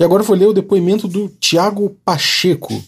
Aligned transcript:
E 0.00 0.04
agora 0.04 0.22
eu 0.22 0.26
vou 0.26 0.36
ler 0.36 0.46
o 0.46 0.52
depoimento 0.52 1.08
do 1.08 1.28
Tiago 1.40 1.96
Pacheco. 2.04 2.80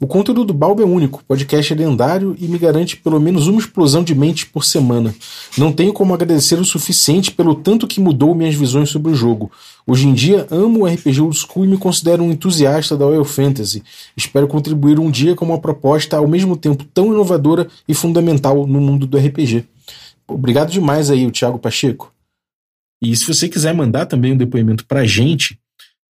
O 0.00 0.06
conteúdo 0.06 0.42
do 0.42 0.54
Balbo 0.54 0.80
é 0.80 0.86
único, 0.86 1.20
o 1.20 1.24
podcast 1.24 1.70
é 1.70 1.76
lendário 1.76 2.34
e 2.38 2.48
me 2.48 2.56
garante 2.56 2.96
pelo 2.96 3.20
menos 3.20 3.46
uma 3.46 3.60
explosão 3.60 4.02
de 4.02 4.14
mente 4.14 4.46
por 4.46 4.64
semana. 4.64 5.14
Não 5.58 5.70
tenho 5.70 5.92
como 5.92 6.14
agradecer 6.14 6.58
o 6.58 6.64
suficiente 6.64 7.30
pelo 7.30 7.54
tanto 7.54 7.86
que 7.86 8.00
mudou 8.00 8.34
minhas 8.34 8.54
visões 8.54 8.88
sobre 8.88 9.12
o 9.12 9.14
jogo. 9.14 9.52
Hoje 9.86 10.08
em 10.08 10.14
dia 10.14 10.46
amo 10.50 10.84
o 10.84 10.86
RPG 10.86 11.20
Old 11.20 11.36
School 11.36 11.66
e 11.66 11.68
me 11.68 11.76
considero 11.76 12.22
um 12.22 12.32
entusiasta 12.32 12.96
da 12.96 13.06
Oil 13.06 13.24
Fantasy. 13.24 13.82
Espero 14.16 14.48
contribuir 14.48 14.98
um 14.98 15.10
dia 15.10 15.34
com 15.34 15.44
uma 15.44 15.60
proposta 15.60 16.16
ao 16.16 16.26
mesmo 16.26 16.56
tempo 16.56 16.84
tão 16.84 17.12
inovadora 17.12 17.68
e 17.86 17.92
fundamental 17.92 18.66
no 18.66 18.80
mundo 18.80 19.06
do 19.06 19.18
RPG. 19.18 19.66
Obrigado 20.26 20.70
demais 20.70 21.10
aí, 21.10 21.26
o 21.26 21.30
Thiago 21.30 21.58
Pacheco. 21.58 22.10
E 23.02 23.14
se 23.14 23.26
você 23.26 23.46
quiser 23.46 23.74
mandar 23.74 24.06
também 24.06 24.32
um 24.32 24.36
depoimento 24.38 24.86
pra 24.86 25.04
gente, 25.04 25.58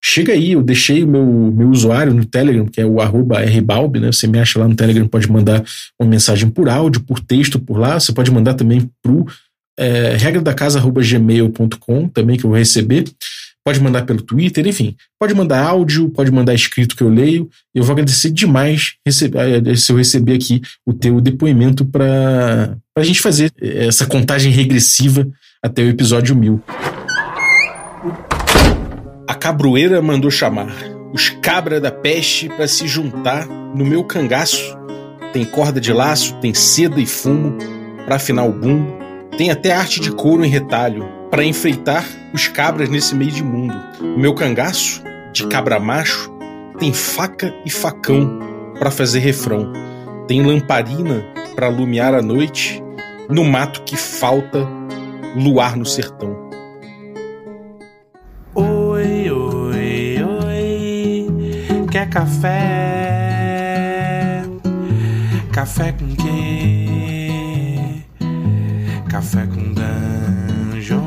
Chega 0.03 0.33
aí, 0.33 0.53
eu 0.53 0.63
deixei 0.63 1.03
o 1.03 1.07
meu, 1.07 1.25
meu 1.25 1.69
usuário 1.69 2.13
no 2.13 2.25
Telegram, 2.25 2.65
que 2.65 2.81
é 2.81 2.85
o 2.85 2.97
rbalb, 2.97 3.99
né? 3.99 4.11
Você 4.11 4.25
me 4.25 4.39
acha 4.39 4.57
lá 4.57 4.67
no 4.67 4.75
Telegram, 4.75 5.07
pode 5.07 5.31
mandar 5.31 5.63
uma 5.99 6.09
mensagem 6.09 6.49
por 6.49 6.67
áudio, 6.67 7.01
por 7.01 7.19
texto 7.19 7.59
por 7.59 7.77
lá. 7.77 7.99
Você 7.99 8.11
pode 8.11 8.31
mandar 8.31 8.55
também 8.55 8.89
pro 9.03 9.27
é, 9.77 10.15
regra 10.17 10.41
da 10.41 10.53
casa@gmail.com 10.53 12.07
também 12.07 12.37
que 12.37 12.45
eu 12.45 12.49
vou 12.49 12.57
receber. 12.57 13.05
Pode 13.63 13.79
mandar 13.79 14.03
pelo 14.07 14.23
Twitter, 14.23 14.65
enfim. 14.65 14.95
Pode 15.19 15.35
mandar 15.35 15.63
áudio, 15.63 16.09
pode 16.09 16.31
mandar 16.31 16.55
escrito 16.55 16.95
que 16.95 17.03
eu 17.03 17.09
leio. 17.09 17.47
Eu 17.75 17.83
vou 17.83 17.93
agradecer 17.93 18.31
demais 18.31 18.95
receber, 19.05 19.67
é, 19.67 19.75
se 19.75 19.91
eu 19.91 19.97
receber 19.97 20.33
aqui 20.33 20.61
o 20.83 20.93
teu 20.93 21.21
depoimento 21.21 21.85
para 21.85 22.75
a 22.97 23.03
gente 23.03 23.21
fazer 23.21 23.51
essa 23.61 24.07
contagem 24.07 24.51
regressiva 24.51 25.27
até 25.63 25.83
o 25.83 25.89
episódio 25.89 26.35
mil. 26.35 26.59
A 29.31 29.33
cabroeira 29.33 30.01
mandou 30.01 30.29
chamar 30.29 30.75
os 31.13 31.29
cabra 31.29 31.79
da 31.79 31.89
peste 31.89 32.49
para 32.49 32.67
se 32.67 32.85
juntar 32.85 33.47
no 33.47 33.85
meu 33.85 34.03
cangaço. 34.03 34.77
Tem 35.31 35.45
corda 35.45 35.79
de 35.79 35.93
laço, 35.93 36.35
tem 36.41 36.53
seda 36.53 36.99
e 36.99 37.05
fumo 37.05 37.57
para 38.03 38.17
afinar 38.17 38.43
o 38.43 38.51
bumbo. 38.51 38.93
Tem 39.37 39.49
até 39.49 39.71
arte 39.71 40.01
de 40.01 40.11
couro 40.11 40.43
em 40.43 40.49
retalho 40.49 41.07
para 41.29 41.45
enfeitar 41.45 42.05
os 42.33 42.49
cabras 42.49 42.89
nesse 42.89 43.15
meio 43.15 43.31
de 43.31 43.41
mundo. 43.41 43.73
O 44.01 44.19
meu 44.19 44.33
cangaço, 44.33 45.01
de 45.31 45.47
cabra 45.47 45.79
macho, 45.79 46.29
tem 46.77 46.91
faca 46.91 47.55
e 47.65 47.69
facão 47.69 48.37
para 48.77 48.91
fazer 48.91 49.19
refrão. 49.19 49.71
Tem 50.27 50.45
lamparina 50.45 51.25
para 51.55 51.67
alumiar 51.67 52.13
a 52.13 52.21
noite. 52.21 52.83
No 53.29 53.45
mato 53.45 53.83
que 53.83 53.95
falta 53.95 54.67
luar 55.37 55.77
no 55.77 55.85
sertão. 55.85 56.40
Café? 62.11 63.63
Café 65.53 65.93
com 65.93 66.13
quê? 66.15 68.03
Café 69.09 69.47
com 69.47 69.73
dungeon. 69.73 70.99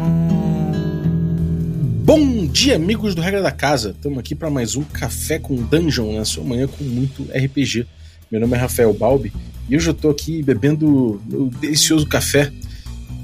Bom 2.04 2.46
dia, 2.46 2.76
amigos 2.76 3.14
do 3.14 3.20
Regra 3.20 3.42
da 3.42 3.52
Casa. 3.52 3.90
Estamos 3.90 4.18
aqui 4.18 4.34
para 4.34 4.48
mais 4.48 4.76
um 4.76 4.82
Café 4.82 5.38
com 5.38 5.56
Dungeon 5.56 6.16
na 6.16 6.24
sua 6.24 6.42
manhã 6.42 6.66
com 6.66 6.82
muito 6.82 7.24
RPG. 7.24 7.86
Meu 8.30 8.40
nome 8.40 8.56
é 8.56 8.60
Rafael 8.60 8.94
Balbi 8.94 9.30
e 9.68 9.76
hoje 9.76 9.90
eu 9.90 9.92
estou 9.92 10.10
aqui 10.10 10.42
bebendo 10.42 11.20
o 11.30 11.50
delicioso 11.60 12.06
café 12.06 12.50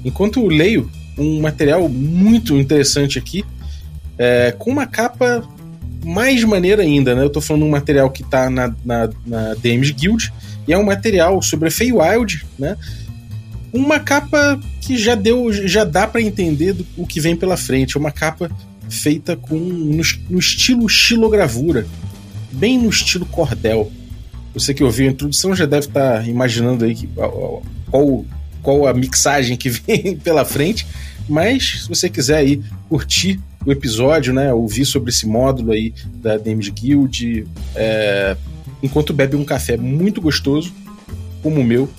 enquanto 0.05 0.45
leio 0.47 0.87
um 1.17 1.41
material 1.41 1.89
muito 1.89 2.55
interessante 2.57 3.17
aqui 3.17 3.43
é, 4.19 4.51
com 4.51 4.69
uma 4.69 4.85
capa 4.85 5.43
mais 6.03 6.43
maneira 6.43 6.81
ainda, 6.83 7.15
né? 7.15 7.23
Eu 7.23 7.29
tô 7.29 7.39
falando 7.41 7.63
de 7.63 7.67
um 7.67 7.71
material 7.71 8.09
que 8.09 8.23
tá 8.23 8.49
na, 8.49 8.73
na, 8.83 9.09
na 9.25 9.53
DMs 9.55 9.93
Guild 9.93 10.33
e 10.67 10.73
é 10.73 10.77
um 10.77 10.83
material 10.83 11.41
sobre 11.41 11.67
a 11.67 11.71
Feywild, 11.71 12.45
né? 12.57 12.77
Uma 13.71 13.99
capa 13.99 14.59
que 14.81 14.97
já 14.97 15.15
deu, 15.15 15.51
já 15.51 15.83
dá 15.83 16.05
para 16.05 16.21
entender 16.21 16.73
do, 16.73 16.85
o 16.97 17.05
que 17.05 17.19
vem 17.19 17.35
pela 17.35 17.55
frente. 17.55 17.95
É 17.95 17.99
uma 17.99 18.11
capa 18.11 18.51
feita 18.89 19.35
com 19.35 19.55
no, 19.55 20.03
no 20.29 20.39
estilo 20.39 20.89
xilogravura, 20.89 21.87
bem 22.51 22.77
no 22.77 22.89
estilo 22.89 23.25
cordel. 23.25 23.91
Você 24.53 24.73
que 24.73 24.83
ouviu 24.83 25.07
a 25.07 25.11
introdução 25.11 25.55
já 25.55 25.65
deve 25.65 25.87
estar 25.87 26.21
tá 26.21 26.27
imaginando 26.27 26.83
aí 26.83 26.93
que, 26.93 27.07
qual, 27.07 28.25
qual 28.61 28.87
a 28.87 28.93
mixagem 28.93 29.55
que 29.55 29.69
vem 29.71 30.17
pela 30.17 30.43
frente. 30.43 30.85
Mas 31.29 31.83
se 31.83 31.87
você 31.87 32.09
quiser 32.09 32.37
aí 32.37 32.61
curtir 32.89 33.39
o 33.65 33.71
episódio, 33.71 34.33
né? 34.33 34.53
Ouvir 34.53 34.85
sobre 34.85 35.09
esse 35.09 35.27
módulo 35.27 35.71
aí 35.71 35.93
da 36.15 36.37
Damage 36.37 36.71
Guild, 36.71 37.47
é, 37.75 38.35
enquanto 38.81 39.13
bebe 39.13 39.35
um 39.35 39.45
café 39.45 39.77
muito 39.77 40.21
gostoso, 40.21 40.73
como 41.41 41.61
o 41.61 41.63
meu, 41.63 41.89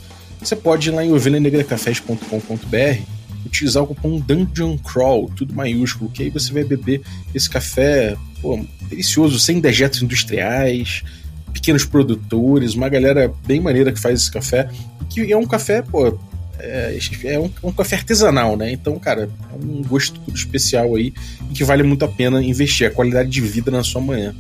você 0.41 0.57
pode 0.57 0.89
ir 0.89 0.93
lá 0.93 1.05
em 1.05 1.13
ovelhanegracafés.com.br 1.13 3.03
utilizar 3.45 3.83
o 3.83 3.87
cupom 3.87 4.19
Dungeon 4.19 4.79
Crawl, 4.79 5.31
tudo 5.37 5.55
maiúsculo, 5.55 6.11
que 6.11 6.23
aí 6.23 6.31
você 6.31 6.53
vai 6.53 6.65
beber 6.65 7.03
esse 7.35 7.51
café 7.51 8.17
pô, 8.41 8.65
delicioso, 8.89 9.39
sem 9.39 9.61
dejetos 9.61 10.03
industriais, 10.03 11.03
pequenos 11.53 11.85
produtores, 11.85 12.75
uma 12.75 12.89
galera 12.89 13.33
bem 13.47 13.61
maneira 13.61 13.93
que 13.93 14.01
faz 14.01 14.23
esse 14.23 14.31
café, 14.31 14.69
que 15.11 15.33
é 15.33 15.37
um 15.37 15.47
café, 15.47 15.83
pô, 15.83 16.19
é, 16.59 16.99
é 17.25 17.39
um, 17.39 17.51
um, 17.63 17.73
café 17.73 17.97
artesanal, 17.97 18.57
né? 18.57 18.71
Então, 18.73 18.99
cara, 18.99 19.29
é 19.53 19.65
um 19.65 19.83
gosto 19.83 20.21
especial 20.35 20.95
aí 20.95 21.13
e 21.51 21.55
que 21.55 21.65
vale 21.65 21.83
muito 21.83 22.05
a 22.05 22.09
pena 22.09 22.43
investir. 22.43 22.87
A 22.87 22.91
qualidade 22.91 23.29
de 23.29 23.41
vida 23.41 23.71
na 23.71 23.83
sua 23.83 24.01
manhã. 24.01 24.35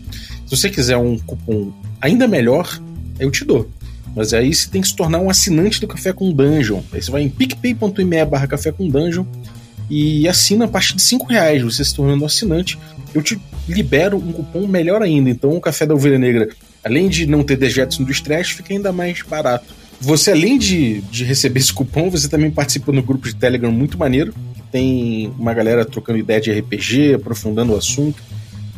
Se 0.47 0.57
você 0.57 0.71
quiser 0.71 0.97
um 0.97 1.19
cupom 1.19 1.73
ainda 2.01 2.29
melhor, 2.29 2.81
eu 3.19 3.31
te 3.31 3.45
dou. 3.45 3.69
Mas 4.15 4.35
aí 4.35 4.55
você 4.55 4.69
tem 4.69 4.83
que 4.83 4.89
se 4.89 4.97
tornar 4.97 5.19
um 5.19 5.31
assinante 5.31 5.81
do 5.81 5.89
Café 5.89 6.13
com 6.13 6.31
Dungeon. 6.33 6.83
Aí 6.93 7.03
você 7.03 7.11
vai 7.11 7.23
em 7.23 7.31
picpay.me 7.31 8.25
barra 8.27 8.47
café 8.47 8.71
com 8.71 8.87
dungeon 8.87 9.25
e 9.89 10.29
assina 10.29 10.67
a 10.67 10.69
partir 10.69 10.95
de 10.97 11.03
5 11.03 11.27
reais. 11.27 11.63
Você 11.63 11.85
se 11.85 11.95
tornando 11.95 12.25
assinante, 12.25 12.79
eu 13.15 13.23
te 13.23 13.41
libero 13.69 14.17
um 14.17 14.33
cupom 14.33 14.67
melhor 14.67 15.03
ainda. 15.03 15.31
Então 15.31 15.57
o 15.57 15.61
Café 15.61 15.87
da 15.87 15.95
Ovelha 15.95 16.19
Negra, 16.19 16.49
além 16.85 17.09
de 17.09 17.27
não 17.27 17.43
ter 17.43 17.57
dejetos 17.57 17.99
industriais, 17.99 18.51
fica 18.51 18.73
ainda 18.73 18.93
mais 18.93 19.23
barato. 19.23 19.82
Você, 20.03 20.33
além 20.33 20.59
de, 20.59 21.01
de 21.03 21.23
receber 21.23 21.61
esse 21.61 21.73
cupom, 21.73 22.11
você 22.11 22.29
também 22.29 22.51
participa 22.51 22.91
no 22.91 23.03
grupo 23.03 23.29
de 23.29 23.37
Telegram 23.37 23.71
muito 23.71 23.97
maneiro. 23.97 24.35
Tem 24.73 25.33
uma 25.39 25.55
galera 25.55 25.85
trocando 25.85 26.19
ideia 26.19 26.41
de 26.41 26.51
RPG, 26.51 27.15
aprofundando 27.15 27.73
o 27.73 27.77
assunto. 27.77 28.21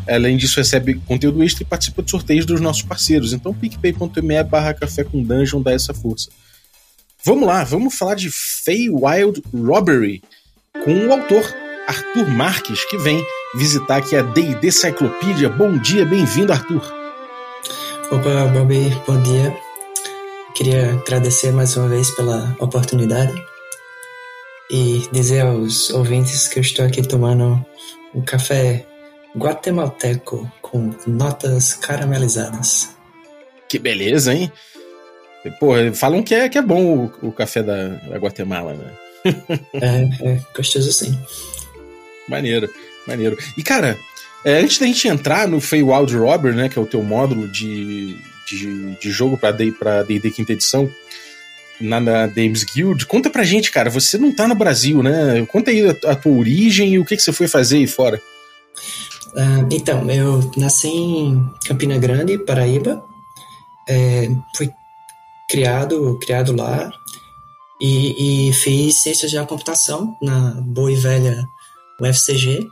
Além 0.06 0.36
disso, 0.36 0.58
recebe 0.58 1.00
conteúdo 1.06 1.42
extra 1.42 1.62
e 1.62 1.66
participa 1.66 2.02
de 2.02 2.10
sorteios 2.10 2.44
dos 2.44 2.60
nossos 2.60 2.82
parceiros. 2.82 3.32
Então, 3.32 3.54
picpay.me 3.54 4.42
barra 4.44 4.74
café 4.74 5.02
com 5.02 5.22
dungeon 5.22 5.62
dá 5.62 5.72
essa 5.72 5.94
força. 5.94 6.28
Vamos 7.24 7.46
lá, 7.46 7.64
vamos 7.64 7.94
falar 7.94 8.16
de 8.16 8.28
Wild 8.68 9.42
Robbery 9.54 10.22
com 10.84 11.06
o 11.06 11.12
autor 11.12 11.42
Arthur 11.88 12.28
Marques, 12.28 12.84
que 12.84 12.98
vem 12.98 13.24
visitar 13.54 13.96
aqui 13.96 14.14
a 14.14 14.20
D&D 14.20 14.70
Cyclopedia. 14.70 15.48
Bom 15.48 15.78
dia, 15.78 16.04
bem-vindo, 16.04 16.52
Arthur. 16.52 16.82
Opa, 18.10 18.46
Bobby, 18.52 18.91
bom 19.06 19.22
dia. 19.22 19.63
Queria 20.54 20.92
agradecer 20.92 21.50
mais 21.50 21.76
uma 21.76 21.88
vez 21.88 22.12
pela 22.12 22.56
oportunidade 22.60 23.34
e 24.70 25.03
dizer 25.10 25.41
aos 25.41 25.91
ouvintes 25.91 26.47
que 26.47 26.60
eu 26.60 26.62
estou 26.62 26.84
aqui 26.84 27.03
tomando 27.03 27.65
um 28.15 28.22
café 28.22 28.87
guatemalteco 29.37 30.48
com 30.62 30.94
notas 31.09 31.75
caramelizadas. 31.75 32.94
Que 33.69 33.81
beleza, 33.81 34.32
hein? 34.32 34.53
Pô, 35.59 35.72
falam 35.92 36.22
que 36.22 36.32
é, 36.32 36.48
que 36.48 36.56
é 36.56 36.62
bom 36.62 37.10
o, 37.22 37.28
o 37.28 37.32
café 37.32 37.60
da, 37.60 37.88
da, 37.88 38.16
Guatemala, 38.16 38.75
né? 38.75 38.92
é, 39.75 40.34
é 40.34 40.41
gostoso 40.56 40.92
sim. 40.92 41.19
Maneiro, 42.28 42.71
maneiro. 43.09 43.36
E 43.59 43.62
cara, 43.65 43.98
é, 44.44 44.60
antes 44.60 44.78
da 44.78 44.86
gente 44.86 45.09
entrar 45.09 45.48
no 45.48 45.60
Feywild 45.60 46.16
Robber, 46.16 46.54
né, 46.54 46.68
que 46.68 46.78
é 46.78 46.83
o 46.83 46.86
teu 46.86 47.03
módulo 47.03 47.48
de, 47.48 48.16
de, 48.46 48.96
de 48.96 49.10
jogo 49.10 49.36
para 49.36 49.52
D&D 49.52 50.30
quinta 50.30 50.52
edição 50.52 50.91
na, 51.80 52.00
na 52.00 52.26
Games 52.26 52.64
Guild. 52.64 53.06
Conta 53.06 53.30
pra 53.30 53.44
gente, 53.44 53.70
cara, 53.70 53.91
você 53.91 54.18
não 54.18 54.34
tá 54.34 54.46
no 54.46 54.54
Brasil, 54.54 55.02
né? 55.02 55.44
Conta 55.46 55.70
aí 55.70 55.88
a, 55.88 56.12
a 56.12 56.16
tua 56.16 56.32
origem 56.32 56.94
e 56.94 56.98
o 56.98 57.04
que, 57.04 57.16
que 57.16 57.22
você 57.22 57.32
foi 57.32 57.48
fazer 57.48 57.78
aí 57.78 57.86
fora. 57.86 58.20
Uh, 59.34 59.66
então, 59.72 60.08
eu 60.10 60.50
nasci 60.56 60.88
em 60.88 61.50
Campina 61.66 61.98
Grande, 61.98 62.38
Paraíba. 62.38 63.02
É, 63.88 64.28
fui 64.56 64.70
criado, 65.48 66.18
criado 66.20 66.56
lá 66.56 66.91
e, 67.80 68.48
e, 68.48 68.52
fiz 68.52 69.02
ciências 69.02 69.30
da 69.32 69.44
computação 69.44 70.16
na 70.22 70.52
boa 70.62 70.91
e 70.91 70.96
velha 70.96 71.46
UFCG. 72.00 72.66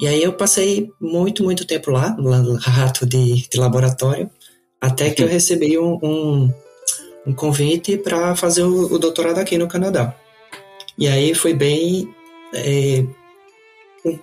E 0.00 0.06
aí 0.06 0.22
eu 0.22 0.32
passei 0.32 0.88
muito, 1.00 1.42
muito 1.42 1.66
tempo 1.66 1.90
lá, 1.90 2.10
no 2.10 2.56
rato 2.56 3.04
de, 3.04 3.48
de 3.48 3.58
laboratório. 3.58 4.30
Até 4.80 5.10
que 5.10 5.22
eu 5.22 5.28
recebi 5.28 5.78
um, 5.78 5.98
um, 6.02 6.54
um 7.26 7.32
convite 7.32 7.96
para 7.98 8.36
fazer 8.36 8.62
o, 8.62 8.92
o, 8.92 8.98
doutorado 8.98 9.38
aqui 9.38 9.58
no 9.58 9.68
Canadá. 9.68 10.14
E 10.96 11.08
aí 11.08 11.34
foi 11.34 11.52
bem. 11.52 12.12
É, 12.54 13.04
um, 14.04 14.18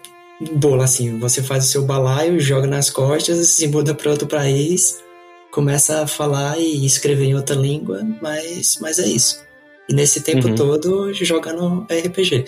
bolo, 0.57 0.81
assim. 0.81 1.19
Você 1.19 1.43
faz 1.43 1.65
o 1.65 1.67
seu 1.67 1.83
balaio, 1.83 2.39
joga 2.39 2.67
nas 2.67 2.89
costas, 2.89 3.49
se 3.49 3.67
muda 3.67 3.93
para 3.93 4.11
outro 4.11 4.27
país, 4.27 5.03
começa 5.51 6.01
a 6.01 6.07
falar 6.07 6.57
e 6.59 6.85
escrever 6.85 7.25
em 7.25 7.35
outra 7.35 7.55
língua, 7.55 8.01
mas, 8.21 8.77
mas 8.81 8.99
é 8.99 9.07
isso. 9.07 9.43
E 9.87 9.93
nesse 9.93 10.21
tempo 10.21 10.47
Uhum. 10.47 10.55
todo 10.55 11.13
jogando 11.13 11.85
RPG. 11.89 12.45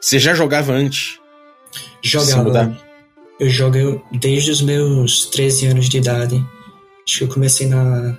Você 0.00 0.18
já 0.18 0.34
jogava 0.34 0.72
antes? 0.72 1.18
Jogava. 2.02 2.76
Eu 3.38 3.48
jogo 3.48 4.02
desde 4.12 4.50
os 4.50 4.62
meus 4.62 5.26
13 5.26 5.66
anos 5.66 5.88
de 5.88 5.98
idade. 5.98 6.44
Acho 7.08 7.18
que 7.18 7.24
eu 7.24 7.28
comecei 7.28 7.66
na 7.68 8.16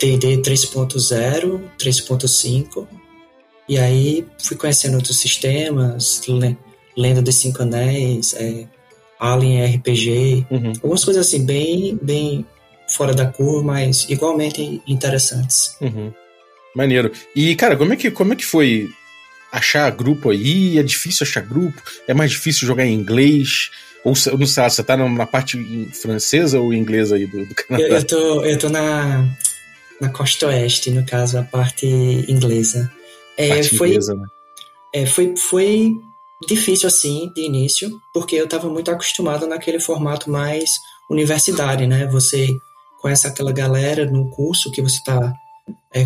D&D 0.00 0.38
3.0, 0.42 1.60
3.5. 1.78 2.86
E 3.68 3.78
aí 3.78 4.26
fui 4.42 4.56
conhecendo 4.56 4.96
outros 4.96 5.18
sistemas, 5.20 6.22
Le- 6.28 6.56
Lenda 6.96 7.22
dos 7.22 7.36
Cinco 7.36 7.62
Anéis, 7.62 8.34
é, 8.34 8.66
Alien 9.18 9.76
RPG, 9.76 10.46
Uhum. 10.50 10.72
algumas 10.82 11.04
coisas 11.04 11.26
assim 11.26 11.44
bem, 11.44 11.98
bem 12.02 12.44
fora 12.88 13.14
da 13.14 13.26
curva, 13.26 13.62
mas 13.62 14.06
igualmente 14.08 14.82
interessantes. 14.86 15.76
Uhum. 15.80 16.12
Maneiro. 16.74 17.12
E, 17.34 17.54
cara, 17.54 17.76
como 17.76 17.92
é, 17.92 17.96
que, 17.96 18.10
como 18.10 18.32
é 18.32 18.36
que 18.36 18.44
foi 18.44 18.88
achar 19.52 19.90
grupo 19.90 20.30
aí? 20.30 20.78
É 20.78 20.82
difícil 20.82 21.24
achar 21.26 21.40
grupo? 21.42 21.80
É 22.08 22.14
mais 22.14 22.30
difícil 22.32 22.66
jogar 22.66 22.84
em 22.86 22.94
inglês? 22.94 23.70
Ou 24.04 24.14
não 24.38 24.46
sei, 24.46 24.64
você 24.64 24.82
tá 24.82 24.96
na- 24.96 25.26
parte 25.26 25.58
francesa 25.92 26.58
ou 26.60 26.72
inglesa 26.72 27.16
aí 27.16 27.26
do, 27.26 27.44
do 27.44 27.50
Eu, 27.50 27.54
Canadá? 27.54 27.88
eu 27.88 28.06
tô, 28.06 28.44
eu 28.44 28.58
tô 28.58 28.68
na, 28.68 29.28
na 30.00 30.08
costa 30.08 30.46
oeste, 30.46 30.90
no 30.90 31.04
caso, 31.04 31.38
a 31.38 31.42
parte 31.42 31.86
inglesa. 31.86 32.90
É, 33.36 33.48
parte 33.48 33.76
foi, 33.76 33.88
inglesa, 33.90 34.14
né? 34.14 34.26
É, 34.94 35.06
foi, 35.06 35.36
foi 35.36 35.92
difícil 36.48 36.86
assim 36.86 37.30
de 37.34 37.42
início, 37.42 37.90
porque 38.14 38.36
eu 38.36 38.44
estava 38.44 38.68
muito 38.68 38.90
acostumado 38.90 39.46
naquele 39.46 39.78
formato 39.78 40.30
mais 40.30 40.70
universidade, 41.10 41.86
né? 41.86 42.06
Você 42.06 42.48
conhece 43.00 43.26
aquela 43.26 43.52
galera 43.52 44.06
no 44.06 44.30
curso 44.30 44.70
que 44.70 44.80
você 44.82 44.96
está 44.96 45.32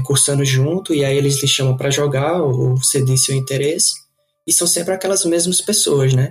cursando 0.05 0.45
junto, 0.45 0.95
e 0.95 1.05
aí 1.05 1.17
eles 1.17 1.41
lhe 1.41 1.49
chamam 1.49 1.77
para 1.77 1.91
jogar, 1.91 2.41
ou 2.43 2.77
você 2.77 3.05
diz 3.05 3.25
seu 3.25 3.35
interesse, 3.35 3.93
e 4.47 4.53
são 4.53 4.67
sempre 4.67 4.95
aquelas 4.95 5.25
mesmas 5.25 5.61
pessoas, 5.61 6.15
né? 6.15 6.31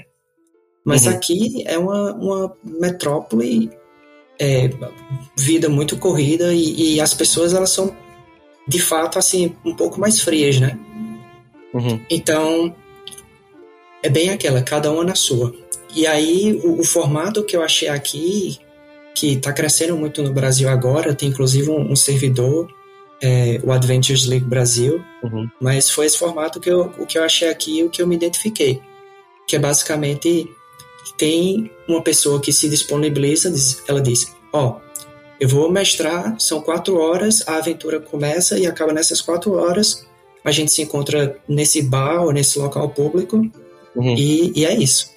Mas 0.86 1.06
Uhum. 1.06 1.14
aqui 1.14 1.64
é 1.66 1.78
uma, 1.78 2.14
uma 2.14 2.58
metrópole, 2.64 3.70
é, 4.40 4.70
vida 5.38 5.70
muito 5.70 5.98
corrida, 5.98 6.54
e, 6.54 6.96
e 6.96 7.02
as 7.02 7.14
pessoas 7.14 7.54
elas 7.54 7.70
são 7.70 7.96
de 8.68 8.82
fato 8.82 9.18
assim 9.20 9.56
um 9.66 9.76
pouco 9.76 10.00
mais 10.00 10.22
frias, 10.22 10.60
né? 10.60 10.78
Uhum. 11.74 12.00
Então, 12.10 12.76
é 14.02 14.10
bem 14.10 14.30
aquela, 14.30 14.62
cada 14.62 14.92
uma 14.92 15.04
na 15.04 15.16
sua. 15.16 15.54
E 15.96 16.06
aí, 16.08 16.60
o, 16.64 16.80
o 16.80 16.84
formato 16.84 17.44
que 17.44 17.56
eu 17.56 17.62
achei 17.64 17.88
aqui, 17.88 18.58
que 19.16 19.34
está 19.34 19.54
crescendo 19.54 19.96
muito 19.96 20.22
no 20.24 20.34
Brasil 20.34 20.68
agora, 20.70 21.14
tem 21.16 21.30
inclusive 21.30 21.70
um, 21.70 21.92
um 21.92 21.96
servidor, 21.96 22.68
é, 23.22 23.62
o 23.64 23.72
Adventures 23.72 24.26
League 24.26 24.46
Brasil, 24.46 25.02
Uhum. 25.24 25.48
mas 25.62 25.90
foi 25.90 26.06
esse 26.08 26.18
formato 26.18 26.60
que 26.60 26.70
eu, 26.70 26.92
o 27.00 27.06
que 27.06 27.18
eu 27.18 27.24
achei 27.24 27.48
aqui 27.50 27.82
o 27.84 27.90
que 27.90 28.02
eu 28.02 28.08
me 28.08 28.16
identifiquei. 28.16 28.82
Que 29.48 29.56
é 29.56 29.60
basicamente, 29.60 30.50
tem 31.18 31.72
uma 31.88 32.02
pessoa 32.02 32.42
que 32.42 32.52
se 32.52 32.70
disponibiliza, 32.70 33.54
ela 33.88 34.02
diz, 34.02 34.34
ó, 34.52 34.80
eu 35.40 35.48
vou 35.48 35.72
mestrar, 35.72 36.36
são 36.40 36.62
quatro 36.62 36.98
horas, 36.98 37.44
a 37.48 37.58
aventura 37.58 38.00
começa 38.00 38.58
e 38.58 38.66
acaba 38.66 38.94
nessas 38.94 39.22
quatro 39.22 39.54
horas, 39.54 40.06
a 40.44 40.52
gente 40.52 40.72
se 40.72 40.82
encontra 40.82 41.38
nesse 41.48 41.82
bar 41.82 42.24
ou 42.24 42.32
nesse 42.32 42.58
local 42.60 42.90
público 42.90 43.42
Uhum. 43.96 44.16
e, 44.18 44.52
e 44.56 44.66
é 44.66 44.74
isso. 44.74 45.12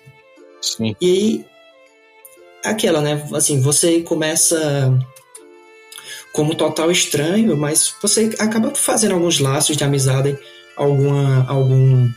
Sim. 0.61 0.95
E 1.01 1.45
aquela, 2.65 3.01
né? 3.01 3.27
Assim, 3.33 3.61
você 3.61 4.03
começa 4.03 4.93
como 6.33 6.55
total 6.55 6.91
estranho, 6.91 7.57
mas 7.57 7.95
você 8.03 8.35
acaba 8.39 8.75
fazendo 8.75 9.15
alguns 9.15 9.39
laços 9.39 9.77
de 9.77 9.85
amizade, 9.85 10.39
alguma, 10.77 11.47
algum 11.49 12.09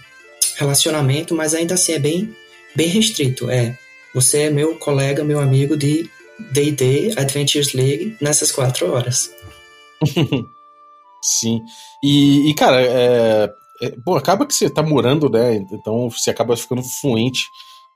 relacionamento, 0.57 1.33
mas 1.33 1.53
ainda 1.53 1.75
assim 1.75 1.93
é 1.93 1.99
bem, 1.99 2.35
bem 2.75 2.87
restrito. 2.87 3.49
É, 3.49 3.77
você 4.13 4.43
é 4.43 4.49
meu 4.49 4.75
colega, 4.75 5.23
meu 5.23 5.39
amigo 5.39 5.77
de 5.77 6.09
D&D 6.51 7.13
Adventures 7.17 7.73
League 7.73 8.17
nessas 8.21 8.51
quatro 8.51 8.91
horas. 8.91 9.31
Sim. 11.21 11.61
E, 12.03 12.49
e, 12.49 12.53
cara, 12.53 12.81
é, 12.81 13.49
é, 13.81 13.95
bom, 14.05 14.15
acaba 14.15 14.45
que 14.45 14.53
você 14.53 14.69
tá 14.69 14.81
morando, 14.81 15.29
né? 15.29 15.55
Então 15.71 16.09
você 16.09 16.29
acaba 16.29 16.55
ficando 16.55 16.81
fluente 16.81 17.41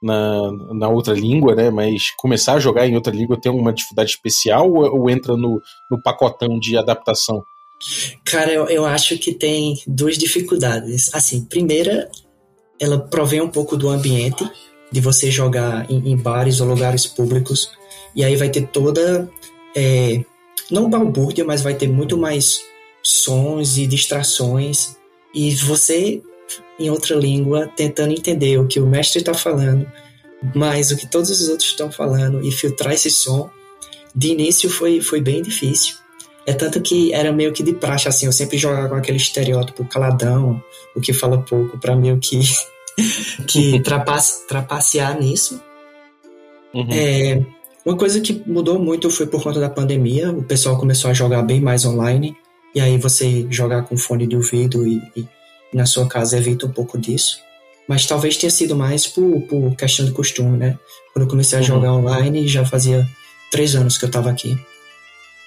na, 0.02 0.52
na 0.74 0.90
outra 0.90 1.14
língua, 1.14 1.56
né? 1.56 1.70
Mas 1.70 2.12
começar 2.18 2.54
a 2.56 2.60
jogar 2.60 2.88
em 2.88 2.96
outra 2.96 3.14
língua 3.14 3.40
tem 3.40 3.52
uma 3.52 3.74
dificuldade 3.74 4.12
especial 4.12 4.70
ou, 4.70 5.02
ou 5.02 5.10
entra 5.10 5.38
no, 5.38 5.62
no 5.90 6.02
pacotão 6.02 6.60
de 6.60 6.78
adaptação? 6.78 7.44
Cara, 8.24 8.52
eu, 8.52 8.68
eu 8.68 8.86
acho 8.86 9.18
que 9.18 9.34
tem 9.34 9.82
duas 9.88 10.18
dificuldades. 10.18 11.14
Assim, 11.14 11.44
primeira, 11.46 12.10
ela 12.80 13.00
provém 13.00 13.42
um 13.42 13.50
pouco 13.50 13.78
do 13.78 13.90
ambiente, 13.90 14.48
de 14.92 15.02
você 15.02 15.32
jogar 15.32 15.90
em, 15.90 16.12
em 16.12 16.18
bares 16.18 16.62
ou 16.62 16.68
lugares 16.68 17.06
públicos, 17.06 17.72
e 18.16 18.24
aí 18.24 18.36
vai 18.36 18.50
ter 18.50 18.68
toda. 18.68 19.30
é, 19.76 20.24
não 20.70 20.90
balbúrdia, 20.90 21.44
mas 21.44 21.62
vai 21.62 21.74
ter 21.74 21.88
muito 21.88 22.18
mais 22.18 22.62
sons 23.02 23.78
e 23.78 23.86
distrações, 23.86 24.96
e 25.34 25.56
você, 25.56 26.22
em 26.80 26.90
outra 26.90 27.16
língua, 27.16 27.70
tentando 27.76 28.14
entender 28.14 28.58
o 28.60 28.68
que 28.68 28.80
o 28.80 28.86
mestre 28.86 29.20
está 29.20 29.34
falando, 29.34 29.86
mais 30.56 30.92
o 30.92 30.98
que 30.98 31.08
todos 31.08 31.30
os 31.30 31.50
outros 31.50 31.70
estão 31.70 31.92
falando, 31.92 32.46
e 32.46 32.52
filtrar 32.52 32.94
esse 32.94 33.10
som. 33.10 33.50
De 34.16 34.30
início 34.30 34.70
foi, 34.70 35.02
foi 35.02 35.20
bem 35.20 35.42
difícil. 35.42 35.96
É 36.46 36.54
tanto 36.54 36.82
que 36.82 37.14
era 37.14 37.32
meio 37.32 37.54
que 37.54 37.64
de 37.64 37.74
praxe, 37.74 38.08
assim, 38.08 38.26
eu 38.26 38.34
sempre 38.34 38.58
jogava 38.58 38.90
com 38.90 38.96
aquele 38.96 39.18
estereótipo 39.18 39.86
caladão, 39.86 40.62
o 40.96 41.00
que 41.00 41.14
fala 41.14 41.38
pouco, 41.42 41.78
pra 41.78 41.96
meio 41.96 42.18
que, 42.20 42.40
que 43.48 43.80
trapace, 43.82 44.46
trapacear 44.48 45.18
nisso. 45.20 45.62
Uhum. 46.74 46.88
É, 46.92 47.42
uma 47.86 47.96
coisa 47.96 48.20
que 48.20 48.42
mudou 48.46 48.78
muito 48.80 49.10
foi 49.10 49.26
por 49.28 49.42
conta 49.42 49.60
da 49.60 49.70
pandemia, 49.70 50.32
o 50.32 50.44
pessoal 50.44 50.78
começou 50.78 51.10
a 51.10 51.14
jogar 51.14 51.42
bem 51.44 51.62
mais 51.62 51.86
online, 51.86 52.36
e 52.76 52.82
aí 52.82 52.98
você 52.98 53.46
jogar 53.50 53.84
com 53.84 53.96
fone 53.96 54.26
de 54.28 54.36
ouvido 54.36 54.86
e, 54.88 55.02
e 55.16 55.28
na 55.74 55.86
sua 55.86 56.08
casa 56.08 56.38
evita 56.38 56.66
um 56.66 56.72
pouco 56.72 56.98
disso. 56.98 57.38
Mas 57.88 58.06
talvez 58.06 58.38
tenha 58.38 58.50
sido 58.50 58.76
mais 58.76 59.06
por, 59.08 59.42
por 59.42 59.76
questão 59.76 60.06
de 60.06 60.12
costume, 60.12 60.58
né? 60.58 60.78
Quando 61.14 61.26
eu 61.26 61.30
comecei 61.30 61.58
a 61.58 61.62
Uhum. 61.62 61.68
jogar 61.68 61.94
online, 61.94 62.48
já 62.48 62.66
fazia 62.66 63.08
três 63.52 63.76
anos 63.76 63.98
que 63.98 64.06
eu 64.06 64.12
tava 64.12 64.30
aqui. 64.30 64.58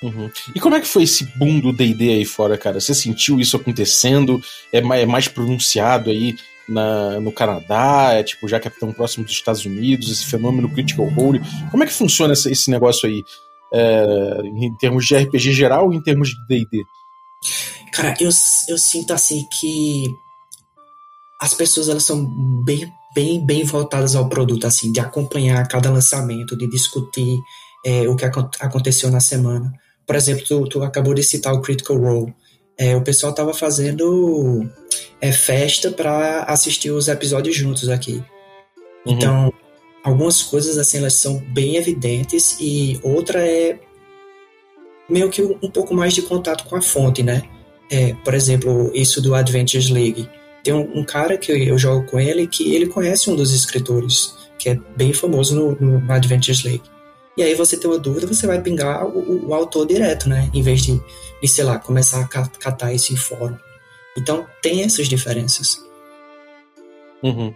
Uhum. 0.02 0.30
E 0.54 0.60
como 0.60 0.74
é 0.74 0.80
que 0.80 0.86
foi 0.86 1.04
esse 1.04 1.24
boom 1.36 1.58
do 1.58 1.72
D&D 1.72 2.12
aí 2.12 2.24
fora, 2.24 2.58
cara? 2.58 2.80
Você 2.80 2.94
sentiu 2.94 3.40
isso 3.40 3.56
acontecendo? 3.56 4.40
É 4.72 4.80
mais, 4.80 5.02
é 5.02 5.06
mais 5.06 5.28
pronunciado 5.28 6.10
aí 6.10 6.36
na, 6.68 7.18
no 7.20 7.32
Canadá? 7.32 8.10
É 8.12 8.22
tipo, 8.22 8.46
já 8.46 8.60
que 8.60 8.68
é 8.68 8.70
tão 8.70 8.92
próximo 8.92 9.24
dos 9.24 9.32
Estados 9.32 9.64
Unidos, 9.64 10.10
esse 10.10 10.26
fenômeno 10.26 10.68
Critical 10.68 11.06
Role. 11.06 11.40
Como 11.70 11.82
é 11.82 11.86
que 11.86 11.92
funciona 11.92 12.34
esse, 12.34 12.70
negócio 12.70 13.08
aí? 13.08 13.24
É, 13.72 14.40
em 14.44 14.74
termos 14.76 15.06
de 15.06 15.16
RPG 15.16 15.52
geral 15.52 15.86
ou 15.86 15.92
em 15.94 16.02
termos 16.02 16.28
de 16.28 16.46
D&D? 16.46 16.84
Cara, 17.92 18.14
eu, 18.20 18.30
eu 18.68 18.78
sinto 18.78 19.12
assim 19.12 19.44
que 19.50 20.04
as 21.40 21.52
pessoas 21.54 21.88
elas 21.88 22.04
são 22.04 22.24
bem, 22.64 22.90
bem, 23.14 23.44
bem 23.44 23.64
voltadas 23.64 24.14
ao 24.14 24.28
produto, 24.28 24.66
assim, 24.66 24.92
de 24.92 25.00
acompanhar 25.00 25.66
cada 25.68 25.90
lançamento, 25.90 26.56
de 26.56 26.68
discutir 26.68 27.38
é, 27.84 28.08
o 28.08 28.14
que 28.16 28.24
acon- 28.24 28.50
aconteceu 28.60 29.10
na 29.10 29.20
semana. 29.20 29.72
Por 30.06 30.14
exemplo, 30.14 30.44
tu, 30.46 30.68
tu 30.68 30.82
acabou 30.82 31.14
de 31.14 31.22
citar 31.22 31.52
o 31.52 31.60
Critical 31.60 31.98
Role. 31.98 32.34
É, 32.78 32.94
o 32.94 33.02
pessoal 33.02 33.32
tava 33.32 33.52
fazendo 33.52 34.68
é, 35.20 35.32
festa 35.32 35.90
para 35.90 36.42
assistir 36.42 36.90
os 36.90 37.08
episódios 37.08 37.56
juntos 37.56 37.88
aqui. 37.88 38.22
Uhum. 39.04 39.12
Então, 39.12 39.52
algumas 40.04 40.42
coisas 40.42 40.78
assim 40.78 40.98
elas 40.98 41.14
são 41.14 41.38
bem 41.52 41.76
evidentes 41.76 42.56
e 42.60 43.00
outra 43.02 43.40
é 43.40 43.78
meio 45.08 45.30
que 45.30 45.42
um, 45.42 45.58
um 45.62 45.70
pouco 45.70 45.94
mais 45.94 46.14
de 46.14 46.22
contato 46.22 46.64
com 46.64 46.76
a 46.76 46.82
fonte, 46.82 47.22
né? 47.22 47.42
É, 47.90 48.14
por 48.24 48.34
exemplo, 48.34 48.90
isso 48.94 49.20
do 49.20 49.34
Adventures 49.34 49.90
League. 49.90 50.28
Tem 50.62 50.74
um, 50.74 50.98
um 50.98 51.04
cara 51.04 51.38
que 51.38 51.52
eu 51.52 51.78
jogo 51.78 52.06
com 52.06 52.18
ele 52.18 52.46
que 52.46 52.74
ele 52.74 52.86
conhece 52.86 53.30
um 53.30 53.36
dos 53.36 53.54
escritores, 53.54 54.34
que 54.58 54.70
é 54.70 54.78
bem 54.96 55.12
famoso 55.12 55.54
no, 55.54 56.00
no 56.00 56.12
Adventures 56.12 56.64
League. 56.64 56.82
E 57.36 57.42
aí 57.42 57.54
você 57.54 57.76
tem 57.76 57.90
uma 57.90 57.98
dúvida, 57.98 58.26
você 58.26 58.46
vai 58.46 58.60
pingar 58.62 59.04
o, 59.06 59.18
o- 59.18 59.48
o 59.48 59.54
autor 59.54 59.86
direto, 59.86 60.28
né? 60.28 60.50
Em 60.54 60.62
vez 60.62 60.82
de, 60.82 60.98
de, 61.42 61.48
sei 61.48 61.64
lá, 61.64 61.78
começar 61.78 62.20
a 62.20 62.26
ca- 62.28 62.50
catar 62.58 62.92
isso 62.94 63.12
em 63.12 63.16
fórum. 63.16 63.56
Então 64.16 64.46
tem 64.62 64.82
essas 64.82 65.06
diferenças. 65.08 65.78
Uhum. 67.22 67.54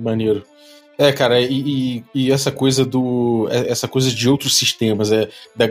Maneiro. 0.00 0.42
É, 0.96 1.12
cara, 1.12 1.40
e, 1.40 1.96
e- 1.98 2.04
e 2.14 2.30
essa 2.32 2.50
coisa 2.52 2.84
do. 2.84 3.48
é- 3.50 3.68
Essa 3.70 3.88
coisa 3.88 4.10
de 4.10 4.28
outros 4.28 4.56
sistemas, 4.56 5.10
é, 5.12 5.28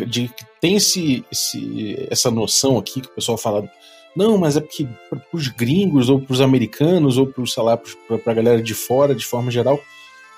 de 0.08 0.30
tem 0.60 0.76
esse, 0.76 1.26
esse, 1.32 2.08
essa 2.10 2.30
noção 2.30 2.78
aqui 2.78 3.02
que 3.02 3.08
o 3.08 3.12
pessoal 3.16 3.38
fala. 3.38 3.70
Não, 4.16 4.38
mas 4.38 4.56
é 4.58 4.62
porque 4.62 4.88
para 5.10 5.20
os 5.34 5.48
gringos, 5.48 6.08
ou 6.10 6.22
para 6.22 6.34
os 6.34 6.42
americanos, 6.42 7.18
ou 7.18 7.26
para 7.26 7.44
sei 7.48 7.64
lá, 7.64 7.76
pra, 7.78 8.18
pra 8.20 8.34
galera 8.34 8.62
de 8.62 8.74
fora, 8.76 9.16
de 9.16 9.26
forma 9.26 9.50
geral, 9.50 9.80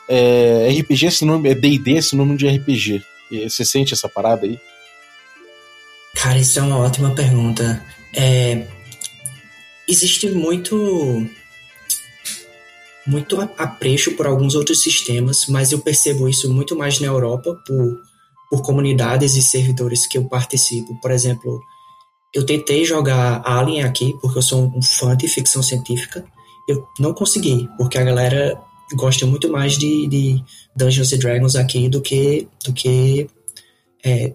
é, 0.07 0.69
RPG 0.79 1.07
é 1.07 1.11
sinônimo, 1.11 1.47
é 1.47 1.55
D&D 1.55 1.97
é 1.97 2.01
sinônimo 2.01 2.37
de 2.37 2.47
RPG. 2.47 3.03
Você 3.49 3.65
sente 3.65 3.93
essa 3.93 4.07
parada 4.07 4.45
aí? 4.45 4.59
Cara, 6.15 6.37
isso 6.37 6.57
é 6.59 6.61
uma 6.61 6.77
ótima 6.77 7.13
pergunta. 7.13 7.83
É, 8.13 8.65
existe 9.87 10.29
muito 10.29 11.27
muito 13.05 13.39
apreço 13.57 14.13
por 14.13 14.25
alguns 14.25 14.55
outros 14.55 14.81
sistemas, 14.81 15.45
mas 15.47 15.71
eu 15.71 15.79
percebo 15.79 16.27
isso 16.27 16.51
muito 16.51 16.75
mais 16.75 16.99
na 16.99 17.05
Europa 17.05 17.55
por, 17.65 18.01
por 18.49 18.63
comunidades 18.63 19.35
e 19.35 19.43
servidores 19.43 20.07
que 20.07 20.17
eu 20.17 20.27
participo. 20.27 20.99
Por 20.99 21.11
exemplo, 21.11 21.61
eu 22.33 22.43
tentei 22.45 22.83
jogar 22.83 23.43
Alien 23.45 23.83
aqui 23.83 24.15
porque 24.19 24.39
eu 24.39 24.41
sou 24.41 24.73
um 24.75 24.81
fã 24.81 25.15
de 25.15 25.27
ficção 25.27 25.61
científica. 25.61 26.25
Eu 26.67 26.87
não 26.99 27.13
consegui, 27.13 27.69
porque 27.77 27.97
a 27.99 28.03
galera 28.03 28.59
gosta 28.93 29.25
muito 29.25 29.51
mais 29.51 29.77
de, 29.77 30.07
de 30.07 30.43
Dungeons 30.75 31.11
and 31.13 31.17
Dragons 31.17 31.55
aqui 31.55 31.89
do 31.89 32.01
que 32.01 32.47
do 32.63 32.73
que 32.73 33.27
é, 34.03 34.33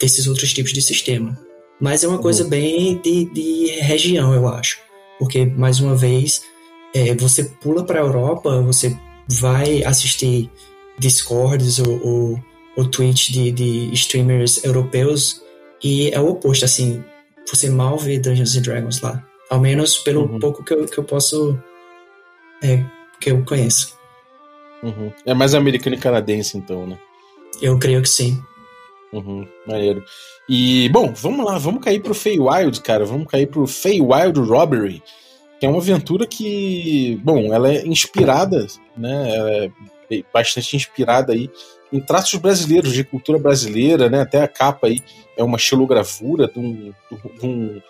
desses 0.00 0.26
outros 0.26 0.52
tipos 0.52 0.72
de 0.72 0.82
sistema. 0.82 1.38
Mas 1.80 2.02
é 2.02 2.08
uma 2.08 2.18
coisa 2.18 2.44
bem 2.44 3.00
de, 3.00 3.26
de 3.26 3.66
região, 3.80 4.34
eu 4.34 4.48
acho. 4.48 4.78
Porque, 5.18 5.44
mais 5.44 5.80
uma 5.80 5.94
vez, 5.94 6.42
é, 6.94 7.14
você 7.14 7.44
pula 7.44 7.84
para 7.84 8.00
a 8.00 8.02
Europa, 8.02 8.62
você 8.62 8.96
vai 9.28 9.82
assistir 9.84 10.50
Discords 10.98 11.78
ou, 11.78 12.00
ou, 12.02 12.44
ou 12.76 12.88
Twitch 12.88 13.30
de, 13.30 13.50
de 13.50 13.92
streamers 13.92 14.64
europeus 14.64 15.42
e 15.82 16.10
é 16.10 16.20
o 16.20 16.28
oposto, 16.28 16.64
assim, 16.64 17.04
você 17.48 17.68
mal 17.68 17.98
vê 17.98 18.18
Dungeons 18.18 18.56
and 18.56 18.62
Dragons 18.62 19.00
lá. 19.00 19.22
Ao 19.50 19.60
menos 19.60 19.98
pelo 19.98 20.22
uhum. 20.22 20.38
pouco 20.40 20.64
que 20.64 20.72
eu, 20.72 20.86
que 20.86 20.98
eu 20.98 21.04
posso. 21.04 21.58
É, 22.62 22.82
que 23.20 23.30
eu 23.30 23.44
conheço. 23.44 23.96
Uhum. 24.82 25.12
É 25.24 25.34
mais 25.34 25.54
americano 25.54 25.96
e 25.96 25.98
canadense, 25.98 26.56
então, 26.56 26.86
né? 26.86 26.98
Eu 27.60 27.78
creio 27.78 28.02
que 28.02 28.08
sim. 28.08 28.40
Uhum, 29.12 29.46
maneiro. 29.66 30.04
E, 30.48 30.88
bom, 30.90 31.12
vamos 31.14 31.44
lá, 31.44 31.58
vamos 31.58 31.82
cair 31.82 32.00
pro 32.00 32.14
Feywild, 32.14 32.80
cara. 32.80 33.04
Vamos 33.04 33.26
cair 33.28 33.46
pro 33.46 33.66
Feywild 33.66 34.38
Robbery, 34.40 35.02
que 35.58 35.66
é 35.66 35.68
uma 35.68 35.78
aventura 35.78 36.26
que, 36.26 37.18
bom, 37.22 37.52
ela 37.52 37.72
é 37.72 37.86
inspirada, 37.86 38.66
né? 38.96 39.34
Ela 39.34 39.50
é 39.50 39.70
bastante 40.32 40.76
inspirada 40.76 41.32
aí 41.32 41.50
em 41.92 42.00
traços 42.00 42.38
brasileiros, 42.38 42.92
de 42.92 43.04
cultura 43.04 43.38
brasileira, 43.38 44.10
né? 44.10 44.20
Até 44.20 44.42
a 44.42 44.48
capa 44.48 44.86
aí 44.88 45.00
é 45.36 45.42
uma 45.42 45.58
xilogravura 45.58 46.48
de 46.48 46.58
um, 46.58 46.92
de 47.38 47.46
um 47.46 47.80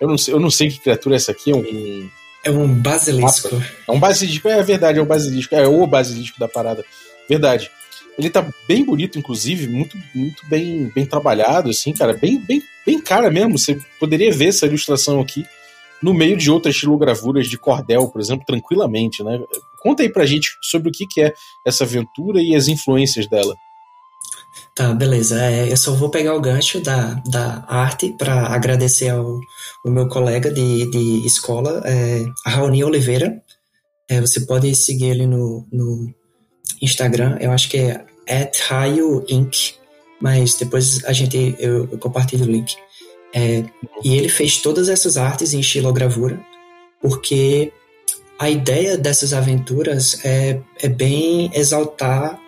eu 0.00 0.08
não 0.08 0.16
sei, 0.16 0.34
eu 0.34 0.40
não 0.40 0.50
sei 0.50 0.70
que 0.70 0.80
criatura 0.80 1.14
é 1.14 1.18
essa 1.18 1.30
aqui, 1.30 1.50
é 1.52 1.54
um 1.54 2.08
é 2.44 2.50
um 2.50 2.68
basilisco. 2.74 3.62
É 3.86 3.92
um 3.92 4.00
basilisco, 4.00 4.48
é 4.48 4.62
verdade, 4.62 4.98
é 4.98 5.02
um 5.02 5.06
basilisco, 5.06 5.54
é 5.54 5.66
o 5.66 5.86
basilisco 5.86 6.38
da 6.38 6.48
parada. 6.48 6.84
Verdade. 7.28 7.70
Ele 8.18 8.28
tá 8.28 8.46
bem 8.68 8.84
bonito, 8.84 9.18
inclusive, 9.18 9.68
muito, 9.68 9.96
muito 10.14 10.44
bem, 10.46 10.90
bem 10.94 11.06
trabalhado, 11.06 11.70
assim, 11.70 11.92
cara, 11.92 12.12
bem, 12.12 12.38
bem, 12.38 12.62
bem 12.84 13.00
cara 13.00 13.30
mesmo. 13.30 13.58
Você 13.58 13.78
poderia 13.98 14.32
ver 14.32 14.48
essa 14.48 14.66
ilustração 14.66 15.20
aqui 15.20 15.44
no 16.02 16.12
meio 16.12 16.36
de 16.36 16.50
outras 16.50 16.74
estilogravuras 16.74 17.46
de 17.46 17.58
cordel, 17.58 18.08
por 18.08 18.20
exemplo, 18.20 18.44
tranquilamente, 18.46 19.22
né? 19.22 19.40
Conta 19.80 20.02
aí 20.02 20.10
pra 20.10 20.26
gente 20.26 20.56
sobre 20.62 20.88
o 20.88 20.92
que, 20.92 21.06
que 21.06 21.22
é 21.22 21.32
essa 21.64 21.84
aventura 21.84 22.42
e 22.42 22.54
as 22.54 22.68
influências 22.68 23.26
dela. 23.26 23.56
Tá, 24.80 24.94
beleza. 24.94 25.38
É, 25.44 25.70
eu 25.70 25.76
só 25.76 25.92
vou 25.92 26.08
pegar 26.08 26.34
o 26.34 26.40
gancho 26.40 26.80
da, 26.80 27.12
da 27.30 27.62
arte 27.68 28.14
para 28.16 28.46
agradecer 28.46 29.10
ao, 29.10 29.38
ao, 29.84 29.92
meu 29.92 30.08
colega 30.08 30.50
de, 30.50 30.90
de 30.90 31.26
escola, 31.26 31.82
é, 31.84 32.24
Raoni 32.46 32.82
Oliveira. 32.82 33.42
É, 34.08 34.22
você 34.22 34.40
pode 34.40 34.74
seguir 34.74 35.10
ele 35.10 35.26
no, 35.26 35.68
no 35.70 36.10
Instagram, 36.80 37.36
eu 37.42 37.50
acho 37.52 37.68
que 37.68 37.76
é 37.76 38.06
at 38.26 38.56
Inc. 39.28 39.74
Mas 40.18 40.54
depois 40.54 41.04
a 41.04 41.12
gente 41.12 41.54
eu, 41.58 41.86
eu 41.92 41.98
compartilho 41.98 42.46
o 42.46 42.50
link. 42.50 42.74
É, 43.34 43.62
e 44.02 44.16
ele 44.16 44.30
fez 44.30 44.62
todas 44.62 44.88
essas 44.88 45.18
artes 45.18 45.52
em 45.52 45.60
estilogravura, 45.60 46.40
porque 47.02 47.70
a 48.38 48.48
ideia 48.48 48.96
dessas 48.96 49.34
aventuras 49.34 50.24
é, 50.24 50.58
é 50.80 50.88
bem 50.88 51.50
exaltar 51.52 52.40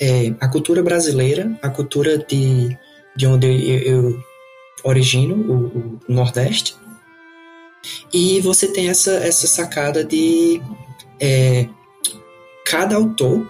é, 0.00 0.34
a 0.40 0.48
cultura 0.48 0.82
brasileira, 0.82 1.58
a 1.60 1.68
cultura 1.68 2.18
de, 2.18 2.76
de 3.14 3.26
onde 3.26 3.46
eu, 3.46 3.80
eu 3.82 4.24
origino, 4.82 5.34
o, 5.34 5.66
o, 5.66 6.00
Nordeste. 6.08 6.74
E 8.12 8.40
você 8.40 8.68
tem 8.68 8.88
essa, 8.88 9.12
essa 9.12 9.46
sacada 9.46 10.02
de 10.02 10.60
é, 11.20 11.68
cada 12.64 12.96
autor 12.96 13.48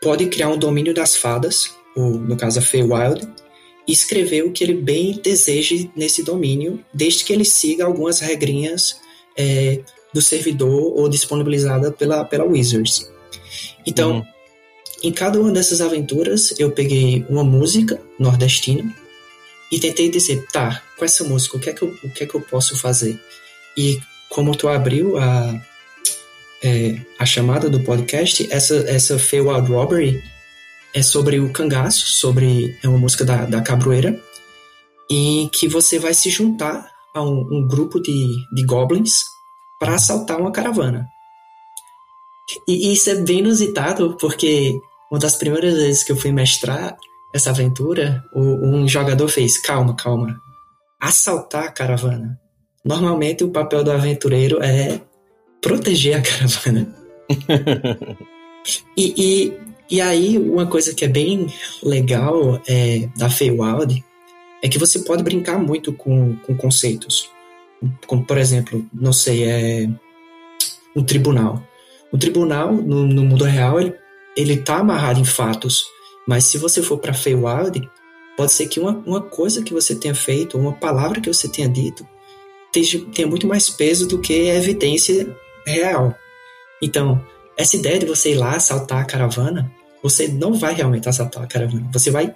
pode 0.00 0.26
criar 0.26 0.48
um 0.48 0.58
domínio 0.58 0.94
das 0.94 1.16
fadas, 1.16 1.74
ou 1.94 2.10
no 2.10 2.36
caso 2.36 2.58
a 2.58 2.62
Feywild, 2.62 3.28
e 3.86 3.92
escrever 3.92 4.44
o 4.44 4.52
que 4.52 4.64
ele 4.64 4.74
bem 4.74 5.12
deseje 5.22 5.90
nesse 5.94 6.22
domínio, 6.22 6.84
desde 6.92 7.24
que 7.24 7.32
ele 7.32 7.44
siga 7.44 7.84
algumas 7.84 8.20
regrinhas 8.20 9.00
é, 9.36 9.80
do 10.12 10.20
servidor 10.20 10.92
ou 10.96 11.08
disponibilizada 11.08 11.92
pela, 11.92 12.24
pela 12.24 12.44
Wizards. 12.44 13.10
Então, 13.86 14.16
uhum. 14.16 14.35
Em 15.06 15.12
cada 15.12 15.40
uma 15.40 15.52
dessas 15.52 15.80
aventuras, 15.80 16.52
eu 16.58 16.72
peguei 16.72 17.24
uma 17.28 17.44
música 17.44 18.00
nordestina 18.18 18.92
e 19.70 19.78
tentei 19.78 20.10
dizer, 20.10 20.46
tá, 20.52 20.82
com 20.98 21.04
essa 21.04 21.22
música, 21.22 21.56
o 21.56 21.60
que 21.60 21.70
é 21.70 21.72
que 21.72 21.82
eu, 21.82 21.96
o 22.02 22.10
que 22.10 22.24
é 22.24 22.26
que 22.26 22.34
eu 22.34 22.40
posso 22.40 22.76
fazer? 22.76 23.20
E 23.76 24.00
como 24.28 24.56
tu 24.56 24.68
abriu 24.68 25.16
a, 25.16 25.60
é, 26.62 27.00
a 27.18 27.24
chamada 27.24 27.70
do 27.70 27.80
podcast, 27.84 28.48
essa, 28.50 28.76
essa 28.88 29.14
Wild 29.14 29.70
Robbery 29.70 30.22
é 30.92 31.02
sobre 31.02 31.38
o 31.38 31.52
cangaço, 31.52 32.06
sobre 32.08 32.76
é 32.82 32.88
uma 32.88 32.98
música 32.98 33.24
da, 33.24 33.44
da 33.44 33.60
Cabroeira, 33.60 34.20
em 35.08 35.48
que 35.48 35.68
você 35.68 36.00
vai 36.00 36.14
se 36.14 36.30
juntar 36.30 36.90
a 37.14 37.22
um, 37.22 37.46
um 37.52 37.68
grupo 37.68 38.00
de, 38.00 38.26
de 38.52 38.64
goblins 38.64 39.12
para 39.78 39.94
assaltar 39.94 40.40
uma 40.40 40.50
caravana. 40.50 41.06
E, 42.66 42.88
e 42.88 42.92
isso 42.92 43.10
é 43.10 43.14
bem 43.14 43.38
inusitado, 43.38 44.16
porque 44.20 44.80
uma 45.10 45.20
das 45.20 45.36
primeiras 45.36 45.74
vezes 45.74 46.02
que 46.02 46.12
eu 46.12 46.16
fui 46.16 46.32
mestrar 46.32 46.96
essa 47.34 47.50
aventura, 47.50 48.24
um 48.34 48.86
jogador 48.88 49.28
fez: 49.28 49.58
calma, 49.58 49.94
calma, 49.94 50.40
assaltar 51.00 51.64
a 51.64 51.72
caravana. 51.72 52.40
Normalmente 52.84 53.44
o 53.44 53.50
papel 53.50 53.82
do 53.82 53.90
aventureiro 53.90 54.62
é 54.62 55.00
proteger 55.60 56.18
a 56.18 56.22
caravana. 56.22 56.94
e, 58.96 59.14
e, 59.16 59.52
e, 59.90 60.00
aí, 60.00 60.38
uma 60.38 60.66
coisa 60.66 60.94
que 60.94 61.04
é 61.04 61.08
bem 61.08 61.46
legal 61.82 62.60
é, 62.68 63.08
da 63.16 63.28
Feywild 63.28 64.04
é 64.62 64.68
que 64.68 64.78
você 64.78 65.00
pode 65.00 65.22
brincar 65.22 65.58
muito 65.58 65.92
com, 65.92 66.36
com 66.36 66.56
conceitos. 66.56 67.28
Como, 68.06 68.24
por 68.24 68.38
exemplo, 68.38 68.84
não 68.92 69.12
sei, 69.12 69.44
é 69.44 69.88
um 70.94 71.04
tribunal. 71.04 71.62
O 72.12 72.16
tribunal, 72.16 72.72
no, 72.72 73.06
no 73.06 73.24
mundo 73.24 73.44
real, 73.44 73.80
ele, 73.80 73.94
ele 74.36 74.58
tá 74.58 74.76
amarrado 74.78 75.20
em 75.20 75.24
fatos. 75.24 75.86
Mas 76.26 76.44
se 76.44 76.58
você 76.58 76.82
for 76.82 76.98
para 76.98 77.14
Feywild, 77.14 77.88
pode 78.36 78.52
ser 78.52 78.66
que 78.66 78.78
uma, 78.78 79.02
uma 79.06 79.20
coisa 79.20 79.62
que 79.62 79.72
você 79.72 79.94
tenha 79.94 80.14
feito, 80.14 80.58
uma 80.58 80.72
palavra 80.72 81.20
que 81.20 81.32
você 81.32 81.48
tenha 81.48 81.68
dito, 81.68 82.06
tenha, 82.72 82.86
tenha 83.12 83.28
muito 83.28 83.46
mais 83.46 83.70
peso 83.70 84.06
do 84.06 84.18
que 84.18 84.48
evidência 84.48 85.34
real. 85.66 86.14
Então, 86.82 87.24
essa 87.56 87.76
ideia 87.76 87.98
de 87.98 88.06
você 88.06 88.32
ir 88.32 88.34
lá 88.34 88.56
assaltar 88.56 89.00
a 89.00 89.04
caravana, 89.04 89.72
você 90.02 90.28
não 90.28 90.52
vai 90.52 90.74
realmente 90.74 91.08
assaltar 91.08 91.42
a 91.42 91.46
caravana. 91.46 91.88
Você 91.92 92.10
vai 92.10 92.34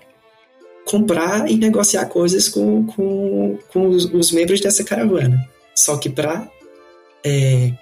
comprar 0.84 1.50
e 1.50 1.56
negociar 1.56 2.06
coisas 2.06 2.48
com, 2.48 2.86
com, 2.86 3.58
com 3.68 3.88
os, 3.88 4.06
os 4.06 4.32
membros 4.32 4.60
dessa 4.60 4.82
caravana. 4.82 5.38
Só 5.74 5.96
que 5.96 6.08
para 6.08 6.48
é, 7.24 7.72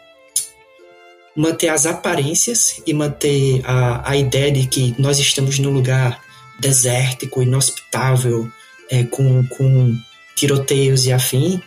manter 1.38 1.68
as 1.68 1.86
aparências 1.86 2.82
e 2.84 2.92
manter 2.92 3.62
a, 3.64 4.10
a 4.10 4.16
ideia 4.16 4.50
de 4.50 4.66
que 4.66 4.92
nós 4.98 5.20
estamos 5.20 5.60
num 5.60 5.70
lugar 5.70 6.20
desértico, 6.58 7.40
inhospitável, 7.40 8.50
é, 8.90 9.04
com, 9.04 9.46
com 9.46 9.96
tiroteios 10.34 11.06
e 11.06 11.12
afim, 11.12 11.62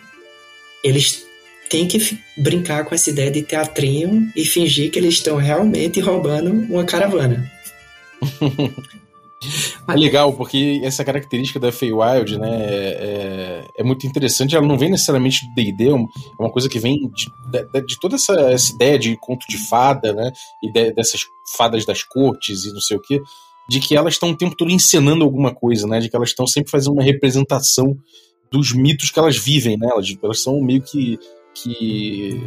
eles 0.84 1.24
tem 1.70 1.88
que 1.88 2.18
brincar 2.36 2.84
com 2.84 2.94
essa 2.94 3.08
ideia 3.08 3.30
de 3.30 3.40
teatrinho 3.40 4.30
e 4.36 4.44
fingir 4.44 4.90
que 4.90 4.98
eles 4.98 5.14
estão 5.14 5.38
realmente 5.38 6.00
roubando 6.00 6.50
uma 6.50 6.84
caravana. 6.84 7.50
É 9.88 9.94
legal, 9.94 10.32
porque 10.32 10.80
essa 10.84 11.04
característica 11.04 11.58
da 11.58 11.72
Feywild, 11.72 12.38
né, 12.38 12.50
é, 12.50 13.66
é, 13.78 13.82
muito 13.82 14.06
interessante. 14.06 14.54
Ela 14.54 14.66
não 14.66 14.78
vem 14.78 14.90
necessariamente 14.90 15.44
do 15.46 15.54
D&D, 15.54 15.88
é 15.88 15.94
uma 16.38 16.50
coisa 16.50 16.68
que 16.68 16.78
vem 16.78 17.10
de, 17.10 17.26
de, 17.50 17.86
de 17.86 18.00
toda 18.00 18.14
essa, 18.14 18.32
essa, 18.42 18.72
ideia 18.72 18.98
de 18.98 19.16
conto 19.16 19.44
de 19.48 19.58
fada, 19.58 20.12
né, 20.12 20.30
e 20.62 20.70
de, 20.70 20.92
dessas 20.92 21.22
fadas 21.56 21.84
das 21.84 22.02
cortes 22.02 22.64
e 22.64 22.72
não 22.72 22.80
sei 22.80 22.96
o 22.96 23.00
que, 23.00 23.20
de 23.68 23.80
que 23.80 23.96
elas 23.96 24.14
estão 24.14 24.30
o 24.30 24.36
tempo 24.36 24.56
todo 24.56 24.70
encenando 24.70 25.24
alguma 25.24 25.52
coisa, 25.52 25.86
né, 25.86 25.98
de 25.98 26.08
que 26.08 26.16
elas 26.16 26.28
estão 26.28 26.46
sempre 26.46 26.70
fazendo 26.70 26.94
uma 26.94 27.02
representação 27.02 27.96
dos 28.50 28.72
mitos 28.72 29.10
que 29.10 29.18
elas 29.18 29.36
vivem, 29.36 29.76
né, 29.76 29.88
elas, 29.90 30.14
elas 30.22 30.40
são 30.40 30.60
meio 30.60 30.82
que 30.82 31.18
que, 31.54 32.40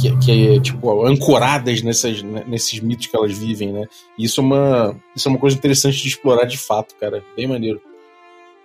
que, 0.00 0.18
que 0.18 0.56
é 0.56 0.60
tipo 0.60 1.06
ancoradas 1.06 1.82
nessas, 1.82 2.22
nesses 2.22 2.80
mitos 2.80 3.06
que 3.06 3.16
elas 3.16 3.36
vivem, 3.36 3.72
né? 3.72 3.86
E 4.18 4.24
isso 4.24 4.40
é 4.40 4.44
uma 4.44 4.96
isso 5.14 5.28
é 5.28 5.30
uma 5.30 5.38
coisa 5.38 5.56
interessante 5.56 6.02
de 6.02 6.08
explorar 6.08 6.44
de 6.44 6.58
fato, 6.58 6.94
cara, 6.96 7.24
bem 7.36 7.46
maneiro. 7.46 7.80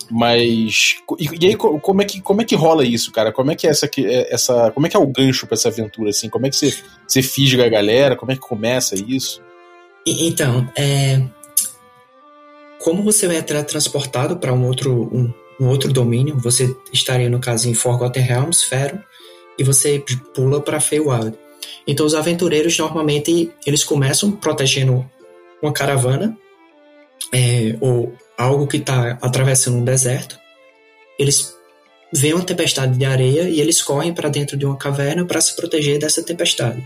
Mas 0.10 0.96
e, 1.20 1.46
e, 1.46 1.48
aí 1.48 1.56
como 1.56 2.01
é 2.01 2.06
que 2.06 2.22
como 2.22 2.42
é 2.42 2.46
que 2.46 2.56
rola 2.56 2.86
isso, 2.86 3.12
cara? 3.12 3.32
Como 3.32 3.51
é 3.51 3.56
que 3.56 3.68
é 3.68 3.70
essa 3.70 3.86
é, 3.86 4.34
essa 4.34 4.72
como 4.72 4.88
é 4.88 4.89
que 4.89 4.98
é 4.98 5.00
o 5.00 5.08
gancho 5.08 5.46
para 5.46 5.56
essa 5.56 5.70
aventura 5.70 6.10
assim? 6.10 6.30
Como 6.30 6.48
é 6.48 6.50
que 6.50 6.56
você 6.56 6.75
você 7.08 7.22
fisga 7.22 7.66
a 7.66 7.70
galera? 7.70 8.16
Como 8.16 8.32
é 8.32 8.36
que 8.36 8.42
começa 8.42 8.96
isso? 8.96 9.42
Então, 10.06 10.68
é 10.75 11.22
como 12.80 13.04
você 13.04 13.28
é 13.28 13.42
transportado 13.42 14.38
para 14.38 14.54
um 14.54 14.66
outro 14.66 15.10
um, 15.13 15.32
um, 15.60 15.68
outro 15.68 15.92
domínio, 15.92 16.38
você 16.39 16.74
estaria 16.92 17.30
no 17.30 17.39
caso 17.39 17.70
em 17.70 17.74
Forgotten 17.74 18.24
Realms, 18.24 18.63
Fero, 18.63 19.04
e 19.60 19.63
você 19.63 20.04
pula 20.34 20.62
para 20.62 20.80
Feywild. 20.80 21.38
Então 21.86 22.06
os 22.06 22.16
aventureiros 22.16 22.78
normalmente 22.78 23.51
eles 23.66 23.84
começam 23.84 24.32
protegendo 24.32 25.08
uma 25.62 25.74
caravana 25.74 26.38
é, 27.34 27.75
ou 27.82 28.16
algo 28.38 28.66
que 28.66 28.78
está 28.78 29.20
atravessando 29.22 29.78
um 29.78 29.84
deserto. 29.84 30.39
Eles 31.20 31.54
veem 32.12 32.34
uma 32.34 32.44
tempestade 32.44 32.98
de 32.98 33.06
areia 33.06 33.50
e 33.50 33.60
eles 33.60 33.82
correm 33.82 34.13
para 34.13 34.30
dentro 34.30 34.56
de 34.56 34.66
uma 34.66 34.78
caverna 34.78 35.25
para 35.25 35.42
se 35.42 35.56
proteger 35.56 36.00
dessa 36.00 36.24
tempestade. 36.24 36.82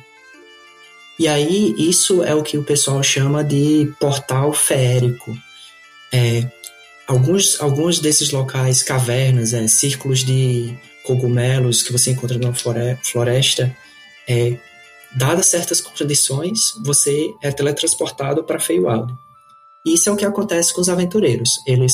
E 1.20 1.28
aí 1.28 1.76
isso 1.78 2.24
é 2.24 2.34
o 2.34 2.42
que 2.42 2.58
o 2.58 2.64
pessoal 2.64 3.02
chama 3.04 3.44
de 3.44 3.94
portal 4.00 4.52
férico. 4.52 5.38
É, 6.12 6.44
alguns, 7.08 7.62
alguns 7.62 8.00
desses 8.00 8.32
locais, 8.32 8.82
cavernas, 8.82 9.54
é, 9.54 9.68
círculos 9.68 10.24
de 10.24 10.76
cogumelos 11.04 11.84
que 11.84 11.92
você 11.92 12.12
encontra 12.12 12.38
numa 12.38 12.54
floresta, 12.54 13.76
é, 14.28 14.58
dadas 15.16 15.48
certas 15.48 15.82
condições, 15.82 16.74
você 16.84 17.34
é 17.42 17.52
teletransportado 17.52 18.44
para 18.44 18.60
Feywild. 18.60 19.14
Isso 19.86 20.10
é 20.10 20.12
o 20.12 20.16
que 20.16 20.26
acontece 20.26 20.74
com 20.74 20.82
os 20.82 20.90
aventureiros. 20.90 21.60
Eles 21.68 21.94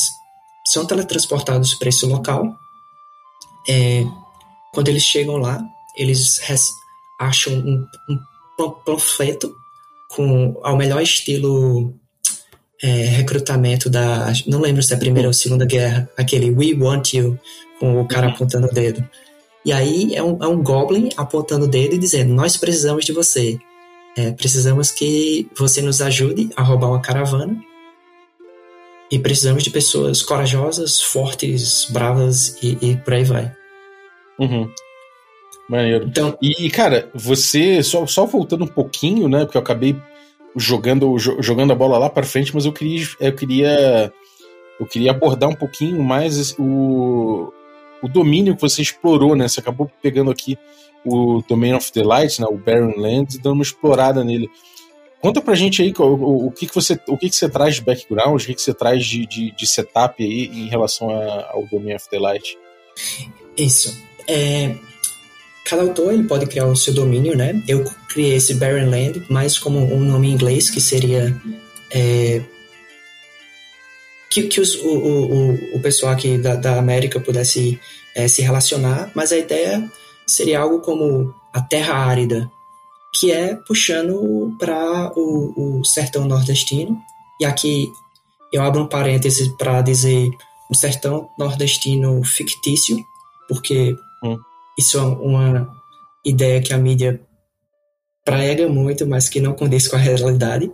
são 0.68 0.86
teletransportados 0.86 1.74
para 1.74 1.90
esse 1.90 2.06
local. 2.06 2.56
É, 3.68 4.06
quando 4.74 4.90
eles 4.90 5.04
chegam 5.04 5.38
lá, 5.38 5.62
eles 5.98 6.40
acham 7.20 7.54
um, 7.54 7.86
um 8.10 8.70
panfleto 8.86 9.54
com 10.10 10.60
ao 10.64 10.78
melhor 10.78 11.02
estilo 11.02 11.94
é, 12.82 12.88
recrutamento 12.88 13.90
da. 13.90 14.32
Não 14.48 14.60
lembro 14.62 14.82
se 14.82 14.94
é 14.94 14.96
a 14.96 15.00
primeira 15.00 15.28
ou 15.28 15.34
segunda 15.34 15.66
guerra, 15.66 16.10
aquele 16.18 16.52
We 16.52 16.74
Want 16.80 17.14
You, 17.14 17.40
com 17.80 18.00
o 18.00 18.08
cara 18.08 18.28
uhum. 18.28 18.34
apontando 18.34 18.68
o 18.68 18.72
dedo. 18.72 19.08
E 19.66 19.72
aí 19.72 20.16
é 20.16 20.24
um, 20.24 20.38
é 20.42 20.48
um 20.48 20.62
Goblin 20.62 21.10
apontando 21.18 21.66
o 21.66 21.68
dedo 21.68 21.96
e 21.96 21.98
dizendo: 21.98 22.34
Nós 22.34 22.58
precisamos 22.58 23.06
de 23.06 23.12
você. 23.12 23.60
É, 24.18 24.32
precisamos 24.32 24.92
que 24.92 25.48
você 25.58 25.82
nos 25.82 26.02
ajude 26.02 26.50
a 26.56 26.64
roubar 26.64 26.90
uma 26.90 27.02
caravana. 27.02 27.58
E 29.12 29.18
precisamos 29.18 29.64
de 29.64 29.72
pessoas 29.72 30.22
corajosas, 30.22 31.02
fortes, 31.02 31.88
bravas 31.90 32.58
e, 32.62 32.78
e 32.82 32.98
por 32.98 33.14
aí 33.14 33.24
vai. 33.24 33.52
Uhum. 34.38 34.72
Maneiro. 35.68 36.06
Então, 36.06 36.38
e, 36.42 36.70
cara, 36.70 37.10
você, 37.14 37.82
só, 37.82 38.06
só 38.06 38.26
voltando 38.26 38.66
um 38.66 38.68
pouquinho, 38.68 39.28
né? 39.28 39.46
Porque 39.46 39.58
eu 39.58 39.62
acabei 39.62 39.96
jogando, 40.56 41.18
jogando 41.18 41.72
a 41.74 41.76
bola 41.76 41.98
lá 41.98 42.10
para 42.10 42.26
frente, 42.26 42.54
mas 42.54 42.66
eu 42.66 42.74
queria, 42.74 43.08
eu 43.20 43.36
queria 43.36 44.14
eu 44.80 44.86
queria 44.86 45.12
abordar 45.12 45.50
um 45.50 45.56
pouquinho 45.56 46.02
mais 46.02 46.56
o, 46.58 47.52
o 48.02 48.08
domínio 48.08 48.56
que 48.56 48.62
você 48.62 48.82
explorou, 48.82 49.36
né? 49.36 49.48
Você 49.48 49.60
acabou 49.60 49.90
pegando 50.02 50.32
aqui 50.32 50.58
o 51.06 51.42
Domain 51.48 51.74
of 51.74 51.92
the 51.92 52.04
Light, 52.04 52.40
né? 52.40 52.48
o 52.50 52.58
Barren 52.58 52.96
Lands, 52.98 53.36
e 53.36 53.42
dando 53.42 53.54
uma 53.54 53.64
explorada 53.64 54.24
nele. 54.24 54.50
Conta 55.22 55.42
pra 55.42 55.56
gente 55.56 55.82
aí 55.82 55.94
o, 55.98 56.04
o, 56.04 56.48
o 56.48 56.52
que, 56.52 56.66
que, 56.66 56.74
você, 56.74 56.98
o 57.08 57.18
que, 57.18 57.30
que 57.30 57.36
você 57.36 57.50
traz 57.50 57.76
de 57.76 57.82
background, 57.82 58.42
o 58.42 58.46
que, 58.46 58.54
que 58.54 58.62
você 58.62 58.74
traz 58.74 59.06
de, 59.06 59.26
de, 59.26 59.52
de 59.52 59.68
setup 59.68 60.24
aí 60.24 60.46
em 60.46 60.70
relação 60.70 61.10
a, 61.10 61.52
ao 61.52 61.66
Domain 61.68 61.96
of 61.96 62.10
the 62.10 62.20
Light. 62.20 62.58
Isso. 63.58 64.02
É, 64.28 64.76
cada 65.66 65.82
autor 65.82 66.14
ele 66.14 66.24
pode 66.24 66.46
criar 66.46 66.68
o 66.68 66.76
seu 66.76 66.94
domínio, 66.94 67.36
né? 67.36 67.62
Eu 67.68 67.84
criei 68.08 68.36
esse 68.36 68.54
Barren 68.54 68.90
Land 68.90 69.24
mais 69.30 69.58
como 69.58 69.80
um 69.80 70.00
nome 70.00 70.30
em 70.30 70.32
inglês 70.32 70.70
que 70.70 70.80
seria 70.80 71.36
é, 71.92 72.42
que, 74.30 74.44
que 74.44 74.62
os, 74.62 74.76
o, 74.76 74.88
o, 74.88 75.78
o 75.78 75.82
pessoal 75.82 76.14
aqui 76.14 76.38
da, 76.38 76.56
da 76.56 76.78
América 76.78 77.20
pudesse 77.20 77.80
é, 78.16 78.28
se 78.28 78.42
relacionar, 78.42 79.12
mas 79.16 79.32
a 79.32 79.38
ideia 79.38 79.90
seria 80.28 80.60
algo 80.60 80.80
como 80.82 81.34
a 81.54 81.62
Terra 81.62 81.96
Árida, 81.96 82.50
que 83.16 83.32
é 83.32 83.56
puxando 83.56 84.56
para 84.60 85.12
o, 85.16 85.80
o 85.80 85.86
sertão 85.86 86.26
nordestino. 86.26 86.98
E 87.42 87.46
aqui 87.46 87.92
eu 88.54 88.62
abro 88.62 88.84
um 88.84 88.88
parêntese 88.88 89.56
para 89.58 89.82
dizer 89.82 90.30
um 90.70 90.76
sertão 90.76 91.30
nordestino 91.38 92.24
fictício, 92.24 93.04
porque 93.48 93.96
hum. 94.24 94.38
isso 94.78 95.00
é 95.00 95.02
uma 95.02 95.76
ideia 96.24 96.62
que 96.62 96.74
a 96.74 96.78
mídia 96.78 97.20
prega 98.24 98.68
muito, 98.68 99.08
mas 99.08 99.28
que 99.28 99.40
não 99.40 99.54
condiz 99.54 99.88
com 99.88 99.96
a 99.96 100.00
realidade. 100.00 100.72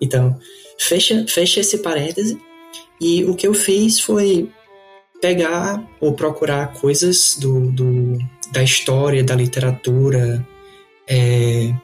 Então, 0.00 0.38
fecha, 0.78 1.26
fecha 1.28 1.60
esse 1.60 1.78
parêntese 1.78 2.40
e 3.00 3.24
o 3.24 3.34
que 3.34 3.46
eu 3.46 3.54
fiz 3.54 4.00
foi 4.00 4.50
pegar 5.20 5.82
ou 6.00 6.12
procurar 6.12 6.72
coisas 6.74 7.36
do, 7.38 7.70
do 7.70 8.18
da 8.52 8.62
história, 8.62 9.24
da 9.24 9.34
literatura, 9.34 10.46
é, 11.08 11.74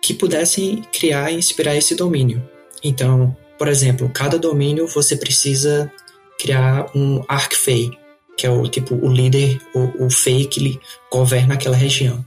que 0.00 0.14
pudessem 0.14 0.82
criar 0.92 1.30
e 1.30 1.36
inspirar 1.36 1.76
esse 1.76 1.94
domínio. 1.94 2.42
Então, 2.82 3.36
por 3.58 3.68
exemplo, 3.68 4.08
cada 4.08 4.38
domínio 4.38 4.86
você 4.86 5.16
precisa 5.16 5.92
criar 6.38 6.86
um 6.94 7.22
arcfey, 7.28 7.90
que 8.36 8.46
é 8.46 8.50
o 8.50 8.66
tipo 8.68 8.94
o 8.94 9.12
líder, 9.12 9.60
o, 9.74 10.06
o 10.06 10.10
fei 10.10 10.46
que 10.46 10.80
governa 11.12 11.54
aquela 11.54 11.76
região. 11.76 12.24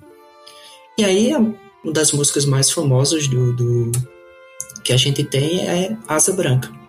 E 0.97 1.05
aí, 1.05 1.33
uma 1.33 1.93
das 1.93 2.11
músicas 2.11 2.45
mais 2.45 2.69
famosas 2.69 3.27
do, 3.27 3.53
do 3.53 3.91
que 4.83 4.91
a 4.91 4.97
gente 4.97 5.23
tem 5.23 5.61
é 5.61 5.97
Asa 6.07 6.33
Branca. 6.33 6.80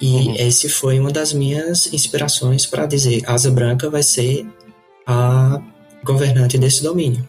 E 0.00 0.14
uhum. 0.14 0.34
esse 0.36 0.68
foi 0.68 0.98
uma 1.00 1.10
das 1.10 1.32
minhas 1.32 1.92
inspirações 1.92 2.66
para 2.66 2.86
dizer 2.86 3.22
Asa 3.26 3.50
Branca 3.50 3.90
vai 3.90 4.02
ser 4.02 4.46
a 5.06 5.60
governante 6.04 6.56
desse 6.56 6.82
domínio. 6.82 7.28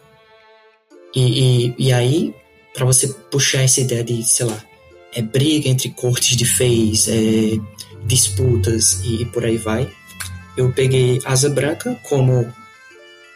E, 1.14 1.66
e, 1.66 1.74
e 1.78 1.92
aí, 1.92 2.34
para 2.72 2.84
você 2.84 3.08
puxar 3.30 3.62
essa 3.62 3.80
ideia 3.80 4.04
de, 4.04 4.22
sei 4.22 4.46
lá, 4.46 4.62
é 5.12 5.20
briga 5.20 5.68
entre 5.68 5.90
cortes 5.90 6.36
de 6.36 6.44
feis, 6.44 7.08
é, 7.08 7.58
disputas 8.06 9.00
e, 9.04 9.22
e 9.22 9.24
por 9.24 9.44
aí 9.44 9.56
vai, 9.56 9.90
eu 10.56 10.72
peguei 10.72 11.20
Asa 11.24 11.48
Branca 11.50 11.98
como 12.04 12.52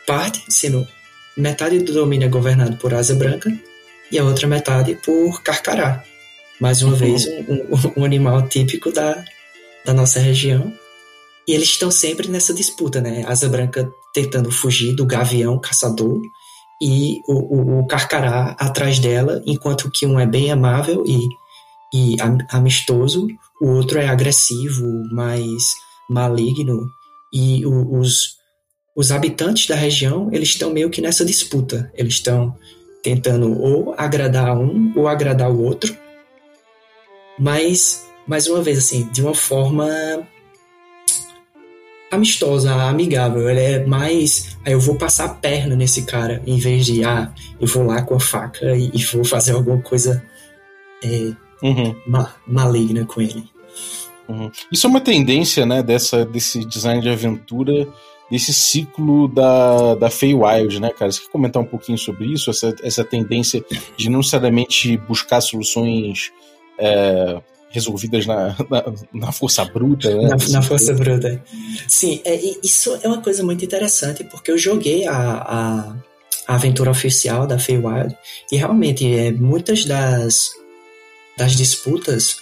parte, 0.06 0.44
sendo 0.48 0.86
metade 1.36 1.80
do 1.80 1.92
domínio 1.92 2.26
é 2.26 2.28
governado 2.28 2.76
por 2.76 2.94
Asa 2.94 3.14
Branca 3.14 3.52
e 4.12 4.18
a 4.18 4.24
outra 4.24 4.46
metade 4.46 4.94
por 5.04 5.42
Carcará 5.42 6.04
mais 6.60 6.82
uma 6.82 6.92
uhum. 6.92 6.98
vez, 6.98 7.26
um, 7.26 7.74
um, 7.74 8.00
um, 8.00 8.04
animal 8.04 8.48
típico 8.48 8.92
da, 8.92 9.24
da 9.84 9.92
nossa 9.92 10.20
região. 10.20 10.72
E 11.46 11.52
eles 11.52 11.68
estão 11.68 11.90
sempre 11.90 12.28
nessa 12.28 12.54
disputa, 12.54 13.00
né? 13.00 13.24
Asa 13.26 13.48
Branca 13.48 13.90
tentando 14.14 14.50
fugir 14.50 14.94
do 14.94 15.04
gavião 15.04 15.58
caçador 15.58 16.20
e 16.80 17.20
o, 17.28 17.32
o, 17.32 17.80
o 17.80 17.86
carcará 17.86 18.56
atrás 18.58 18.98
dela, 18.98 19.42
enquanto 19.44 19.90
que 19.90 20.06
um 20.06 20.18
é 20.18 20.26
bem 20.26 20.50
amável 20.50 21.04
e, 21.06 21.18
e 21.94 22.16
amistoso, 22.50 23.26
o 23.60 23.68
outro 23.68 23.98
é 23.98 24.08
agressivo, 24.08 24.86
mais 25.12 25.74
maligno. 26.08 26.88
E 27.32 27.66
o, 27.66 27.98
os, 27.98 28.36
os 28.96 29.10
habitantes 29.10 29.66
da 29.66 29.74
região, 29.74 30.30
eles 30.32 30.50
estão 30.50 30.72
meio 30.72 30.88
que 30.88 31.02
nessa 31.02 31.24
disputa. 31.24 31.90
Eles 31.94 32.14
estão 32.14 32.56
tentando 33.02 33.60
ou 33.60 33.94
agradar 33.98 34.56
um 34.56 34.92
ou 34.96 35.06
agradar 35.06 35.50
o 35.50 35.62
outro 35.62 36.03
mas, 37.38 38.06
mais 38.26 38.46
uma 38.46 38.62
vez, 38.62 38.78
assim, 38.78 39.08
de 39.12 39.22
uma 39.22 39.34
forma 39.34 39.88
amistosa, 42.14 42.72
amigável. 42.72 43.48
Ela 43.48 43.60
é 43.60 43.84
mais. 43.84 44.56
Aí 44.64 44.72
eu 44.72 44.80
vou 44.80 44.96
passar 44.96 45.26
a 45.26 45.34
perna 45.34 45.76
nesse 45.76 46.02
cara, 46.02 46.42
em 46.46 46.58
vez 46.58 46.86
de, 46.86 47.04
ah, 47.04 47.32
eu 47.60 47.66
vou 47.66 47.84
lá 47.84 48.02
com 48.02 48.14
a 48.14 48.20
faca 48.20 48.76
e, 48.76 48.90
e 48.94 49.04
vou 49.04 49.24
fazer 49.24 49.52
alguma 49.52 49.80
coisa 49.82 50.24
é, 51.02 51.32
uhum. 51.62 51.94
ma 52.06 52.34
maligna 52.46 53.04
com 53.04 53.20
ele. 53.20 53.44
Uhum. 54.28 54.50
Isso 54.72 54.86
é 54.86 54.90
uma 54.90 55.00
tendência, 55.00 55.66
né, 55.66 55.82
dessa, 55.82 56.24
desse 56.24 56.64
design 56.64 57.02
de 57.02 57.10
aventura, 57.10 57.86
desse 58.30 58.54
ciclo 58.54 59.28
da, 59.28 59.94
da 59.96 60.08
Feywild, 60.08 60.80
né, 60.80 60.90
cara? 60.90 61.12
Você 61.12 61.20
quer 61.20 61.28
comentar 61.28 61.62
um 61.62 61.66
pouquinho 61.66 61.98
sobre 61.98 62.32
isso? 62.32 62.48
Essa, 62.48 62.74
essa 62.82 63.04
tendência 63.04 63.62
de 63.96 64.08
não 64.08 64.18
necessariamente 64.18 64.96
buscar 64.96 65.42
soluções 65.42 66.32
é, 66.78 67.40
resolvidas 67.74 68.24
na, 68.24 68.56
na, 68.70 68.84
na, 69.12 69.32
força 69.32 69.64
bruta, 69.64 70.14
né? 70.14 70.28
Na, 70.28 70.36
na 70.48 70.62
força 70.62 70.94
bruta. 70.94 71.42
Sim, 71.88 72.20
é, 72.24 72.40
isso 72.62 72.96
é 73.02 73.08
uma 73.08 73.20
coisa 73.20 73.42
muito 73.42 73.64
interessante, 73.64 74.22
porque 74.24 74.50
eu 74.50 74.58
joguei 74.58 75.06
a, 75.06 75.16
a, 75.16 75.96
a 76.46 76.54
aventura 76.54 76.90
oficial 76.90 77.46
da 77.46 77.58
Feywild 77.58 78.16
e 78.52 78.56
realmente 78.56 79.12
é, 79.12 79.32
muitas 79.32 79.84
das, 79.84 80.50
das 81.36 81.56
disputas, 81.56 82.36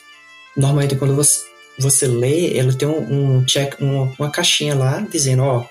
normalmente 0.54 0.96
quando 0.96 1.16
você, 1.16 1.40
você 1.78 2.06
lê, 2.06 2.48
ele 2.48 2.74
tem 2.74 2.86
um, 2.86 3.38
um 3.38 3.44
check, 3.44 3.80
uma, 3.80 4.12
uma 4.18 4.30
caixinha 4.30 4.74
lá 4.74 5.00
dizendo, 5.10 5.42
ó, 5.42 5.64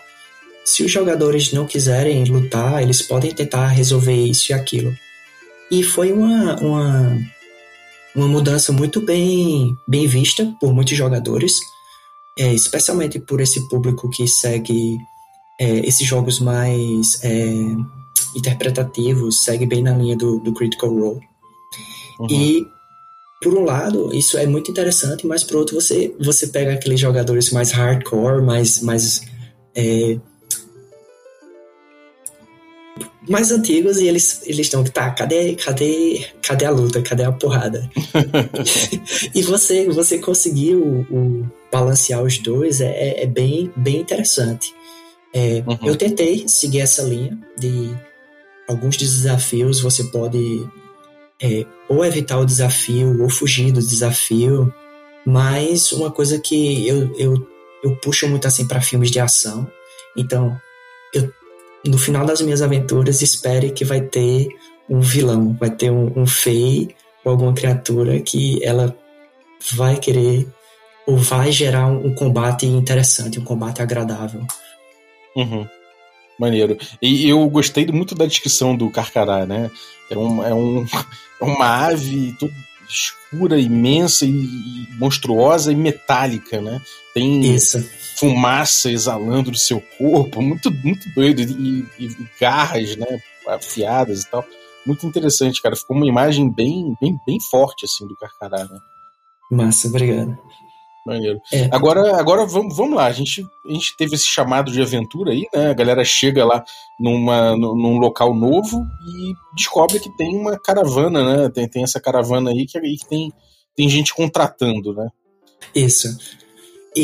se 0.65 0.83
os 0.83 0.91
jogadores 0.91 1.53
não 1.53 1.65
quiserem 1.65 2.23
lutar, 2.25 2.81
eles 2.81 3.01
podem 3.01 3.31
tentar 3.31 3.67
resolver 3.67 4.15
isso 4.15 4.51
e 4.51 4.53
aquilo. 4.53 4.95
E 5.69 5.83
foi 5.83 6.11
uma, 6.11 6.55
uma 6.59 7.17
uma 8.15 8.27
mudança 8.27 8.71
muito 8.71 9.01
bem, 9.01 9.77
bem 9.87 10.07
vista 10.07 10.45
por 10.59 10.73
muitos 10.73 10.97
jogadores, 10.97 11.59
é, 12.37 12.53
especialmente 12.53 13.19
por 13.19 13.41
esse 13.41 13.67
público 13.67 14.09
que 14.09 14.27
segue 14.27 14.97
é, 15.59 15.79
esses 15.87 16.05
jogos 16.05 16.39
mais 16.39 17.23
é, 17.23 17.53
interpretativos, 18.35 19.43
segue 19.43 19.65
bem 19.65 19.83
na 19.83 19.95
linha 19.95 20.15
do, 20.15 20.39
do 20.39 20.53
Critical 20.53 20.89
Role. 20.89 21.21
Uhum. 22.19 22.27
E, 22.29 22.67
por 23.41 23.53
um 23.53 23.63
lado, 23.63 24.13
isso 24.13 24.37
é 24.37 24.45
muito 24.45 24.69
interessante, 24.69 25.25
mas 25.25 25.43
por 25.43 25.57
outro, 25.57 25.75
você, 25.75 26.15
você 26.19 26.47
pega 26.47 26.73
aqueles 26.73 26.99
jogadores 26.99 27.51
mais 27.51 27.71
hardcore, 27.71 28.41
mais, 28.41 28.81
mais 28.81 29.21
é, 29.75 30.19
mais 33.27 33.51
antigos 33.51 33.97
e 33.97 34.07
eles 34.07 34.41
eles 34.45 34.67
estão 34.67 34.83
tá 34.83 35.11
cadê 35.11 35.55
cadê 35.55 36.25
cadê 36.41 36.65
a 36.65 36.71
luta? 36.71 37.01
Cadê 37.01 37.23
a 37.23 37.31
porrada? 37.31 37.89
E 39.33 39.41
você 39.43 39.87
você 39.89 40.17
conseguiu 40.17 41.05
o, 41.09 41.45
balancear 41.71 42.21
os 42.23 42.37
dois 42.37 42.81
é, 42.81 42.89
é, 42.89 43.23
é, 43.23 43.27
bem 43.27 43.71
bem 43.75 43.97
interessante. 43.97 44.73
É, 45.33 45.63
uhum. 45.65 45.87
eu 45.87 45.95
tentei 45.95 46.47
seguir 46.47 46.81
essa 46.81 47.03
linha 47.03 47.37
de 47.57 47.89
alguns 48.67 48.97
desafios 48.97 49.79
você 49.79 50.03
pode 50.05 50.67
é, 51.41 51.65
ou 51.87 52.03
evitar 52.03 52.37
o 52.37 52.45
desafio 52.45 53.21
ou 53.21 53.29
fugir 53.29 53.71
do 53.71 53.79
desafio 53.79 54.73
mas 55.25 55.91
uma 55.91 56.11
coisa 56.11 56.39
que 56.39 56.87
eu, 56.87 57.15
eu, 57.17 57.47
eu 57.83 57.95
puxo 57.97 58.27
muito 58.27 58.47
assim 58.47 58.67
para 58.67 58.81
filmes 58.81 59.11
de 59.11 59.19
ação. 59.19 59.69
Então 60.17 60.59
eu 61.13 61.31
no 61.85 61.97
final 61.97 62.25
das 62.25 62.41
minhas 62.41 62.61
aventuras, 62.61 63.21
espere 63.21 63.71
que 63.71 63.83
vai 63.83 64.01
ter 64.01 64.47
um 64.89 64.99
vilão, 64.99 65.55
vai 65.59 65.69
ter 65.69 65.91
um, 65.91 66.11
um 66.15 66.27
fei 66.27 66.89
ou 67.23 67.31
alguma 67.31 67.53
criatura 67.53 68.19
que 68.19 68.63
ela 68.63 68.95
vai 69.73 69.97
querer 69.97 70.47
ou 71.07 71.17
vai 71.17 71.51
gerar 71.51 71.87
um, 71.87 72.07
um 72.07 72.15
combate 72.15 72.65
interessante, 72.65 73.39
um 73.39 73.43
combate 73.43 73.81
agradável. 73.81 74.45
Uhum. 75.35 75.67
Maneiro. 76.39 76.77
E 77.01 77.29
eu 77.29 77.47
gostei 77.49 77.85
muito 77.87 78.15
da 78.15 78.25
descrição 78.25 78.75
do 78.75 78.89
Carcará, 78.89 79.45
né? 79.45 79.69
É, 80.09 80.17
um, 80.17 80.43
é, 80.43 80.53
um, 80.53 80.85
é 81.41 81.43
uma 81.43 81.87
ave 81.87 82.35
toda 82.39 82.53
escura, 82.89 83.59
imensa 83.59 84.25
e, 84.25 84.29
e 84.29 84.87
monstruosa 84.99 85.71
e 85.71 85.75
metálica, 85.75 86.59
né? 86.59 86.81
Tem 87.13 87.41
Isso 87.55 87.77
fumaça 88.21 88.91
exalando 88.91 89.49
do 89.49 89.57
seu 89.57 89.81
corpo, 89.97 90.43
muito, 90.43 90.69
muito 90.71 91.09
doido, 91.15 91.41
e, 91.41 91.87
e, 91.97 92.05
e, 92.05 92.27
garras, 92.39 92.95
né, 92.95 93.19
afiadas 93.47 94.21
e 94.21 94.29
tal. 94.29 94.45
Muito 94.85 95.07
interessante, 95.07 95.59
cara. 95.59 95.75
Ficou 95.75 95.97
uma 95.97 96.05
imagem 96.05 96.47
bem, 96.47 96.95
bem, 97.01 97.19
bem 97.25 97.39
forte, 97.39 97.85
assim, 97.85 98.07
do 98.07 98.15
Carcará, 98.15 98.63
né? 98.65 98.79
Massa, 99.49 99.87
obrigado. 99.87 100.37
Maneiro. 101.05 101.41
É. 101.51 101.67
Agora, 101.71 102.15
agora 102.19 102.45
vamos, 102.45 102.75
vamos 102.75 102.95
lá. 102.95 103.07
A 103.07 103.11
gente, 103.11 103.43
a 103.67 103.73
gente 103.73 103.97
teve 103.97 104.13
esse 104.13 104.25
chamado 104.25 104.71
de 104.71 104.79
aventura 104.79 105.31
aí, 105.31 105.47
né? 105.53 105.71
A 105.71 105.73
galera 105.73 106.05
chega 106.05 106.45
lá 106.45 106.63
numa, 106.99 107.57
num 107.57 107.97
local 107.97 108.35
novo 108.35 108.85
e 109.03 109.33
descobre 109.55 109.99
que 109.99 110.15
tem 110.15 110.35
uma 110.35 110.59
caravana, 110.59 111.23
né? 111.23 111.49
Tem, 111.49 111.67
tem 111.67 111.83
essa 111.83 111.99
caravana 111.99 112.51
aí 112.51 112.67
que, 112.67 112.77
aí 112.77 112.97
que 112.97 113.07
tem, 113.07 113.33
tem 113.75 113.89
gente 113.89 114.13
contratando, 114.13 114.93
né? 114.93 115.09
Isso. 115.73 116.07
E, 116.95 117.01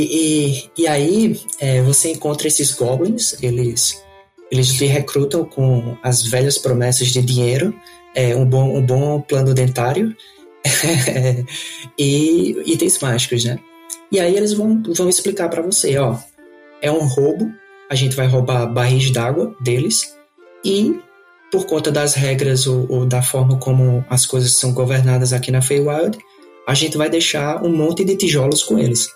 e, 0.78 0.82
e 0.82 0.88
aí 0.88 1.39
é, 1.60 1.82
você 1.82 2.12
encontra 2.12 2.47
esses 2.47 2.73
goblins, 2.73 3.41
eles, 3.41 4.02
eles 4.52 4.73
te 4.73 4.86
recrutam 4.86 5.45
com 5.45 5.97
as 6.04 6.23
velhas 6.23 6.58
promessas 6.58 7.08
de 7.08 7.21
dinheiro, 7.21 7.73
é, 8.13 8.36
um, 8.36 8.45
bom, 8.45 8.78
um 8.78 8.86
bom 8.86 9.21
plano 9.21 9.54
dentário 9.54 10.15
e 11.97 12.58
itens 12.65 13.00
mágicos, 13.00 13.45
né? 13.45 13.60
E 14.12 14.19
aí 14.19 14.36
eles 14.36 14.54
vão, 14.54 14.82
vão 14.95 15.08
explicar 15.10 15.50
para 15.50 15.62
você, 15.62 15.97
ó, 15.97 16.17
é 16.82 16.91
um 16.91 17.06
roubo, 17.06 17.52
a 17.89 17.95
gente 17.95 18.15
vai 18.15 18.28
roubar 18.28 18.65
barris 18.67 19.12
d'água 19.12 19.56
deles 19.62 20.15
e 20.63 21.00
por 21.52 21.65
conta 21.65 21.91
das 21.91 22.13
regras 22.13 22.67
ou, 22.67 22.86
ou, 22.89 23.06
da 23.06 23.21
forma 23.21 23.58
como 23.58 24.06
as 24.10 24.26
coisas 24.26 24.54
são 24.54 24.73
governadas 24.73 25.32
aqui 25.32 25.52
na 25.52 25.62
Feywild, 25.62 26.17
a 26.67 26.73
gente 26.73 26.97
vai 26.97 27.10
deixar 27.10 27.63
um 27.63 27.73
monte 27.73 28.04
de 28.04 28.17
tijolos 28.17 28.63
com 28.63 28.78
eles. 28.78 29.08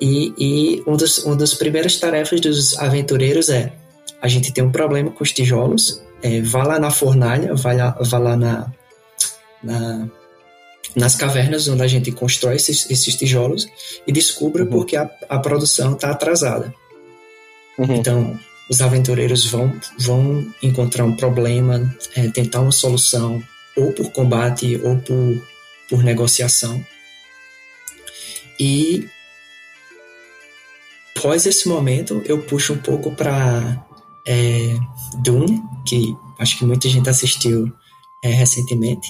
E, 0.00 0.32
e 0.38 0.82
um 0.86 0.96
dos, 0.96 1.18
uma 1.18 1.36
das 1.36 1.54
primeiras 1.54 1.96
tarefas 1.96 2.40
dos 2.40 2.78
aventureiros 2.78 3.48
é: 3.48 3.72
a 4.20 4.28
gente 4.28 4.52
tem 4.52 4.64
um 4.64 4.72
problema 4.72 5.10
com 5.10 5.22
os 5.22 5.32
tijolos, 5.32 6.02
é, 6.22 6.40
vá 6.40 6.62
lá 6.62 6.78
na 6.78 6.90
fornalha, 6.90 7.54
vá 7.54 7.72
lá, 7.72 7.98
vá 8.00 8.18
lá 8.18 8.36
na, 8.36 8.72
na, 9.62 10.08
nas 10.96 11.14
cavernas 11.14 11.68
onde 11.68 11.82
a 11.82 11.86
gente 11.86 12.10
constrói 12.12 12.56
esses, 12.56 12.90
esses 12.90 13.14
tijolos 13.14 13.68
e 14.06 14.12
descubra 14.12 14.64
uhum. 14.64 14.70
porque 14.70 14.96
a, 14.96 15.10
a 15.28 15.38
produção 15.38 15.92
está 15.92 16.10
atrasada. 16.10 16.74
Uhum. 17.78 17.94
Então, 17.94 18.40
os 18.70 18.80
aventureiros 18.80 19.46
vão, 19.46 19.72
vão 19.98 20.46
encontrar 20.62 21.04
um 21.04 21.16
problema, 21.16 21.94
é, 22.14 22.28
tentar 22.28 22.60
uma 22.60 22.72
solução, 22.72 23.42
ou 23.76 23.92
por 23.92 24.10
combate 24.12 24.80
ou 24.82 24.96
por, 24.96 25.42
por 25.88 26.02
negociação. 26.02 26.84
E 28.58 29.08
após 31.20 31.44
esse 31.44 31.68
momento, 31.68 32.22
eu 32.24 32.42
puxo 32.42 32.72
um 32.72 32.78
pouco 32.78 33.14
para 33.14 33.86
é, 34.26 34.74
Dune, 35.22 35.62
que 35.86 36.16
acho 36.38 36.58
que 36.58 36.64
muita 36.64 36.88
gente 36.88 37.10
assistiu 37.10 37.70
é, 38.24 38.28
recentemente, 38.28 39.06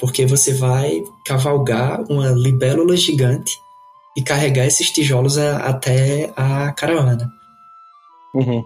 porque 0.00 0.26
você 0.26 0.52
vai 0.52 1.00
cavalgar 1.24 2.02
uma 2.10 2.30
libélula 2.30 2.96
gigante 2.96 3.52
e 4.16 4.22
carregar 4.22 4.66
esses 4.66 4.90
tijolos 4.90 5.38
a, 5.38 5.58
até 5.58 6.32
a 6.36 6.72
caravana. 6.72 7.32
Uhum. 8.34 8.64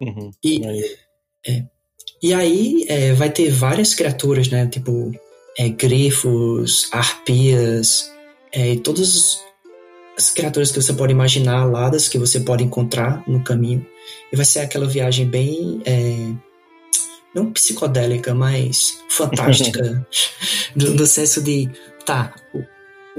Uhum. 0.00 0.30
E, 0.44 0.64
é, 1.44 1.64
e 2.22 2.32
aí 2.32 2.84
é, 2.88 3.12
vai 3.14 3.30
ter 3.30 3.50
várias 3.50 3.94
criaturas, 3.94 4.48
né? 4.48 4.68
Tipo 4.68 5.10
é, 5.58 5.68
grifos, 5.68 6.88
arpias, 6.92 8.08
é, 8.52 8.74
e 8.74 8.80
todos 8.80 9.42
as 10.16 10.30
criaturas 10.30 10.70
que 10.70 10.80
você 10.80 10.92
pode 10.92 11.12
imaginar, 11.12 11.62
aladas 11.62 12.08
que 12.08 12.18
você 12.18 12.40
pode 12.40 12.62
encontrar 12.62 13.22
no 13.26 13.42
caminho. 13.42 13.84
E 14.32 14.36
vai 14.36 14.44
ser 14.44 14.60
aquela 14.60 14.86
viagem 14.86 15.26
bem. 15.26 15.80
É, 15.84 16.32
não 17.34 17.52
psicodélica, 17.52 18.34
mas 18.34 19.02
fantástica. 19.08 20.06
do, 20.74 20.94
do, 20.94 21.06
senso 21.06 21.42
de. 21.42 21.68
Tá, 22.06 22.32
o, 22.54 22.64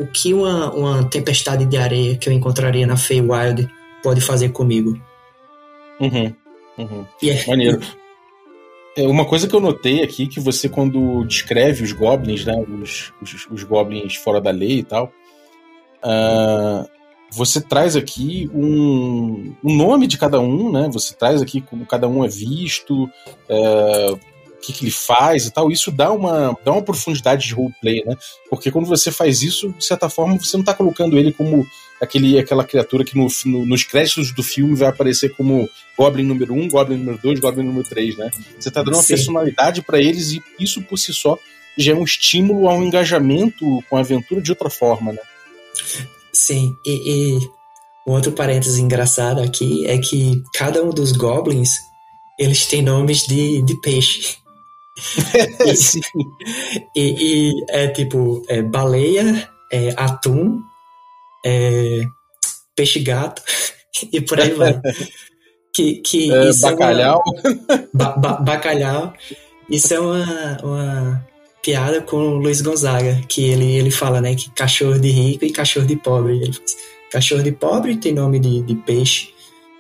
o 0.04 0.08
que 0.08 0.34
uma, 0.34 0.74
uma 0.74 1.10
tempestade 1.10 1.66
de 1.66 1.78
areia 1.78 2.18
que 2.18 2.30
eu 2.30 2.34
encontraria 2.34 2.88
na 2.88 2.98
Feywild 2.98 3.70
pode 4.02 4.22
fazer 4.22 4.50
comigo? 4.50 5.00
Uhum. 6.00 6.34
Uhum. 6.78 7.06
Yeah. 7.22 7.48
Maneiro. 7.48 7.82
É, 8.98 9.06
uma 9.06 9.26
coisa 9.26 9.48
que 9.48 9.54
eu 9.54 9.60
notei 9.60 10.02
aqui 10.02 10.28
que 10.28 10.40
você, 10.40 10.70
quando 10.70 11.26
descreve 11.26 11.84
os 11.84 11.92
goblins, 11.92 12.46
né? 12.46 12.54
Os, 12.82 13.12
os, 13.22 13.48
os 13.52 13.64
goblins 13.64 14.16
fora 14.16 14.40
da 14.40 14.52
lei 14.52 14.80
e 14.80 14.84
tal 14.84 15.12
Uh, 16.06 16.88
você 17.32 17.60
traz 17.60 17.96
aqui 17.96 18.50
um, 18.54 19.56
um, 19.64 19.76
nome 19.76 20.06
de 20.06 20.18
cada 20.18 20.40
um, 20.40 20.72
né? 20.72 20.88
Você 20.94 21.16
traz 21.16 21.42
aqui 21.42 21.60
como 21.60 21.86
cada 21.86 22.08
um 22.08 22.24
é 22.24 22.28
visto, 22.28 23.06
uh, 23.06 24.14
o 24.14 24.58
que, 24.62 24.72
que, 24.72 24.86
ele 24.86 24.92
faz 24.92 25.48
e 25.48 25.52
tal. 25.52 25.72
Isso 25.72 25.92
dá 25.92 26.12
uma, 26.12 26.56
dá 26.64 26.72
uma 26.72 26.84
profundidade 26.84 27.48
de 27.48 27.54
roleplay, 27.54 28.04
né? 28.06 28.16
Porque 28.50 28.72
quando 28.72 28.86
você 28.86 29.12
faz 29.12 29.42
isso, 29.42 29.74
de 29.74 29.84
certa 29.84 30.08
forma, 30.08 30.38
você 30.38 30.56
não 30.56 30.62
está 30.62 30.74
colocando 30.74 31.18
ele 31.18 31.34
como 31.34 31.66
aquele, 32.00 32.38
aquela 32.38 32.64
criatura 32.64 33.04
que 33.04 33.18
no, 33.18 33.28
no, 33.46 33.66
nos 33.66 33.84
créditos 33.84 34.34
do 34.34 34.44
filme 34.44 34.76
vai 34.76 34.90
aparecer 34.90 35.36
como 35.36 35.68
Goblin 35.98 36.24
número 36.24 36.54
1, 36.54 36.62
um, 36.62 36.70
Goblin 36.70 36.98
número 36.98 37.18
2, 37.22 37.40
Goblin 37.40 37.66
número 37.66 37.88
3, 37.88 38.18
né? 38.18 38.32
Você 38.60 38.70
está 38.70 38.84
dando 38.84 38.96
uma 38.96 39.04
Sim. 39.04 39.16
personalidade 39.16 39.82
para 39.82 40.00
eles 40.00 40.32
e 40.32 40.44
isso 40.60 40.82
por 40.84 40.98
si 40.98 41.14
só 41.14 41.38
já 41.78 41.92
é 41.92 41.96
um 41.96 42.04
estímulo 42.04 42.70
ao 42.70 42.82
engajamento 42.82 43.84
com 43.90 43.98
a 43.98 44.00
aventura 44.00 44.42
de 44.42 44.52
outra 44.52 44.70
forma, 44.70 45.12
né? 45.12 45.20
Sim, 46.34 46.76
e, 46.86 47.38
e 47.38 47.50
um 48.08 48.14
outro 48.14 48.32
parênteses 48.32 48.78
engraçado 48.78 49.42
aqui 49.42 49.86
é 49.88 49.98
que 49.98 50.44
cada 50.54 50.84
um 50.84 50.90
dos 50.90 51.12
goblins 51.12 51.72
eles 52.38 52.66
têm 52.66 52.82
nomes 52.82 53.26
de, 53.26 53.62
de 53.64 53.80
peixe. 53.82 54.38
e. 56.96 57.02
E, 57.02 57.52
e, 57.52 57.66
é 57.70 57.88
tipo 57.88 58.44
é, 58.48 58.62
baleia, 58.62 59.50
é, 59.72 59.94
atum, 59.98 60.62
é, 61.46 62.04
peixe-gato 62.76 63.42
e 64.12 64.22
por 64.22 64.40
aí 64.40 64.52
vai. 64.52 64.80
Que, 65.74 65.96
que 65.96 66.32
é, 66.32 66.54
bacalhau. 66.62 67.22
É 67.44 67.50
uma, 67.50 67.90
ba, 67.94 68.10
ba, 68.18 68.34
bacalhau. 68.34 69.14
Isso 69.70 69.94
é 69.94 70.00
uma, 70.00 70.58
uma 70.64 71.28
piada 71.66 72.00
com 72.00 72.18
o 72.18 72.38
Luiz 72.38 72.62
Gonzaga, 72.62 73.20
que 73.28 73.44
ele, 73.44 73.76
ele 73.76 73.90
fala, 73.90 74.22
né, 74.22 74.36
que 74.36 74.52
cachorro 74.52 75.00
de 75.00 75.10
rico 75.10 75.44
e 75.44 75.52
cachorro 75.52 75.88
de 75.88 75.96
pobre. 75.96 76.36
Ele 76.36 76.54
fala, 76.54 76.66
cachorro 77.12 77.42
de 77.42 77.52
pobre 77.52 77.98
tem 77.98 78.14
nome 78.14 78.40
de, 78.40 78.62
de 78.62 78.76
peixe, 78.76 79.34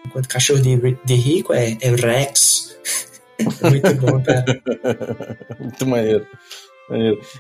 enquanto 0.03 0.27
cachorro 0.27 0.59
de, 0.59 0.97
de 1.05 1.13
rico 1.13 1.53
é, 1.53 1.77
é 1.79 1.89
Rex. 1.91 2.75
é 3.37 3.69
muito 3.69 3.93
bom, 4.01 4.19
cara. 4.19 4.61
muito 5.59 5.85
maneiro. 5.85 6.25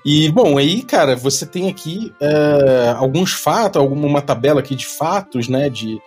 E, 0.05 0.29
bom, 0.29 0.59
aí, 0.59 0.83
cara, 0.83 1.15
você 1.15 1.45
tem 1.45 1.67
aqui 1.67 2.13
é, 2.21 2.93
alguns 2.95 3.33
fatos, 3.33 3.81
alguma 3.81 4.21
tabela 4.21 4.59
aqui 4.59 4.75
de 4.75 4.85
fatos, 4.85 5.47
né, 5.47 5.71
de 5.71 5.99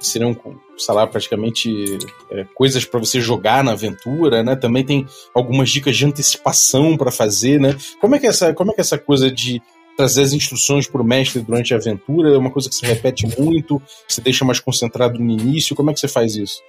seriam, 0.00 0.36
sei 0.76 0.94
lá, 0.94 1.06
praticamente 1.06 1.98
é, 2.30 2.44
coisas 2.54 2.84
para 2.84 3.00
você 3.00 3.20
jogar 3.20 3.64
na 3.64 3.72
aventura, 3.72 4.42
né? 4.42 4.54
Também 4.54 4.84
tem 4.84 5.06
algumas 5.34 5.70
dicas 5.70 5.96
de 5.96 6.06
antecipação 6.06 6.96
para 6.96 7.10
fazer, 7.10 7.60
né? 7.60 7.76
Como 8.00 8.14
é 8.14 8.18
que 8.18 8.26
é 8.26 8.30
essa, 8.30 8.54
como 8.54 8.70
é 8.70 8.74
que 8.74 8.80
é 8.80 8.82
essa 8.82 8.98
coisa 8.98 9.30
de 9.30 9.60
trazer 9.96 10.22
as 10.22 10.32
instruções 10.32 10.86
para 10.86 11.02
o 11.02 11.04
mestre 11.04 11.40
durante 11.40 11.74
a 11.74 11.76
aventura 11.76 12.32
é 12.32 12.38
uma 12.38 12.52
coisa 12.52 12.68
que 12.68 12.74
se 12.76 12.86
repete 12.86 13.26
muito, 13.36 13.80
que 14.06 14.14
você 14.14 14.20
deixa 14.20 14.44
mais 14.44 14.60
concentrado 14.60 15.18
no 15.18 15.30
início? 15.30 15.74
Como 15.74 15.90
é 15.90 15.94
que 15.94 15.98
você 15.98 16.06
faz 16.06 16.36
isso? 16.36 16.62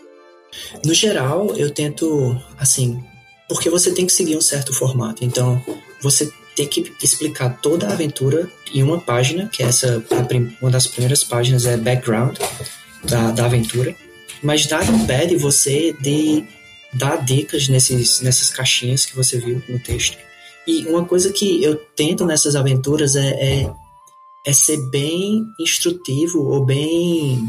No 0.84 0.96
geral, 0.96 1.56
eu 1.56 1.70
tento, 1.70 2.36
assim, 2.58 3.04
porque 3.48 3.70
você 3.70 3.94
tem 3.94 4.08
que 4.08 4.12
seguir 4.12 4.36
um 4.36 4.42
certo 4.42 4.74
formato. 4.74 5.24
Então, 5.24 5.64
você 6.02 6.32
tem 6.56 6.68
que 6.68 6.92
explicar 7.04 7.62
toda 7.62 7.88
a 7.88 7.94
aventura 7.94 8.50
em 8.74 8.82
uma 8.82 9.00
página, 9.00 9.48
que 9.48 9.62
é 9.62 9.68
essa, 9.68 10.04
uma 10.60 10.72
das 10.72 10.88
primeiras 10.88 11.24
páginas 11.24 11.68
é 11.68 11.78
background 11.78 12.38
da, 13.04 13.32
da 13.32 13.46
aventura, 13.46 13.96
mas 14.42 14.68
nada 14.68 14.86
impede 14.92 15.36
você 15.36 15.94
de 15.94 16.46
dar 16.94 17.18
dicas 17.18 17.68
nesses, 17.68 18.22
nessas 18.22 18.50
caixinhas 18.50 19.06
que 19.06 19.16
você 19.16 19.38
viu 19.40 19.62
no 19.68 19.80
texto. 19.80 20.18
E 20.68 20.86
uma 20.86 21.06
coisa 21.06 21.32
que 21.32 21.64
eu 21.64 21.76
tento 21.96 22.26
nessas 22.26 22.56
aventuras 22.56 23.16
é, 23.16 23.30
é, 23.30 23.74
é 24.46 24.54
ser 24.54 24.78
bem 24.90 25.44
instrutivo 25.60 26.44
ou 26.48 26.64
bem. 26.66 27.42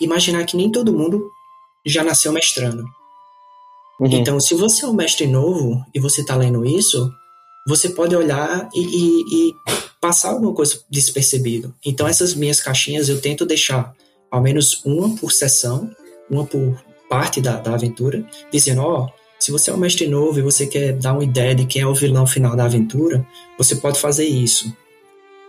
imaginar 0.00 0.44
que 0.44 0.56
nem 0.56 0.70
todo 0.70 0.92
mundo 0.92 1.30
já 1.84 2.04
nasceu 2.04 2.32
mestrando. 2.32 2.84
Uhum. 4.00 4.12
Então, 4.12 4.38
se 4.38 4.54
você 4.54 4.84
é 4.84 4.88
um 4.88 4.92
mestre 4.92 5.26
novo 5.26 5.84
e 5.94 5.98
você 5.98 6.20
está 6.20 6.36
lendo 6.36 6.64
isso, 6.64 7.10
você 7.66 7.88
pode 7.88 8.14
olhar 8.14 8.68
e, 8.74 8.80
e, 8.80 9.48
e, 9.50 9.54
passar 10.00 10.30
alguma 10.30 10.54
coisa 10.54 10.80
despercebido. 10.88 11.74
Então, 11.84 12.06
essas 12.06 12.34
minhas 12.34 12.60
caixinhas 12.60 13.08
eu 13.08 13.20
tento 13.20 13.44
deixar 13.44 13.92
ao 14.30 14.42
menos 14.42 14.84
uma 14.84 15.14
por 15.16 15.32
sessão, 15.32 15.90
uma 16.30 16.44
por 16.44 16.82
parte 17.08 17.40
da, 17.40 17.56
da 17.56 17.74
aventura, 17.74 18.24
dizendo: 18.52 18.82
ó, 18.82 19.04
oh, 19.04 19.08
se 19.38 19.50
você 19.50 19.70
é 19.70 19.74
um 19.74 19.78
mestre 19.78 20.06
novo 20.06 20.38
e 20.38 20.42
você 20.42 20.66
quer 20.66 20.92
dar 20.92 21.12
uma 21.12 21.24
ideia 21.24 21.54
de 21.54 21.64
quem 21.64 21.82
é 21.82 21.86
o 21.86 21.94
vilão 21.94 22.26
final 22.26 22.56
da 22.56 22.64
aventura, 22.64 23.24
você 23.56 23.76
pode 23.76 24.00
fazer 24.00 24.26
isso. 24.26 24.74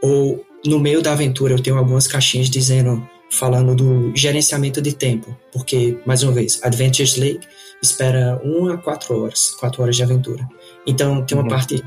Ou 0.01 0.45
no 0.65 0.79
meio 0.79 1.01
da 1.01 1.11
aventura 1.11 1.53
eu 1.53 1.61
tenho 1.61 1.77
algumas 1.77 2.07
caixinhas 2.07 2.49
dizendo, 2.49 3.07
falando 3.29 3.75
do 3.75 4.15
gerenciamento 4.15 4.81
de 4.81 4.93
tempo, 4.93 5.35
porque 5.51 5.97
mais 6.05 6.23
uma 6.23 6.31
vez, 6.31 6.59
Adventures 6.63 7.17
League 7.17 7.41
espera 7.81 8.39
1 8.43 8.69
a 8.69 8.77
4 8.77 9.21
horas, 9.21 9.49
4 9.51 9.81
horas 9.81 9.95
de 9.95 10.03
aventura. 10.03 10.47
Então 10.85 11.25
tem 11.25 11.37
uma 11.37 11.43
uhum. 11.43 11.49
parte 11.49 11.83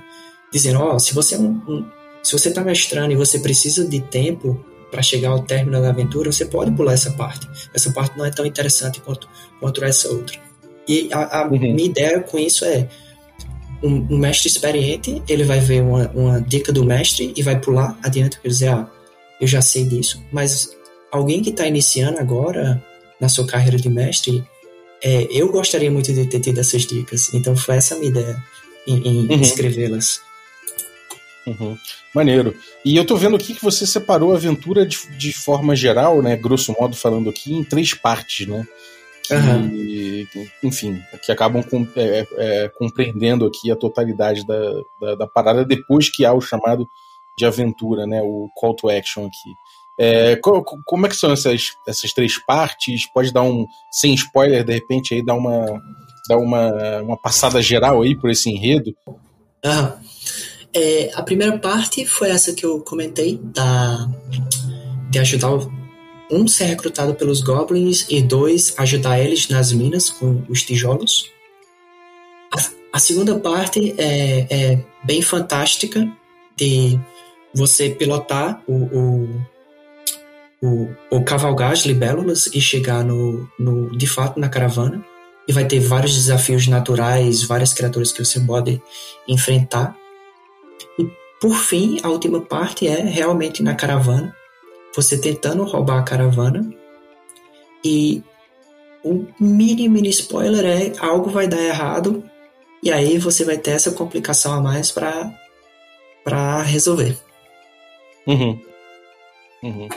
dizendo, 0.52 0.80
ó, 0.80 0.96
oh, 0.96 0.98
se 0.98 1.14
você 1.14 1.34
é 1.34 1.38
um, 1.38 1.60
um 1.68 1.84
se 2.22 2.32
você 2.32 2.50
está 2.50 2.62
mestrando 2.62 3.12
e 3.12 3.16
você 3.16 3.40
precisa 3.40 3.84
de 3.84 4.00
tempo 4.00 4.64
para 4.92 5.02
chegar 5.02 5.30
ao 5.30 5.42
término 5.42 5.80
da 5.80 5.88
aventura, 5.88 6.30
você 6.30 6.44
pode 6.44 6.70
pular 6.72 6.92
essa 6.92 7.10
parte. 7.12 7.48
Essa 7.74 7.90
parte 7.90 8.16
não 8.16 8.26
é 8.26 8.30
tão 8.30 8.44
interessante 8.44 9.00
quanto, 9.00 9.26
quanto 9.58 9.82
essa 9.82 10.08
outra. 10.10 10.38
E 10.86 11.08
a, 11.10 11.40
a 11.40 11.48
uhum. 11.48 11.58
minha 11.58 11.86
ideia 11.86 12.20
com 12.20 12.38
isso 12.38 12.64
é 12.66 12.86
um, 13.82 14.06
um, 14.10 14.18
mestre 14.18 14.48
experiente, 14.48 15.22
ele 15.26 15.44
vai 15.44 15.60
ver 15.60 15.82
uma, 15.82 16.08
uma 16.14 16.40
dica 16.42 16.70
do 16.70 16.84
mestre 16.84 17.32
e 17.34 17.42
vai 17.42 17.58
pular 17.58 17.98
adiante 18.02 18.38
e 18.44 18.48
dizer, 18.48 18.68
ah, 18.68 18.88
eu 19.40 19.46
já 19.46 19.62
sei 19.62 19.86
disso. 19.86 20.22
Mas 20.30 20.76
alguém 21.10 21.42
que 21.42 21.50
está 21.50 21.66
iniciando 21.66 22.18
agora 22.20 22.82
na 23.18 23.30
sua 23.30 23.46
carreira 23.46 23.78
de 23.78 23.88
mestre, 23.88 24.44
é, 25.02 25.26
eu 25.30 25.50
gostaria 25.50 25.90
muito 25.90 26.12
de 26.12 26.26
ter 26.26 26.40
tido 26.40 26.58
essas 26.58 26.82
dicas. 26.82 27.32
Então 27.32 27.56
foi 27.56 27.76
essa 27.76 27.94
a 27.94 27.98
minha 27.98 28.10
ideia 28.10 28.44
em, 28.86 29.08
em 29.08 29.26
uhum. 29.26 29.40
escrevê-las. 29.40 30.20
Uhum. 31.46 31.76
Maneiro. 32.14 32.56
E 32.84 32.96
eu 32.96 33.04
tô 33.04 33.16
vendo 33.16 33.36
aqui 33.36 33.54
que 33.54 33.64
você 33.64 33.86
separou 33.86 34.32
a 34.32 34.36
aventura 34.36 34.86
de, 34.86 34.98
de 35.18 35.32
forma 35.32 35.74
geral, 35.74 36.22
né? 36.22 36.36
Grosso 36.36 36.74
modo 36.78 36.94
falando 36.94 37.28
aqui, 37.30 37.52
em 37.52 37.64
três 37.64 37.94
partes, 37.94 38.46
né? 38.46 38.66
Que, 39.26 40.28
uhum. 40.34 40.46
enfim, 40.64 41.02
que 41.24 41.32
acabam 41.32 41.62
com, 41.62 41.86
é, 41.96 42.26
é, 42.36 42.68
compreendendo 42.76 43.46
aqui 43.46 43.70
a 43.70 43.76
totalidade 43.76 44.46
da, 44.46 44.60
da, 45.00 45.14
da, 45.14 45.26
parada 45.26 45.64
depois 45.64 46.10
que 46.10 46.24
há 46.24 46.32
o 46.32 46.40
chamado 46.40 46.88
de 47.36 47.46
aventura, 47.46 48.06
né? 48.06 48.20
O 48.22 48.48
call 48.54 48.74
to 48.74 48.88
action 48.88 49.26
aqui. 49.26 49.50
É, 49.98 50.36
co, 50.36 50.62
como 50.84 51.06
é 51.06 51.08
que 51.08 51.16
são 51.16 51.32
essas, 51.32 51.72
essas 51.86 52.12
três 52.12 52.38
partes? 52.44 53.10
Pode 53.12 53.32
dar 53.32 53.42
um, 53.42 53.66
sem 53.90 54.14
spoiler, 54.14 54.64
de 54.64 54.72
repente, 54.72 55.14
aí 55.14 55.24
dar 55.24 55.34
uma, 55.34 55.66
dar 56.28 56.36
uma, 56.36 57.00
uma 57.02 57.16
passada 57.16 57.60
geral 57.62 58.02
aí 58.02 58.14
por 58.14 58.30
esse 58.30 58.50
enredo? 58.50 58.94
Aham. 59.64 59.96
Uhum. 59.96 60.51
É, 60.74 61.10
a 61.14 61.22
primeira 61.22 61.58
parte 61.58 62.06
foi 62.06 62.30
essa 62.30 62.52
que 62.52 62.64
eu 62.64 62.80
comentei, 62.80 63.38
da, 63.42 64.08
de 65.10 65.18
ajudar 65.18 65.50
um 66.30 66.48
ser 66.48 66.64
recrutado 66.64 67.14
pelos 67.14 67.42
goblins 67.42 68.06
e 68.08 68.22
dois 68.22 68.74
ajudar 68.78 69.20
eles 69.20 69.48
nas 69.48 69.70
minas 69.72 70.08
com 70.08 70.42
os 70.48 70.62
tijolos. 70.62 71.30
A, 72.50 72.96
a 72.96 72.98
segunda 72.98 73.38
parte 73.38 73.94
é, 73.98 74.46
é, 74.50 74.84
bem 75.04 75.20
fantástica 75.20 76.10
de 76.56 76.98
você 77.54 77.90
pilotar 77.90 78.62
o, 78.66 78.72
o, 78.72 79.46
o, 80.62 80.88
o 81.10 81.24
cavalgar 81.24 81.72
as 81.72 81.80
libélulas 81.80 82.46
e 82.46 82.60
chegar 82.60 83.04
no, 83.04 83.46
no, 83.58 83.96
de 83.96 84.06
fato 84.06 84.40
na 84.40 84.48
caravana. 84.48 85.04
E 85.46 85.52
vai 85.52 85.66
ter 85.66 85.80
vários 85.80 86.14
desafios 86.14 86.68
naturais, 86.68 87.42
várias 87.42 87.74
criaturas 87.74 88.12
que 88.12 88.24
você 88.24 88.40
pode 88.40 88.80
enfrentar. 89.26 89.96
E 90.98 91.08
por 91.40 91.56
fim, 91.56 91.98
a 92.02 92.08
última 92.08 92.40
parte 92.40 92.86
é 92.86 93.00
realmente 93.02 93.62
na 93.62 93.74
caravana, 93.74 94.34
você 94.94 95.18
tentando 95.18 95.64
roubar 95.64 95.98
a 95.98 96.04
caravana. 96.04 96.72
E 97.84 98.22
o 99.04 99.26
mini 99.40 99.88
mini 99.88 100.10
spoiler 100.10 100.64
é 100.64 100.92
algo 100.98 101.30
vai 101.30 101.48
dar 101.48 101.60
errado 101.60 102.22
e 102.82 102.90
aí 102.90 103.18
você 103.18 103.44
vai 103.44 103.58
ter 103.58 103.72
essa 103.72 103.90
complicação 103.92 104.52
a 104.52 104.60
mais 104.60 104.90
para 104.90 105.32
para 106.24 106.62
resolver. 106.62 107.18
Uhum. 108.26 108.60
Uhum. 109.62 109.88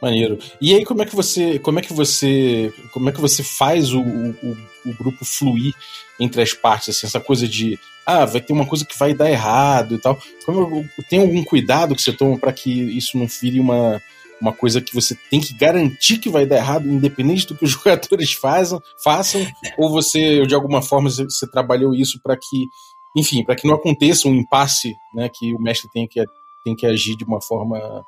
Maneiro. 0.00 0.38
E 0.60 0.74
aí 0.74 0.84
como 0.84 1.02
é 1.02 1.06
que 1.06 1.14
você 1.14 1.58
como 1.58 1.78
é 1.78 1.82
que 1.82 1.92
você 1.92 2.72
como 2.92 3.08
é 3.08 3.12
que 3.12 3.20
você 3.20 3.42
faz 3.42 3.92
o, 3.92 4.00
o, 4.00 4.30
o 4.30 4.56
grupo 4.92 5.24
fluir 5.24 5.74
entre 6.18 6.42
as 6.42 6.52
partes 6.52 6.90
assim, 6.90 7.06
essa 7.06 7.20
coisa 7.20 7.48
de 7.48 7.78
ah, 8.06 8.24
vai 8.24 8.40
ter 8.40 8.52
uma 8.52 8.66
coisa 8.66 8.84
que 8.84 8.98
vai 8.98 9.14
dar 9.14 9.30
errado 9.30 9.94
e 9.94 9.98
tal. 9.98 10.18
Como, 10.44 10.86
tem 11.08 11.20
algum 11.20 11.42
cuidado 11.42 11.94
que 11.94 12.02
você 12.02 12.12
toma 12.12 12.38
para 12.38 12.52
que 12.52 12.70
isso 12.70 13.16
não 13.16 13.26
vire 13.26 13.58
uma, 13.58 14.00
uma 14.40 14.52
coisa 14.52 14.80
que 14.80 14.94
você 14.94 15.16
tem 15.30 15.40
que 15.40 15.54
garantir 15.54 16.18
que 16.18 16.28
vai 16.28 16.44
dar 16.44 16.56
errado, 16.56 16.86
independente 16.86 17.46
do 17.46 17.54
que 17.54 17.64
os 17.64 17.70
jogadores 17.72 18.32
fazem, 18.32 18.78
façam, 19.02 19.46
ou 19.78 19.90
você, 19.90 20.46
de 20.46 20.54
alguma 20.54 20.82
forma, 20.82 21.08
você, 21.08 21.24
você 21.24 21.50
trabalhou 21.50 21.94
isso 21.94 22.20
para 22.22 22.36
que, 22.36 22.68
enfim, 23.16 23.42
para 23.42 23.56
que 23.56 23.66
não 23.66 23.74
aconteça 23.74 24.28
um 24.28 24.34
impasse, 24.34 24.94
né, 25.14 25.30
que 25.32 25.54
o 25.54 25.60
mestre 25.60 25.88
tem 25.92 26.06
que, 26.06 26.22
tem 26.62 26.76
que 26.76 26.86
agir 26.86 27.16
de 27.16 27.24
uma 27.24 27.40
forma 27.40 28.04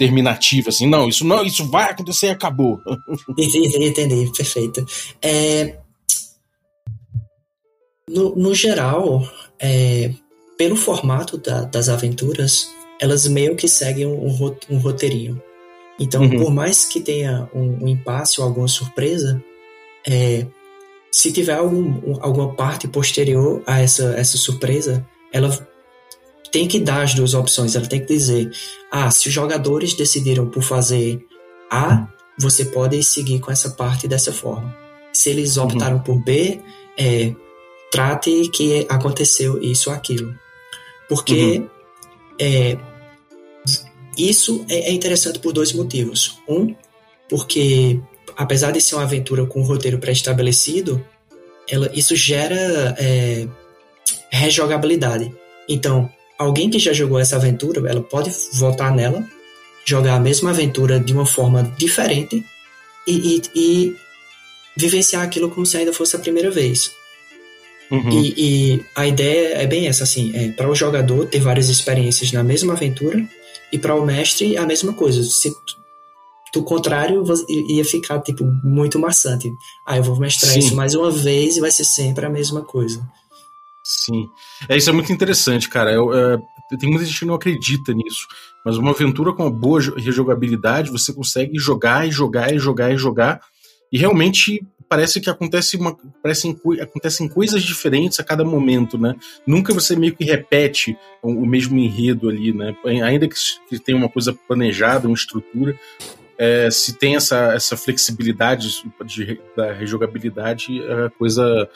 terminativa, 0.00 0.70
assim, 0.70 0.86
não, 0.86 1.10
isso 1.10 1.26
não, 1.26 1.44
isso 1.44 1.66
vai 1.66 1.90
acontecer 1.90 2.28
e 2.28 2.30
acabou. 2.30 2.80
Entendi, 3.36 3.86
entendi, 3.86 4.32
perfeito. 4.34 4.82
É, 5.20 5.76
no, 8.08 8.34
no 8.34 8.54
geral, 8.54 9.22
é, 9.60 10.10
pelo 10.56 10.74
formato 10.74 11.36
da, 11.36 11.64
das 11.64 11.90
aventuras, 11.90 12.70
elas 12.98 13.26
meio 13.26 13.54
que 13.54 13.68
seguem 13.68 14.06
um, 14.06 14.56
um 14.70 14.78
roteirinho. 14.78 15.40
Então, 15.98 16.22
uhum. 16.22 16.44
por 16.44 16.50
mais 16.50 16.86
que 16.86 17.02
tenha 17.02 17.50
um, 17.54 17.84
um 17.84 17.88
impasse 17.88 18.40
ou 18.40 18.46
alguma 18.46 18.68
surpresa, 18.68 19.44
é, 20.08 20.46
se 21.12 21.30
tiver 21.30 21.56
algum, 21.56 22.16
alguma 22.22 22.54
parte 22.54 22.88
posterior 22.88 23.62
a 23.66 23.80
essa, 23.80 24.14
essa 24.16 24.38
surpresa, 24.38 25.06
ela 25.30 25.50
tem 26.50 26.66
que 26.66 26.78
dar 26.78 27.02
as 27.02 27.14
duas 27.14 27.34
opções. 27.34 27.74
Ela 27.74 27.86
tem 27.86 28.00
que 28.00 28.06
dizer: 28.06 28.50
ah, 28.90 29.10
se 29.10 29.28
os 29.28 29.34
jogadores 29.34 29.94
decidiram 29.94 30.46
por 30.46 30.62
fazer 30.62 31.24
A, 31.70 32.08
você 32.38 32.64
pode 32.64 33.02
seguir 33.02 33.40
com 33.40 33.50
essa 33.50 33.70
parte 33.70 34.08
dessa 34.08 34.32
forma. 34.32 34.74
Se 35.12 35.30
eles 35.30 35.56
optaram 35.56 35.96
uhum. 35.96 36.02
por 36.02 36.24
B, 36.24 36.60
é, 36.96 37.34
trate 37.90 38.48
que 38.48 38.86
aconteceu 38.88 39.60
isso 39.62 39.90
ou 39.90 39.96
aquilo. 39.96 40.34
Porque 41.08 41.58
uhum. 41.58 41.68
é, 42.38 42.78
isso 44.16 44.64
é, 44.68 44.90
é 44.90 44.92
interessante 44.92 45.38
por 45.38 45.52
dois 45.52 45.72
motivos. 45.72 46.38
Um, 46.48 46.74
porque 47.28 48.00
apesar 48.36 48.70
de 48.70 48.80
ser 48.80 48.94
uma 48.94 49.04
aventura 49.04 49.44
com 49.46 49.60
um 49.60 49.64
roteiro 49.64 49.98
pré-estabelecido, 49.98 51.04
isso 51.92 52.16
gera 52.16 52.96
é, 52.98 53.46
rejogabilidade. 54.30 55.32
Então, 55.68 56.10
alguém 56.40 56.70
que 56.70 56.78
já 56.78 56.94
jogou 56.94 57.18
essa 57.18 57.36
aventura, 57.36 57.86
ela 57.86 58.00
pode 58.00 58.34
voltar 58.54 58.90
nela, 58.90 59.22
jogar 59.84 60.14
a 60.14 60.20
mesma 60.20 60.50
aventura 60.50 60.98
de 60.98 61.12
uma 61.12 61.26
forma 61.26 61.70
diferente 61.76 62.42
e, 63.06 63.12
e, 63.36 63.42
e 63.54 63.96
vivenciar 64.74 65.22
aquilo 65.22 65.50
como 65.50 65.66
se 65.66 65.76
ainda 65.76 65.92
fosse 65.92 66.16
a 66.16 66.18
primeira 66.18 66.50
vez. 66.50 66.92
Uhum. 67.90 68.08
E, 68.08 68.34
e, 68.38 68.84
a 68.94 69.06
ideia 69.06 69.58
é 69.58 69.66
bem 69.66 69.86
essa, 69.86 70.04
assim, 70.04 70.34
é 70.34 70.48
para 70.52 70.70
o 70.70 70.74
jogador 70.74 71.26
ter 71.26 71.40
várias 71.40 71.68
experiências 71.68 72.32
na 72.32 72.42
mesma 72.42 72.72
aventura 72.72 73.22
e 73.70 73.78
para 73.78 73.94
o 73.94 74.06
mestre 74.06 74.56
a 74.56 74.64
mesma 74.64 74.94
coisa. 74.94 75.22
Se 75.22 75.52
do 76.54 76.62
contrário, 76.62 77.22
ia 77.68 77.84
ficar, 77.84 78.18
tipo, 78.22 78.44
muito 78.64 78.98
maçante. 78.98 79.52
Ah, 79.86 79.98
eu 79.98 80.02
vou 80.02 80.18
mestrar 80.18 80.52
Sim. 80.52 80.60
isso 80.60 80.74
mais 80.74 80.94
uma 80.94 81.10
vez 81.10 81.56
e 81.56 81.60
vai 81.60 81.70
ser 81.70 81.84
sempre 81.84 82.24
a 82.24 82.30
mesma 82.30 82.62
coisa. 82.62 83.00
Sim. 83.90 84.28
É, 84.68 84.76
isso 84.76 84.88
é 84.88 84.92
muito 84.92 85.12
interessante, 85.12 85.68
cara. 85.68 85.92
Eu, 85.92 86.14
é, 86.14 86.38
tem 86.78 86.88
muita 86.88 87.04
gente 87.04 87.18
que 87.18 87.24
não 87.24 87.34
acredita 87.34 87.92
nisso. 87.92 88.28
Mas 88.64 88.76
uma 88.76 88.92
aventura 88.92 89.32
com 89.32 89.42
uma 89.42 89.50
boa 89.50 89.80
rejogabilidade, 89.96 90.92
você 90.92 91.12
consegue 91.12 91.58
jogar 91.58 92.06
e 92.06 92.12
jogar 92.12 92.54
e 92.54 92.58
jogar 92.58 92.92
e 92.92 92.96
jogar. 92.96 93.40
E 93.90 93.98
realmente 93.98 94.64
parece 94.88 95.20
que 95.20 95.28
acontece 95.28 95.76
uma, 95.76 95.96
parecem, 96.22 96.56
acontecem 96.80 97.28
coisas 97.28 97.64
diferentes 97.64 98.20
a 98.20 98.24
cada 98.24 98.44
momento, 98.44 98.96
né? 98.96 99.16
Nunca 99.44 99.74
você 99.74 99.96
meio 99.96 100.14
que 100.14 100.24
repete 100.24 100.96
o, 101.20 101.30
o 101.30 101.46
mesmo 101.46 101.76
enredo 101.76 102.28
ali, 102.28 102.52
né? 102.52 102.76
Ainda 102.84 103.26
que, 103.26 103.34
que 103.68 103.78
tenha 103.80 103.98
uma 103.98 104.08
coisa 104.08 104.32
planejada, 104.46 105.08
uma 105.08 105.14
estrutura, 105.14 105.76
é, 106.38 106.70
se 106.70 106.96
tem 106.96 107.16
essa, 107.16 107.52
essa 107.52 107.76
flexibilidade 107.76 108.82
de, 109.04 109.38
da 109.54 109.72
rejogabilidade, 109.72 110.80
a 110.82 111.10
coisa, 111.10 111.68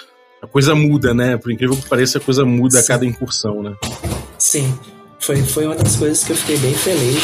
a 0.44 0.46
coisa 0.46 0.74
muda, 0.74 1.14
né? 1.14 1.36
Por 1.36 1.50
incrível 1.50 1.76
que 1.76 1.88
pareça, 1.88 2.18
a 2.18 2.20
coisa 2.20 2.44
muda 2.44 2.78
Sim. 2.78 2.84
a 2.84 2.86
cada 2.86 3.06
incursão, 3.06 3.62
né? 3.62 3.74
Sim. 4.38 4.78
Foi, 5.18 5.42
foi 5.42 5.64
uma 5.64 5.74
das 5.74 5.96
coisas 5.96 6.22
que 6.22 6.32
eu 6.32 6.36
fiquei 6.36 6.58
bem 6.58 6.74
feliz 6.74 7.22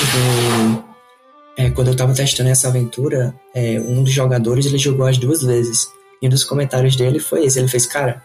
é, 1.56 1.68
quando 1.70 1.88
eu 1.88 1.92
estava 1.92 2.14
testando 2.14 2.48
essa 2.48 2.68
aventura. 2.68 3.34
É, 3.54 3.78
um 3.80 4.02
dos 4.02 4.12
jogadores 4.12 4.64
ele 4.64 4.78
jogou 4.78 5.06
as 5.06 5.18
duas 5.18 5.42
vezes. 5.42 5.88
E 6.22 6.26
um 6.26 6.30
dos 6.30 6.44
comentários 6.44 6.96
dele 6.96 7.18
foi 7.18 7.44
esse: 7.44 7.58
ele 7.58 7.68
fez, 7.68 7.86
cara, 7.86 8.22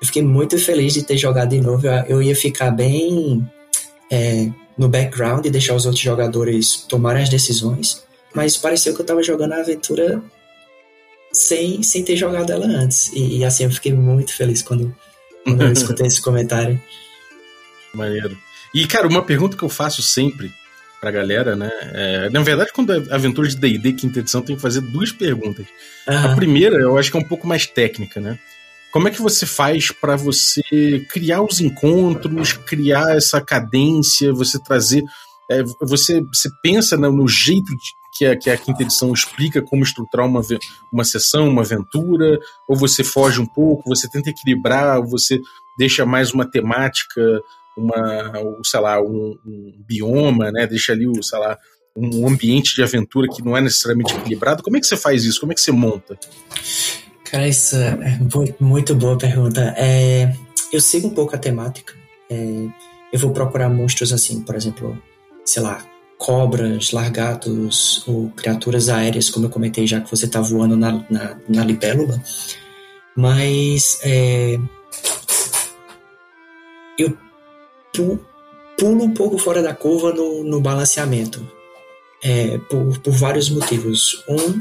eu 0.00 0.06
fiquei 0.06 0.22
muito 0.22 0.58
feliz 0.58 0.92
de 0.92 1.02
ter 1.02 1.16
jogado 1.16 1.48
de 1.48 1.60
novo. 1.60 1.86
Eu, 1.86 1.92
eu 2.06 2.22
ia 2.22 2.36
ficar 2.36 2.70
bem 2.70 3.48
é, 4.10 4.50
no 4.76 4.88
background 4.88 5.46
e 5.46 5.50
deixar 5.50 5.74
os 5.74 5.86
outros 5.86 6.02
jogadores 6.02 6.84
tomarem 6.88 7.22
as 7.22 7.30
decisões. 7.30 8.04
Mas 8.34 8.58
pareceu 8.58 8.94
que 8.94 9.00
eu 9.00 9.06
tava 9.06 9.22
jogando 9.22 9.52
a 9.52 9.60
aventura 9.60 10.22
sem, 11.32 11.82
sem 11.82 12.04
ter 12.04 12.16
jogado 12.16 12.52
ela 12.52 12.66
antes. 12.66 13.12
E, 13.12 13.38
e 13.38 13.44
assim, 13.44 13.64
eu 13.64 13.70
fiquei 13.70 13.92
muito 13.92 14.34
feliz 14.34 14.62
quando, 14.62 14.94
quando 15.44 15.62
eu 15.62 15.72
escutei 15.72 16.06
esse 16.06 16.20
comentário. 16.20 16.80
Maneiro. 17.94 18.36
E, 18.74 18.86
cara, 18.86 19.08
uma 19.08 19.22
pergunta 19.22 19.56
que 19.56 19.62
eu 19.62 19.68
faço 19.68 20.02
sempre 20.02 20.52
pra 21.00 21.10
galera, 21.10 21.56
né? 21.56 21.70
É, 21.94 22.30
na 22.30 22.42
verdade, 22.42 22.72
quando 22.72 22.92
é 22.92 23.14
aventura 23.14 23.48
de 23.48 23.56
D&D 23.56 23.94
quinta 23.94 24.20
edição, 24.20 24.42
tem 24.42 24.54
que 24.54 24.62
fazer 24.62 24.80
duas 24.80 25.10
perguntas. 25.10 25.66
Uhum. 26.06 26.16
A 26.16 26.34
primeira, 26.36 26.76
eu 26.76 26.98
acho 26.98 27.10
que 27.10 27.16
é 27.16 27.20
um 27.20 27.24
pouco 27.24 27.46
mais 27.46 27.66
técnica, 27.66 28.20
né? 28.20 28.38
Como 28.92 29.08
é 29.08 29.10
que 29.10 29.22
você 29.22 29.46
faz 29.46 29.90
para 29.90 30.16
você 30.16 30.62
criar 31.10 31.42
os 31.42 31.60
encontros, 31.60 32.52
criar 32.52 33.16
essa 33.16 33.40
cadência, 33.40 34.32
você 34.32 34.58
trazer... 34.62 35.02
É, 35.50 35.62
você, 35.80 36.20
você 36.20 36.48
pensa 36.62 36.96
no 36.96 37.26
jeito 37.26 37.66
de, 37.76 37.99
que 38.12 38.26
a, 38.26 38.36
que 38.36 38.50
a 38.50 38.56
quinta 38.56 38.82
edição 38.82 39.12
explica 39.12 39.62
como 39.62 39.82
estruturar 39.82 40.26
uma, 40.26 40.40
uma 40.92 41.04
sessão, 41.04 41.48
uma 41.48 41.62
aventura, 41.62 42.38
ou 42.68 42.76
você 42.76 43.04
foge 43.04 43.40
um 43.40 43.46
pouco, 43.46 43.88
você 43.88 44.08
tenta 44.08 44.30
equilibrar, 44.30 45.00
você 45.02 45.40
deixa 45.78 46.04
mais 46.04 46.32
uma 46.32 46.48
temática, 46.48 47.40
uma, 47.76 48.32
sei 48.64 48.80
lá, 48.80 49.00
um, 49.00 49.36
um 49.46 49.84
bioma, 49.86 50.50
né? 50.50 50.66
Deixa 50.66 50.92
ali 50.92 51.06
sei 51.22 51.38
lá, 51.38 51.56
um 51.96 52.26
ambiente 52.28 52.74
de 52.74 52.82
aventura 52.82 53.28
que 53.28 53.42
não 53.42 53.56
é 53.56 53.60
necessariamente 53.60 54.14
equilibrado. 54.14 54.62
Como 54.62 54.76
é 54.76 54.80
que 54.80 54.86
você 54.86 54.96
faz 54.96 55.24
isso? 55.24 55.40
Como 55.40 55.52
é 55.52 55.54
que 55.54 55.60
você 55.60 55.72
monta? 55.72 56.18
Cara, 57.24 57.48
isso 57.48 57.76
é 57.76 58.18
muito 58.58 58.94
boa 58.94 59.16
pergunta. 59.16 59.74
É, 59.76 60.34
eu 60.72 60.80
sigo 60.80 61.08
um 61.08 61.14
pouco 61.14 61.34
a 61.34 61.38
temática. 61.38 61.94
É, 62.28 62.66
eu 63.12 63.18
vou 63.18 63.32
procurar 63.32 63.68
monstros 63.68 64.12
assim, 64.12 64.40
por 64.42 64.54
exemplo, 64.54 65.00
sei 65.44 65.62
lá, 65.62 65.84
cobras, 66.20 66.92
largatos 66.92 68.06
ou 68.06 68.28
criaturas 68.36 68.90
aéreas, 68.90 69.30
como 69.30 69.46
eu 69.46 69.50
comentei 69.50 69.86
já 69.86 70.02
que 70.02 70.10
você 70.10 70.26
está 70.26 70.38
voando 70.38 70.76
na, 70.76 71.02
na, 71.08 71.36
na, 71.48 71.64
libélula. 71.64 72.22
Mas 73.16 73.98
é, 74.04 74.58
eu 76.98 77.16
pulo 77.92 79.02
um 79.02 79.14
pouco 79.14 79.38
fora 79.38 79.62
da 79.62 79.74
curva 79.74 80.12
no, 80.12 80.44
no 80.44 80.60
balanceamento. 80.60 81.44
É, 82.22 82.58
por, 82.68 82.98
por 82.98 83.14
vários 83.14 83.48
motivos. 83.48 84.22
Um, 84.28 84.58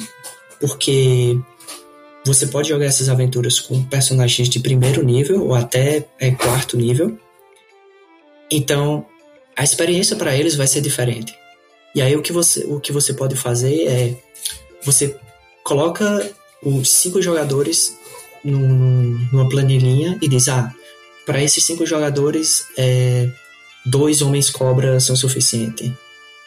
porque 0.62 1.38
você 2.26 2.48
pode 2.48 2.70
jogar 2.70 2.86
essas 2.86 3.10
aventuras 3.10 3.60
com 3.60 3.84
personagens 3.84 4.48
de 4.48 4.62
primeiro 4.62 5.04
nível 5.04 5.46
ou 5.46 5.56
até 5.56 6.08
é, 6.18 6.32
quarto 6.32 6.78
nível. 6.78 7.20
Então, 8.50 9.06
a 9.58 9.64
experiência 9.66 10.16
para 10.16 10.34
eles 10.34 10.56
vai 10.56 10.66
ser 10.66 10.80
diferente. 10.80 11.38
E 11.96 12.02
aí 12.02 12.16
o 12.16 12.22
que 12.22 12.32
você, 12.32 12.66
o 12.66 12.80
que 12.80 12.92
você 12.92 13.14
pode 13.14 13.36
fazer 13.36 13.88
é 13.88 14.16
você 14.84 15.18
coloca 15.64 16.30
os 16.64 16.90
cinco 16.90 17.22
jogadores 17.22 17.98
num, 18.44 19.28
numa 19.32 19.50
planilhinha 19.50 20.18
e 20.22 20.28
diz: 20.28 20.48
ah, 20.50 20.74
para 21.26 21.44
esses 21.44 21.64
cinco 21.64 21.86
jogadores, 21.86 22.66
é, 22.78 23.30
dois 23.86 24.22
homens 24.22 24.50
cobra 24.50 25.00
são 25.00 25.16
suficiente. 25.16 25.94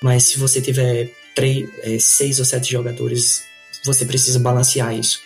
Mas 0.02 0.24
se 0.24 0.38
você 0.38 0.60
tiver 0.60 1.12
três, 1.34 1.68
é, 1.82 1.98
seis 1.98 2.38
ou 2.38 2.44
sete 2.44 2.70
jogadores, 2.70 3.42
você 3.84 4.04
precisa 4.04 4.38
balancear 4.38 4.94
isso. 4.94 5.20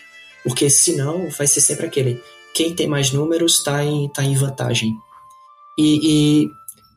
Porque 0.44 0.68
senão 0.70 1.28
vai 1.30 1.46
ser 1.46 1.60
sempre 1.60 1.86
aquele: 1.86 2.22
quem 2.54 2.74
tem 2.74 2.86
mais 2.86 3.10
números 3.10 3.58
está 3.58 3.84
em, 3.84 4.08
tá 4.08 4.22
em 4.22 4.34
vantagem. 4.34 4.94
E, 5.78 6.44
e 6.44 6.50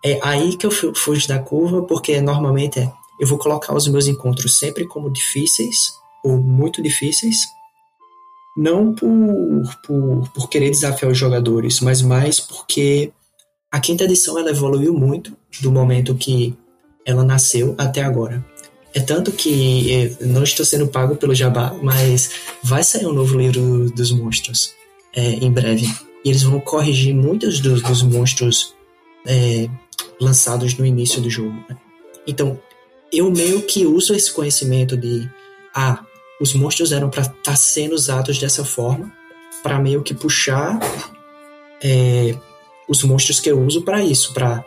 é 0.03 0.19
aí 0.21 0.55
que 0.55 0.65
eu 0.65 0.71
fujo 0.71 1.27
da 1.27 1.39
curva, 1.39 1.81
porque 1.83 2.21
normalmente 2.21 2.79
é 2.79 2.91
eu 3.19 3.27
vou 3.27 3.37
colocar 3.37 3.75
os 3.75 3.87
meus 3.87 4.07
encontros 4.07 4.57
sempre 4.57 4.85
como 4.87 5.11
difíceis 5.11 5.93
ou 6.23 6.37
muito 6.37 6.81
difíceis, 6.81 7.47
não 8.57 8.93
por, 8.93 9.09
por, 9.85 10.29
por 10.29 10.49
querer 10.49 10.69
desafiar 10.69 11.11
os 11.11 11.17
jogadores, 11.17 11.79
mas 11.79 12.01
mais 12.01 12.39
porque 12.39 13.11
a 13.71 13.79
quinta 13.79 14.03
edição 14.03 14.37
ela 14.37 14.49
evoluiu 14.49 14.93
muito 14.93 15.35
do 15.61 15.71
momento 15.71 16.15
que 16.15 16.55
ela 17.05 17.23
nasceu 17.23 17.75
até 17.77 18.01
agora. 18.01 18.43
É 18.93 18.99
tanto 18.99 19.31
que 19.31 19.93
é, 19.93 20.25
não 20.25 20.43
estou 20.43 20.65
sendo 20.65 20.87
pago 20.87 21.15
pelo 21.15 21.35
Jabá, 21.35 21.75
mas 21.81 22.31
vai 22.63 22.83
sair 22.83 23.05
um 23.05 23.13
novo 23.13 23.37
livro 23.37 23.89
dos 23.91 24.11
monstros 24.11 24.73
é, 25.15 25.33
em 25.35 25.51
breve. 25.51 25.85
E 26.25 26.29
eles 26.29 26.43
vão 26.43 26.59
corrigir 26.59 27.13
muitos 27.13 27.59
dos, 27.59 27.81
dos 27.83 28.01
monstros 28.01 28.73
é, 29.27 29.69
lançados 30.19 30.75
no 30.75 30.85
início 30.85 31.21
do 31.21 31.29
jogo. 31.29 31.55
Né? 31.69 31.77
Então, 32.27 32.59
eu 33.11 33.31
meio 33.31 33.61
que 33.63 33.85
uso 33.85 34.13
esse 34.13 34.31
conhecimento 34.31 34.95
de 34.95 35.29
ah, 35.73 36.03
os 36.39 36.53
monstros 36.53 36.91
eram 36.91 37.09
para 37.09 37.21
estar 37.21 37.35
tá 37.43 37.55
sendo 37.55 37.93
usados 37.93 38.37
dessa 38.37 38.63
forma 38.63 39.11
para 39.61 39.79
meio 39.79 40.01
que 40.03 40.13
puxar 40.13 40.79
é, 41.83 42.35
os 42.87 43.03
monstros 43.03 43.39
que 43.39 43.49
eu 43.49 43.61
uso 43.61 43.81
para 43.83 44.03
isso, 44.03 44.33
para 44.33 44.63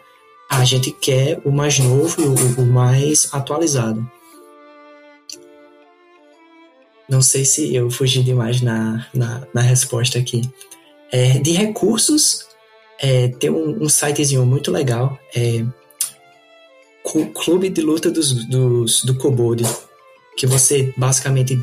a 0.48 0.64
gente 0.64 0.90
quer 0.90 1.40
o 1.44 1.50
mais 1.50 1.78
novo 1.78 2.22
o, 2.22 2.62
o, 2.62 2.66
mais 2.66 3.28
atualizado. 3.32 4.06
Não 7.08 7.22
sei 7.22 7.44
se 7.44 7.74
eu 7.74 7.90
fugi 7.90 8.22
demais 8.22 8.60
na, 8.60 9.06
na, 9.14 9.46
na 9.52 9.60
resposta 9.60 10.18
aqui. 10.18 10.42
É, 11.10 11.38
de 11.38 11.52
recursos, 11.52 12.46
é, 12.98 13.28
tem 13.28 13.50
um, 13.50 13.84
um 13.84 13.88
sitezinho 13.88 14.46
muito 14.46 14.70
legal. 14.70 15.18
É, 15.34 15.64
clube 17.34 17.68
de 17.68 17.80
luta 17.80 18.10
dos, 18.10 18.46
dos, 18.46 19.04
do 19.04 19.14
Kobold, 19.14 19.64
que 20.36 20.46
você 20.46 20.92
basicamente 20.96 21.60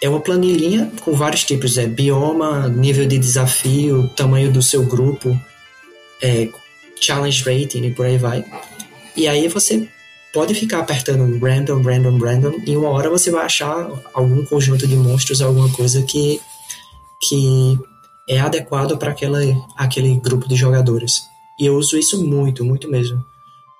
é 0.00 0.08
uma 0.08 0.20
planilhinha 0.20 0.92
com 1.02 1.12
vários 1.12 1.44
tipos, 1.44 1.78
é 1.78 1.86
bioma, 1.86 2.68
nível 2.68 3.06
de 3.06 3.18
desafio, 3.18 4.08
tamanho 4.16 4.52
do 4.52 4.62
seu 4.62 4.84
grupo, 4.84 5.38
é, 6.20 6.48
challenge 7.00 7.42
rating 7.44 7.84
e 7.84 7.90
por 7.90 8.06
aí 8.06 8.18
vai. 8.18 8.44
E 9.16 9.28
aí 9.28 9.46
você 9.48 9.88
pode 10.32 10.54
ficar 10.54 10.80
apertando 10.80 11.38
random, 11.38 11.82
random, 11.82 12.18
random, 12.18 12.52
e 12.66 12.76
uma 12.76 12.88
hora 12.88 13.10
você 13.10 13.30
vai 13.30 13.44
achar 13.44 13.90
algum 14.14 14.44
conjunto 14.44 14.86
de 14.86 14.96
monstros, 14.96 15.42
alguma 15.42 15.70
coisa 15.70 16.02
que, 16.02 16.40
que 17.22 17.78
é 18.28 18.40
adequado 18.40 18.96
para 18.96 19.14
aquele 19.76 20.14
grupo 20.16 20.48
de 20.48 20.56
jogadores. 20.56 21.22
E 21.60 21.66
eu 21.66 21.76
uso 21.76 21.98
isso 21.98 22.24
muito, 22.24 22.64
muito 22.64 22.88
mesmo. 22.88 23.22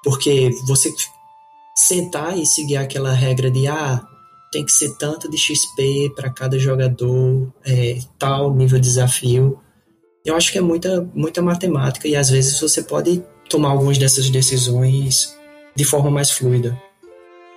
Porque 0.03 0.51
você 0.67 0.93
sentar 1.75 2.37
e 2.39 2.45
seguir 2.45 2.77
aquela 2.77 3.13
regra 3.13 3.51
de 3.51 3.67
ah, 3.67 4.05
tem 4.51 4.65
que 4.65 4.73
ser 4.73 4.97
tanto 4.99 5.31
de 5.31 5.39
XP 5.39 6.13
para 6.15 6.31
cada 6.31 6.59
jogador, 6.59 7.53
é, 7.65 7.99
tal 8.19 8.55
nível 8.55 8.79
de 8.79 8.87
desafio. 8.87 9.59
Eu 10.25 10.37
acho 10.37 10.53
que 10.53 10.59
é 10.59 10.61
muita, 10.61 11.09
muita 11.15 11.41
matemática 11.41 12.07
e 12.07 12.15
às 12.15 12.31
vezes 12.31 12.61
você 12.61 12.83
pode 12.83 13.25
tomar 13.49 13.71
algumas 13.71 13.99
dessas 13.99 14.29
decisões 14.31 15.37
de 15.75 15.85
forma 15.85 16.11
mais 16.11 16.31
fluida. 16.31 16.81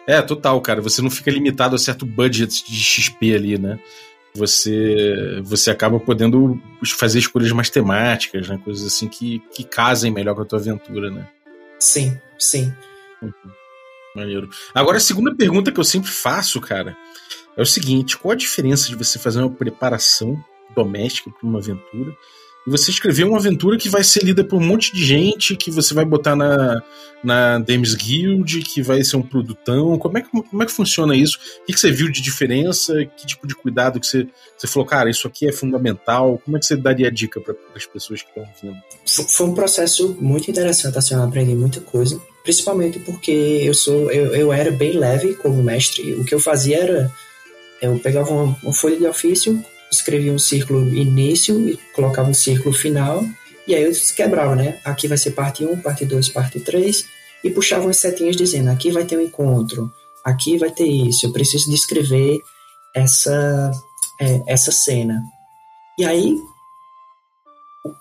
É, 0.07 0.21
total, 0.21 0.59
cara. 0.61 0.81
Você 0.81 1.01
não 1.01 1.09
fica 1.09 1.31
limitado 1.31 1.75
a 1.75 1.79
certo 1.79 2.05
budget 2.05 2.63
de 2.65 2.77
XP 2.77 3.33
ali, 3.35 3.57
né? 3.57 3.79
Você, 4.35 5.41
você 5.43 5.71
acaba 5.71 5.99
podendo 5.99 6.61
fazer 6.97 7.19
escolhas 7.19 7.51
mais 7.51 7.69
temáticas, 7.69 8.47
né? 8.47 8.59
Coisas 8.63 8.85
assim 8.85 9.07
que, 9.07 9.41
que 9.53 9.63
casem 9.63 10.11
melhor 10.11 10.35
com 10.35 10.41
a 10.41 10.45
tua 10.45 10.59
aventura, 10.59 11.09
né? 11.09 11.27
Sim, 11.85 12.19
sim. 12.39 12.73
Uhum. 13.21 13.31
Maneiro. 14.15 14.49
Agora, 14.73 14.97
a 14.97 14.99
segunda 14.99 15.35
pergunta 15.35 15.71
que 15.71 15.79
eu 15.79 15.83
sempre 15.83 16.09
faço, 16.09 16.59
cara, 16.59 16.97
é 17.55 17.61
o 17.61 17.65
seguinte: 17.65 18.17
qual 18.17 18.31
a 18.31 18.35
diferença 18.35 18.87
de 18.87 18.95
você 18.95 19.19
fazer 19.19 19.39
uma 19.39 19.51
preparação 19.51 20.43
doméstica 20.73 21.29
para 21.29 21.47
uma 21.47 21.59
aventura 21.59 22.11
você 22.67 22.89
escrever 22.89 23.25
uma 23.25 23.37
aventura 23.37 23.77
que 23.77 23.89
vai 23.89 24.03
ser 24.03 24.23
lida 24.23 24.43
por 24.43 24.57
um 24.57 24.65
monte 24.65 24.91
de 24.93 25.05
gente, 25.05 25.55
que 25.55 25.69
você 25.69 25.93
vai 25.93 26.03
botar 26.03 26.35
na, 26.35 26.81
na 27.23 27.59
Dames 27.59 27.93
Guild, 27.93 28.59
que 28.61 28.81
vai 28.81 29.03
ser 29.03 29.17
um 29.17 29.21
produtão. 29.21 29.97
Como 29.99 30.17
é 30.17 30.21
que, 30.21 30.29
como 30.29 30.63
é 30.63 30.65
que 30.65 30.71
funciona 30.71 31.15
isso? 31.15 31.37
O 31.61 31.65
que, 31.65 31.73
que 31.73 31.79
você 31.79 31.91
viu 31.91 32.09
de 32.09 32.21
diferença? 32.21 32.93
Que 33.17 33.27
tipo 33.27 33.47
de 33.47 33.55
cuidado 33.55 33.99
que 33.99 34.07
você, 34.07 34.27
você 34.57 34.67
falou, 34.67 34.87
cara, 34.87 35.09
isso 35.09 35.27
aqui 35.27 35.47
é 35.47 35.51
fundamental? 35.51 36.41
Como 36.43 36.57
é 36.57 36.59
que 36.59 36.65
você 36.65 36.75
daria 36.75 37.11
dica 37.11 37.39
para 37.39 37.55
as 37.75 37.85
pessoas 37.85 38.21
que 38.21 38.29
estão 38.29 38.43
ouvindo? 38.43 38.81
Foi 39.05 39.45
um 39.45 39.53
processo 39.53 40.17
muito 40.19 40.49
interessante, 40.49 40.97
assim, 40.97 41.13
eu 41.13 41.23
aprendi 41.23 41.53
muita 41.53 41.81
coisa, 41.81 42.19
principalmente 42.43 42.99
porque 42.99 43.31
eu 43.31 43.73
sou 43.73 44.11
eu, 44.11 44.35
eu 44.35 44.53
era 44.53 44.71
bem 44.71 44.93
leve 44.97 45.35
como 45.35 45.61
mestre. 45.61 46.13
O 46.13 46.25
que 46.25 46.33
eu 46.33 46.39
fazia 46.39 46.77
era 46.77 47.11
eu 47.81 47.99
pegava 47.99 48.31
uma, 48.31 48.57
uma 48.63 48.73
folha 48.73 48.97
de 48.97 49.05
ofício, 49.05 49.63
escrevia 49.95 50.31
um 50.31 50.39
círculo 50.39 50.93
início 50.93 51.69
e 51.69 51.77
colocava 51.93 52.29
um 52.29 52.33
círculo 52.33 52.73
final, 52.73 53.23
e 53.67 53.73
aí 53.73 53.83
eu 53.83 53.91
quebrava, 54.15 54.55
né? 54.55 54.79
Aqui 54.83 55.07
vai 55.07 55.17
ser 55.17 55.31
parte 55.31 55.65
1, 55.65 55.81
parte 55.81 56.05
2, 56.05 56.29
parte 56.29 56.59
3, 56.59 57.05
e 57.43 57.49
puxava 57.49 57.85
umas 57.85 57.97
setinhas 57.97 58.35
dizendo: 58.35 58.69
aqui 58.69 58.91
vai 58.91 59.05
ter 59.05 59.17
um 59.17 59.21
encontro, 59.21 59.91
aqui 60.23 60.57
vai 60.57 60.71
ter 60.71 60.87
isso, 60.87 61.25
eu 61.25 61.31
preciso 61.31 61.69
descrever 61.69 62.39
essa, 62.95 63.71
é, 64.19 64.41
essa 64.47 64.71
cena. 64.71 65.21
E 65.97 66.05
aí, 66.05 66.37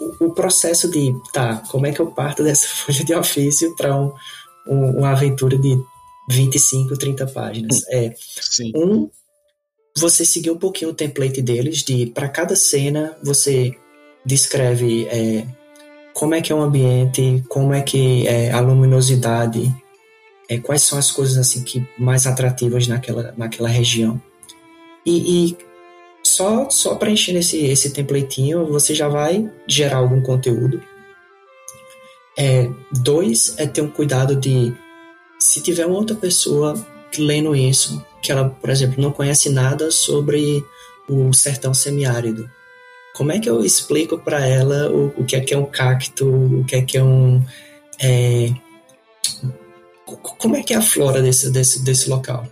o, 0.01 0.27
o, 0.27 0.35
processo 0.35 0.91
de, 0.91 1.15
tá, 1.33 1.63
como 1.71 1.87
é 1.87 1.93
que 1.93 2.01
eu 2.01 2.11
parto 2.11 2.43
dessa 2.43 2.67
folha 2.87 3.05
de 3.05 3.15
ofício 3.15 3.75
para 3.77 3.97
um, 3.97 4.13
um, 4.67 4.99
uma 4.99 5.11
aventura 5.11 5.57
de 5.59 5.79
25, 6.29 6.97
30 6.97 7.27
páginas? 7.29 7.83
É, 7.89 8.13
Sim. 8.17 8.73
um 8.75 9.11
você 9.97 10.25
seguir 10.25 10.51
um 10.51 10.59
pouquinho 10.59 10.91
o 10.91 10.95
template 10.95 11.41
deles, 11.41 11.83
de 11.83 12.07
para 12.07 12.29
cada 12.29 12.57
cena 12.57 13.17
você 13.23 13.77
descreve 14.25 15.07
é, 15.07 15.47
como 16.13 16.35
é 16.35 16.41
que 16.41 16.53
é 16.53 16.55
o 16.55 16.61
ambiente, 16.61 17.45
como 17.49 17.73
é 17.73 17.81
que 17.81 18.27
é 18.27 18.51
a 18.51 18.61
luminosidade, 18.61 19.73
é, 20.49 20.59
quais 20.59 20.83
são 20.83 20.99
as 20.99 21.11
coisas 21.11 21.37
assim 21.37 21.63
que 21.63 21.87
mais 21.99 22.27
atrativas 22.27 22.89
naquela, 22.89 23.35
naquela 23.37 23.69
região. 23.69 24.21
E, 25.07 25.49
e 25.49 25.57
só, 26.23 26.69
só 26.71 26.95
preenchendo 26.97 27.39
esse, 27.39 27.59
esse 27.65 27.91
templatinho 27.91 28.67
você 28.67 28.95
já 28.95 29.09
vai 29.09 29.51
gerar 29.67 29.99
algum 29.99 30.21
conteúdo. 30.21 30.83
É, 32.37 32.69
dois 32.91 33.55
é 33.59 33.67
ter 33.67 33.81
um 33.81 33.91
cuidado 33.91 34.35
de 34.35 34.75
se 35.39 35.61
tiver 35.61 35.87
uma 35.87 35.99
outra 35.99 36.17
pessoa 36.17 36.75
lendo 37.17 37.55
isso, 37.55 38.05
que 38.25 38.33
ela, 38.33 38.49
por 38.49 38.71
exemplo, 38.71 39.03
não 39.03 39.13
conhece 39.13 39.51
nada 39.51 39.91
sobre 39.91 40.65
o 41.07 41.31
sertão 41.35 41.75
semiárido. 41.75 42.51
Como 43.15 43.31
é 43.31 43.39
que 43.39 43.49
eu 43.49 43.63
explico 43.63 44.19
para 44.19 44.45
ela 44.45 44.91
o, 44.91 45.09
o, 45.21 45.25
que 45.25 45.37
é 45.37 45.41
que 45.41 45.53
é 45.53 45.59
um 45.59 45.67
cacto, 45.67 46.27
o 46.27 46.65
que 46.65 46.75
é 46.75 46.83
que 46.83 46.97
é 46.97 47.05
um. 47.05 47.45
É, 48.01 48.51
como 50.39 50.57
é 50.57 50.63
que 50.63 50.73
é 50.73 50.77
a 50.77 50.83
flora 50.83 51.21
desse, 51.21 51.51
desse, 51.51 51.85
desse 51.85 52.09
local? 52.09 52.49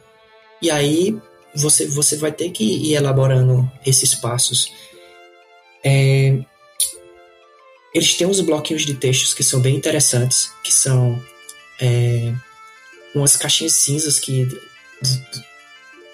E 0.61 0.71
aí 0.71 1.19
você, 1.55 1.87
você 1.87 2.17
vai 2.17 2.31
ter 2.31 2.51
que 2.51 2.65
ir 2.65 2.95
elaborando 2.95 3.69
esses 3.85 4.15
passos. 4.15 4.71
É, 5.83 6.39
eles 7.95 8.15
têm 8.15 8.27
uns 8.27 8.41
bloquinhos 8.41 8.85
de 8.85 8.95
textos 8.95 9.33
que 9.33 9.43
são 9.43 9.59
bem 9.61 9.75
interessantes, 9.75 10.53
que 10.63 10.73
são 10.73 11.21
é, 11.81 12.33
umas 13.15 13.37
caixinhas 13.37 13.73
cinzas 13.73 14.19
que 14.19 14.47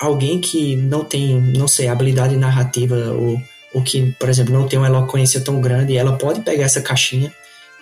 alguém 0.01 0.41
que 0.41 0.77
não 0.77 1.05
tem, 1.05 1.41
não 1.57 1.69
sei, 1.69 1.89
habilidade 1.89 2.37
narrativa 2.37 2.95
ou, 3.13 3.41
ou 3.75 3.83
que, 3.83 4.13
por 4.13 4.29
exemplo, 4.29 4.53
não 4.53 4.69
tem 4.69 4.79
uma 4.79 4.89
eloquência 4.89 5.41
tão 5.41 5.61
grande, 5.61 5.97
ela 5.97 6.17
pode 6.17 6.41
pegar 6.43 6.65
essa 6.65 6.81
caixinha 6.81 7.33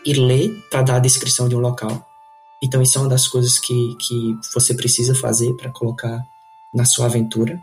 e 0.04 0.14
ler 0.14 0.50
para 0.70 0.82
dar 0.82 0.96
a 0.96 1.00
descrição 1.00 1.48
de 1.48 1.56
um 1.56 1.60
local. 1.60 2.06
Então, 2.62 2.80
isso 2.80 2.98
é 2.98 3.00
uma 3.02 3.10
das 3.10 3.28
coisas 3.28 3.58
que, 3.58 3.96
que 4.00 4.38
você 4.54 4.74
precisa 4.74 5.14
fazer 5.14 5.52
para 5.54 5.70
colocar 5.70 6.22
na 6.74 6.84
sua 6.84 7.06
aventura. 7.06 7.60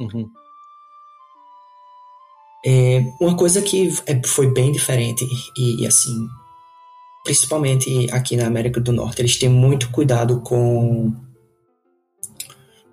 Uhum. 0.00 0.28
É, 2.66 3.12
uma 3.20 3.36
coisa 3.36 3.60
que 3.60 3.92
é, 4.06 4.20
foi 4.26 4.50
bem 4.50 4.72
diferente 4.72 5.26
e, 5.56 5.82
e, 5.82 5.86
assim, 5.86 6.26
principalmente 7.22 8.10
aqui 8.10 8.36
na 8.36 8.46
América 8.46 8.80
do 8.80 8.90
Norte, 8.90 9.20
eles 9.20 9.36
têm 9.36 9.48
muito 9.48 9.90
cuidado 9.90 10.40
com 10.40 11.14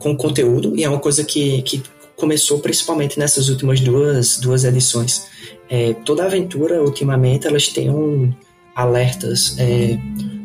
com 0.01 0.17
conteúdo, 0.17 0.75
e 0.75 0.83
é 0.83 0.89
uma 0.89 0.99
coisa 0.99 1.23
que, 1.23 1.61
que 1.61 1.83
começou 2.15 2.59
principalmente 2.59 3.17
nessas 3.17 3.49
últimas 3.49 3.79
duas, 3.79 4.37
duas 4.39 4.63
edições. 4.63 5.27
É, 5.69 5.93
toda 5.93 6.25
aventura, 6.25 6.83
ultimamente, 6.83 7.47
elas 7.47 7.67
têm 7.67 7.89
um 7.89 8.33
alertas, 8.75 9.55
é, 9.57 9.97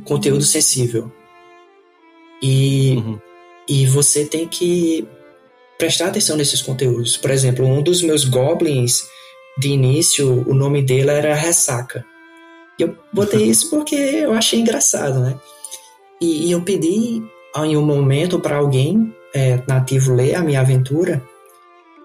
conteúdo 0.04 0.44
sensível. 0.44 1.10
E, 2.42 2.96
uhum. 2.96 3.18
e 3.68 3.86
você 3.86 4.24
tem 4.24 4.46
que 4.46 5.06
prestar 5.78 6.08
atenção 6.08 6.36
nesses 6.36 6.60
conteúdos. 6.62 7.16
Por 7.16 7.30
exemplo, 7.30 7.66
um 7.66 7.82
dos 7.82 8.02
meus 8.02 8.24
goblins 8.24 9.02
de 9.58 9.68
início, 9.68 10.44
o 10.46 10.54
nome 10.54 10.82
dele 10.82 11.10
era 11.10 11.34
Ressaca. 11.34 12.04
Eu 12.78 12.96
botei 13.12 13.44
isso 13.48 13.70
porque 13.70 13.94
eu 13.94 14.32
achei 14.32 14.60
engraçado, 14.60 15.20
né? 15.20 15.38
E, 16.20 16.48
e 16.48 16.52
eu 16.52 16.62
pedi 16.62 17.22
em 17.64 17.76
um 17.76 17.84
momento 17.84 18.38
para 18.38 18.56
alguém 18.56 19.14
é, 19.34 19.60
nativo 19.66 20.14
ler 20.14 20.34
a 20.34 20.42
minha 20.42 20.60
aventura 20.60 21.22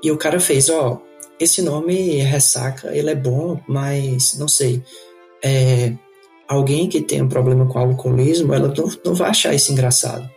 e 0.03 0.11
o 0.11 0.17
cara 0.17 0.39
fez, 0.39 0.69
ó, 0.69 0.93
oh, 0.93 1.11
esse 1.39 1.61
nome 1.61 2.17
ressaca, 2.17 2.95
ele 2.95 3.09
é 3.09 3.15
bom, 3.15 3.59
mas 3.67 4.38
não 4.38 4.47
sei, 4.47 4.84
é, 5.43 5.93
alguém 6.47 6.88
que 6.88 7.01
tem 7.01 7.22
um 7.22 7.30
problema 7.30 7.65
com 7.65 7.80
alcoolismo, 7.80 8.53
ela 8.53 8.67
não, 8.67 8.91
não 9.05 9.13
vai 9.15 9.30
achar 9.30 9.53
isso 9.53 9.72
engraçado. 9.72 10.30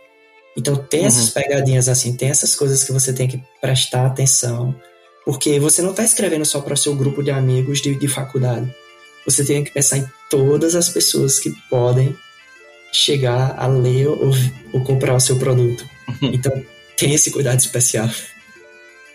Então 0.57 0.75
tem 0.75 1.01
uhum. 1.01 1.07
essas 1.07 1.29
pegadinhas 1.29 1.89
assim, 1.89 2.15
tem 2.15 2.29
essas 2.29 2.55
coisas 2.55 2.83
que 2.83 2.91
você 2.91 3.11
tem 3.11 3.27
que 3.27 3.43
prestar 3.59 4.05
atenção, 4.05 4.73
porque 5.25 5.59
você 5.59 5.81
não 5.81 5.91
está 5.91 6.03
escrevendo 6.03 6.45
só 6.45 6.61
para 6.61 6.73
o 6.73 6.77
seu 6.77 6.95
grupo 6.95 7.21
de 7.21 7.31
amigos 7.31 7.81
de, 7.81 7.95
de 7.95 8.07
faculdade. 8.07 8.73
Você 9.25 9.43
tem 9.43 9.63
que 9.63 9.71
pensar 9.71 9.97
em 9.97 10.07
todas 10.29 10.75
as 10.75 10.87
pessoas 10.87 11.39
que 11.39 11.51
podem 11.69 12.15
chegar 12.93 13.55
a 13.57 13.67
ler 13.67 14.07
ou, 14.07 14.31
ou 14.71 14.81
comprar 14.83 15.15
o 15.15 15.19
seu 15.19 15.37
produto. 15.37 15.85
Então 16.21 16.53
tem 16.97 17.13
esse 17.13 17.31
cuidado 17.31 17.59
especial. 17.59 18.09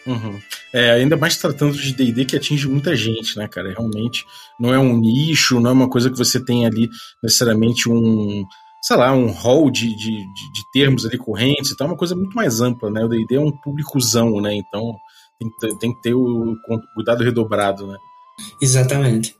Uhum. 0.07 0.41
É, 0.73 0.93
ainda 0.93 1.17
mais 1.17 1.37
tratando 1.37 1.77
de 1.77 1.93
D&D 1.93 2.25
que 2.25 2.37
atinge 2.37 2.69
muita 2.69 2.97
gente, 2.97 3.37
né, 3.37 3.47
cara? 3.47 3.71
Realmente 3.71 4.25
não 4.59 4.73
é 4.73 4.79
um 4.79 4.97
nicho, 4.97 5.61
não 5.61 5.71
é 5.71 5.73
uma 5.73 5.91
coisa 5.91 6.11
que 6.11 6.17
você 6.17 6.43
tem 6.43 6.67
ali 6.67 6.89
necessariamente 7.23 7.89
um, 7.89 8.45
sei 8.83 8.97
lá, 8.97 9.13
um 9.13 9.31
hall 9.31 9.71
de, 9.71 9.95
de, 9.95 10.17
de, 10.17 10.71
termos 10.73 11.05
ali 11.05 11.19
correntes 11.19 11.71
e 11.71 11.77
tal, 11.77 11.89
é 11.89 11.91
uma 11.91 11.97
coisa 11.97 12.15
muito 12.15 12.35
mais 12.35 12.61
ampla, 12.61 12.91
né? 12.91 13.05
O 13.05 13.09
D&D 13.09 13.35
é 13.35 13.41
um 13.41 13.53
públicozão, 13.53 14.41
né? 14.41 14.55
Então 14.55 14.97
tem, 15.61 15.79
tem 15.79 15.95
que 15.95 16.03
ter 16.03 16.15
o 16.15 16.57
cuidado 16.95 17.23
redobrado, 17.23 17.87
né? 17.87 17.97
Exatamente. 18.61 19.37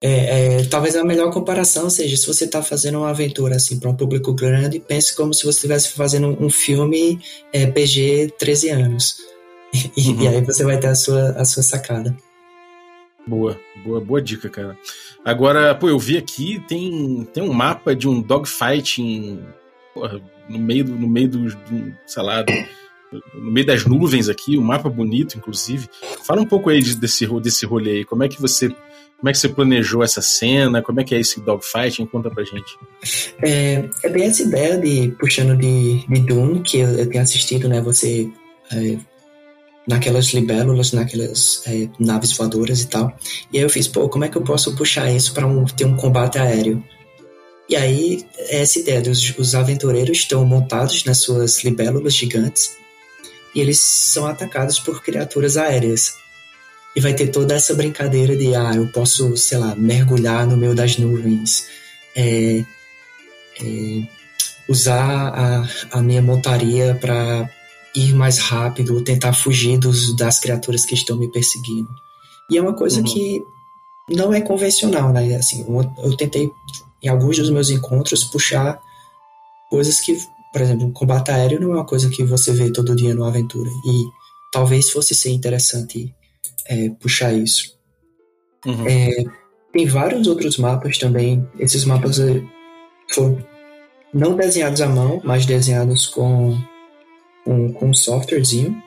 É, 0.00 0.60
é, 0.60 0.64
talvez 0.64 0.94
a 0.94 1.02
melhor 1.02 1.32
comparação 1.32 1.90
seja 1.90 2.16
se 2.16 2.26
você 2.26 2.44
está 2.44 2.62
fazendo 2.62 2.98
uma 2.98 3.10
aventura 3.10 3.56
assim 3.56 3.80
para 3.80 3.90
um 3.90 3.96
público 3.96 4.32
grande, 4.32 4.78
pense 4.78 5.14
como 5.16 5.34
se 5.34 5.42
você 5.42 5.58
estivesse 5.58 5.90
fazendo 5.90 6.36
um 6.40 6.48
filme 6.48 7.20
é, 7.52 7.66
PG 7.66 8.34
13 8.38 8.70
anos. 8.70 9.16
E, 9.96 10.08
uhum. 10.08 10.22
e, 10.22 10.28
aí 10.28 10.40
você 10.40 10.64
vai 10.64 10.78
ter 10.78 10.86
a 10.86 10.94
sua, 10.94 11.30
a 11.32 11.44
sua 11.44 11.62
sacada. 11.62 12.16
Boa, 13.26 13.60
boa, 13.84 14.00
boa 14.00 14.22
dica, 14.22 14.48
cara. 14.48 14.78
Agora, 15.22 15.74
pô, 15.74 15.90
eu 15.90 15.98
vi 15.98 16.16
aqui, 16.16 16.62
tem, 16.66 17.28
tem 17.34 17.42
um 17.42 17.52
mapa 17.52 17.94
de 17.94 18.08
um 18.08 18.22
dogfight 18.22 19.02
em, 19.02 19.44
porra, 19.92 20.22
no 20.48 20.58
meio 20.58 20.84
do, 20.84 20.92
no 20.92 21.06
meio 21.06 21.28
do, 21.28 21.44
do 21.44 21.94
sei 22.06 22.22
lá, 22.22 22.40
do, 22.40 22.52
no 23.34 23.50
meio 23.50 23.66
das 23.66 23.84
nuvens 23.84 24.28
aqui, 24.28 24.56
um 24.56 24.62
mapa 24.62 24.88
bonito, 24.88 25.36
inclusive. 25.36 25.88
Fala 26.24 26.40
um 26.40 26.46
pouco 26.46 26.70
aí 26.70 26.82
desse, 26.82 27.26
desse 27.40 27.66
rolê 27.66 27.98
aí. 27.98 28.04
Como 28.04 28.22
é 28.22 28.28
que 28.28 28.40
você 28.40 28.74
como 29.18 29.28
é 29.28 29.32
que 29.32 29.38
você 29.38 29.48
planejou 29.48 30.02
essa 30.04 30.22
cena? 30.22 30.80
Como 30.80 31.00
é 31.00 31.04
que 31.04 31.14
é 31.14 31.20
esse 31.20 31.40
dogfighting? 31.40 32.06
Conta 32.06 32.30
pra 32.30 32.44
gente. 32.44 32.78
É, 33.42 33.88
é 34.04 34.08
bem 34.08 34.24
essa 34.24 34.42
ideia 34.42 34.78
de 34.78 35.12
puxando 35.18 35.56
de, 35.56 36.06
de 36.06 36.20
Dune, 36.20 36.60
que 36.60 36.78
eu, 36.78 36.88
eu 36.90 37.08
tenho 37.08 37.22
assistido, 37.22 37.68
né? 37.68 37.80
Você 37.80 38.30
é, 38.72 38.96
naquelas 39.88 40.26
libélulas, 40.26 40.92
naquelas 40.92 41.62
é, 41.66 41.88
naves 41.98 42.32
voadoras 42.32 42.82
e 42.82 42.88
tal. 42.88 43.12
E 43.52 43.58
aí 43.58 43.64
eu 43.64 43.70
fiz, 43.70 43.88
pô, 43.88 44.08
como 44.08 44.24
é 44.24 44.28
que 44.28 44.36
eu 44.36 44.42
posso 44.42 44.76
puxar 44.76 45.10
isso 45.10 45.34
para 45.34 45.46
um, 45.46 45.64
ter 45.64 45.84
um 45.84 45.96
combate 45.96 46.38
aéreo? 46.38 46.84
E 47.68 47.74
aí, 47.74 48.24
é 48.36 48.62
essa 48.62 48.78
ideia 48.78 49.02
dos 49.02 49.36
os 49.36 49.54
aventureiros 49.54 50.18
estão 50.18 50.44
montados 50.44 51.04
nas 51.04 51.18
suas 51.18 51.64
libélulas 51.64 52.14
gigantes 52.14 52.76
e 53.54 53.60
eles 53.60 53.80
são 53.80 54.26
atacados 54.26 54.78
por 54.78 55.02
criaturas 55.02 55.56
aéreas. 55.56 56.14
E 56.98 57.00
vai 57.00 57.14
ter 57.14 57.28
toda 57.28 57.54
essa 57.54 57.76
brincadeira 57.76 58.36
de, 58.36 58.56
ah, 58.56 58.72
eu 58.74 58.88
posso, 58.88 59.36
sei 59.36 59.56
lá, 59.56 59.72
mergulhar 59.76 60.44
no 60.44 60.56
meio 60.56 60.74
das 60.74 60.98
nuvens, 60.98 61.64
é, 62.16 62.64
é, 63.62 64.02
usar 64.68 65.28
a, 65.28 65.68
a 65.92 66.02
minha 66.02 66.20
montaria 66.20 66.98
para 67.00 67.48
ir 67.94 68.12
mais 68.14 68.38
rápido, 68.38 69.00
tentar 69.04 69.32
fugir 69.32 69.78
dos, 69.78 70.16
das 70.16 70.40
criaturas 70.40 70.84
que 70.84 70.94
estão 70.96 71.16
me 71.16 71.30
perseguindo. 71.30 71.88
E 72.50 72.58
é 72.58 72.60
uma 72.60 72.74
coisa 72.74 72.98
uhum. 72.98 73.04
que 73.04 73.44
não 74.10 74.34
é 74.34 74.40
convencional, 74.40 75.12
né? 75.12 75.36
Assim, 75.36 75.64
eu 76.02 76.16
tentei, 76.16 76.50
em 77.00 77.06
alguns 77.08 77.36
dos 77.36 77.50
meus 77.50 77.70
encontros, 77.70 78.24
puxar 78.24 78.80
coisas 79.70 80.00
que, 80.00 80.18
por 80.52 80.62
exemplo, 80.62 80.90
combate 80.90 81.30
aéreo 81.30 81.60
não 81.60 81.74
é 81.74 81.76
uma 81.76 81.86
coisa 81.86 82.10
que 82.10 82.24
você 82.24 82.52
vê 82.52 82.72
todo 82.72 82.96
dia 82.96 83.14
numa 83.14 83.28
aventura. 83.28 83.70
E 83.86 84.04
talvez 84.50 84.90
fosse 84.90 85.14
ser 85.14 85.30
interessante 85.30 86.12
é, 86.66 86.90
puxar 86.90 87.32
isso. 87.32 87.76
Uhum. 88.66 88.86
É, 88.86 89.24
tem 89.72 89.86
vários 89.86 90.26
outros 90.26 90.58
mapas 90.58 90.98
também. 90.98 91.48
Esses 91.58 91.84
mapas 91.84 92.18
é, 92.18 92.42
foram 93.10 93.38
não 94.12 94.36
desenhados 94.36 94.80
à 94.80 94.88
mão, 94.88 95.20
mas 95.24 95.46
desenhados 95.46 96.06
com, 96.06 96.56
com, 97.44 97.72
com 97.72 97.90
um 97.90 97.94
softwarezinho. 97.94 98.82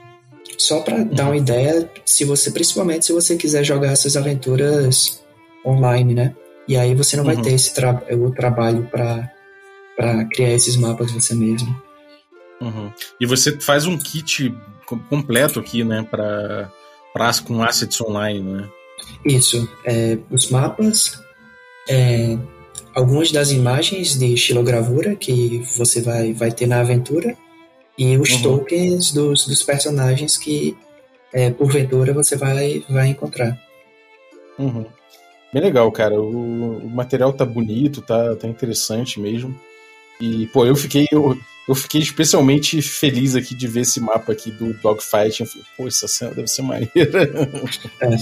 Só 0.58 0.82
para 0.82 0.98
uhum. 0.98 1.08
dar 1.08 1.26
uma 1.26 1.38
ideia, 1.38 1.90
se 2.06 2.24
você, 2.26 2.52
principalmente 2.52 3.06
se 3.06 3.14
você 3.14 3.36
quiser 3.36 3.64
jogar 3.64 3.92
essas 3.92 4.16
aventuras 4.16 5.24
online, 5.66 6.14
né? 6.14 6.36
E 6.68 6.78
aí 6.78 6.94
você 6.96 7.18
não 7.18 7.24
vai 7.24 7.36
uhum. 7.36 7.42
ter 7.42 7.54
esse 7.54 7.74
tra 7.74 8.02
o 8.12 8.32
trabalho 8.32 8.88
para 8.92 10.26
criar 10.32 10.52
esses 10.52 10.76
mapas 10.76 11.12
você 11.12 11.34
mesmo. 11.34 11.76
Uhum. 12.62 12.92
E 13.20 13.26
você 13.26 13.60
faz 13.60 13.86
um 13.86 13.98
kit 13.98 14.54
completo 15.10 15.60
aqui, 15.60 15.84
né, 15.84 16.06
para 16.10 16.72
com 17.46 17.62
assets 17.64 18.00
online, 18.02 18.42
né? 18.42 18.70
Isso. 19.26 19.70
É, 19.86 20.18
os 20.30 20.50
mapas, 20.50 21.22
é, 21.90 22.38
algumas 22.94 23.32
das 23.32 23.52
imagens 23.52 24.18
de 24.18 24.36
xilogravura 24.38 25.16
que 25.16 25.64
você 25.78 26.02
vai, 26.02 26.34
vai 26.34 26.52
ter 26.52 26.68
na 26.68 26.80
aventura 26.80 27.36
e 27.98 28.18
os 28.18 28.32
uhum. 28.32 28.42
tokens 28.42 29.12
dos, 29.12 29.46
dos 29.46 29.64
personagens 29.64 30.38
que, 30.38 30.78
é, 31.34 31.50
porventura, 31.52 32.14
você 32.14 32.36
vai, 32.36 32.84
vai 32.90 33.10
encontrar. 33.10 33.60
Uhum. 34.58 34.86
Bem 35.54 35.62
legal, 35.62 35.92
cara. 35.92 36.20
O, 36.20 36.78
o, 36.78 36.90
material 36.90 37.34
tá 37.34 37.46
bonito, 37.46 38.02
tá, 38.02 38.36
tá 38.36 38.48
interessante 38.48 39.20
mesmo. 39.20 39.56
E, 40.20 40.48
pô, 40.48 40.66
eu 40.66 40.76
fiquei. 40.76 41.08
Eu, 41.12 41.38
eu 41.68 41.76
fiquei 41.76 42.02
especialmente 42.02 42.82
feliz 42.82 43.36
aqui 43.36 43.54
de 43.54 43.68
ver 43.68 43.82
esse 43.82 44.00
mapa 44.00 44.32
aqui 44.32 44.52
do 44.52 44.74
Dogfight. 44.74 45.42
Eu 45.42 45.48
falei, 45.48 45.66
pô, 45.78 45.88
essa 45.88 46.08
cena 46.08 46.32
deve 46.32 46.48
ser 46.48 46.62
maneira. 46.62 46.92
É. 48.02 48.16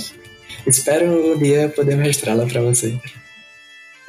Espero 0.67 1.05
um 1.05 1.37
dia 1.37 1.69
poder 1.69 1.95
mostrá-la 1.95 2.45
pra 2.45 2.61
você. 2.61 2.99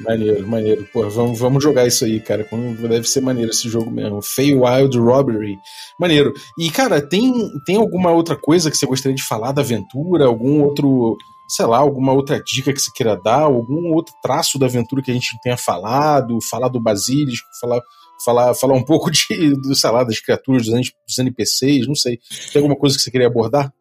Maneiro, 0.01 0.47
maneiro. 0.47 0.87
Pô, 0.91 1.07
vamos, 1.09 1.39
vamos 1.39 1.63
jogar 1.63 1.87
isso 1.87 2.03
aí, 2.05 2.19
cara. 2.19 2.47
Deve 2.89 3.07
ser 3.07 3.21
maneiro 3.21 3.51
esse 3.51 3.69
jogo 3.69 3.89
mesmo. 3.89 4.19
Wild 4.37 4.97
Robbery. 4.97 5.57
Maneiro. 5.99 6.33
E, 6.57 6.69
cara, 6.69 7.01
tem, 7.01 7.31
tem 7.65 7.77
alguma 7.77 8.11
outra 8.11 8.35
coisa 8.35 8.69
que 8.69 8.77
você 8.77 8.85
gostaria 8.85 9.15
de 9.15 9.23
falar 9.23 9.51
da 9.51 9.61
aventura? 9.61 10.25
Algum 10.25 10.61
outro, 10.63 11.17
sei 11.47 11.65
lá, 11.65 11.77
alguma 11.77 12.11
outra 12.11 12.41
dica 12.43 12.73
que 12.73 12.81
você 12.81 12.91
queira 12.93 13.15
dar? 13.15 13.43
Algum 13.43 13.93
outro 13.93 14.13
traço 14.21 14.57
da 14.57 14.65
aventura 14.65 15.01
que 15.01 15.11
a 15.11 15.13
gente 15.13 15.39
tenha 15.41 15.57
falado? 15.57 16.39
Falar 16.49 16.67
do 16.67 16.81
Basílico? 16.81 17.47
Falar 17.59 17.81
falar, 18.23 18.53
falar 18.53 18.75
um 18.75 18.83
pouco 18.85 19.11
de, 19.11 19.55
do, 19.55 19.75
sei 19.75 19.89
lá, 19.89 20.03
das 20.03 20.19
criaturas, 20.19 20.67
dos 20.67 21.19
NPCs, 21.19 21.87
não 21.87 21.95
sei. 21.95 22.19
Tem 22.51 22.61
alguma 22.61 22.75
coisa 22.75 22.95
que 22.95 23.03
você 23.03 23.11
queria 23.11 23.27
abordar? 23.27 23.71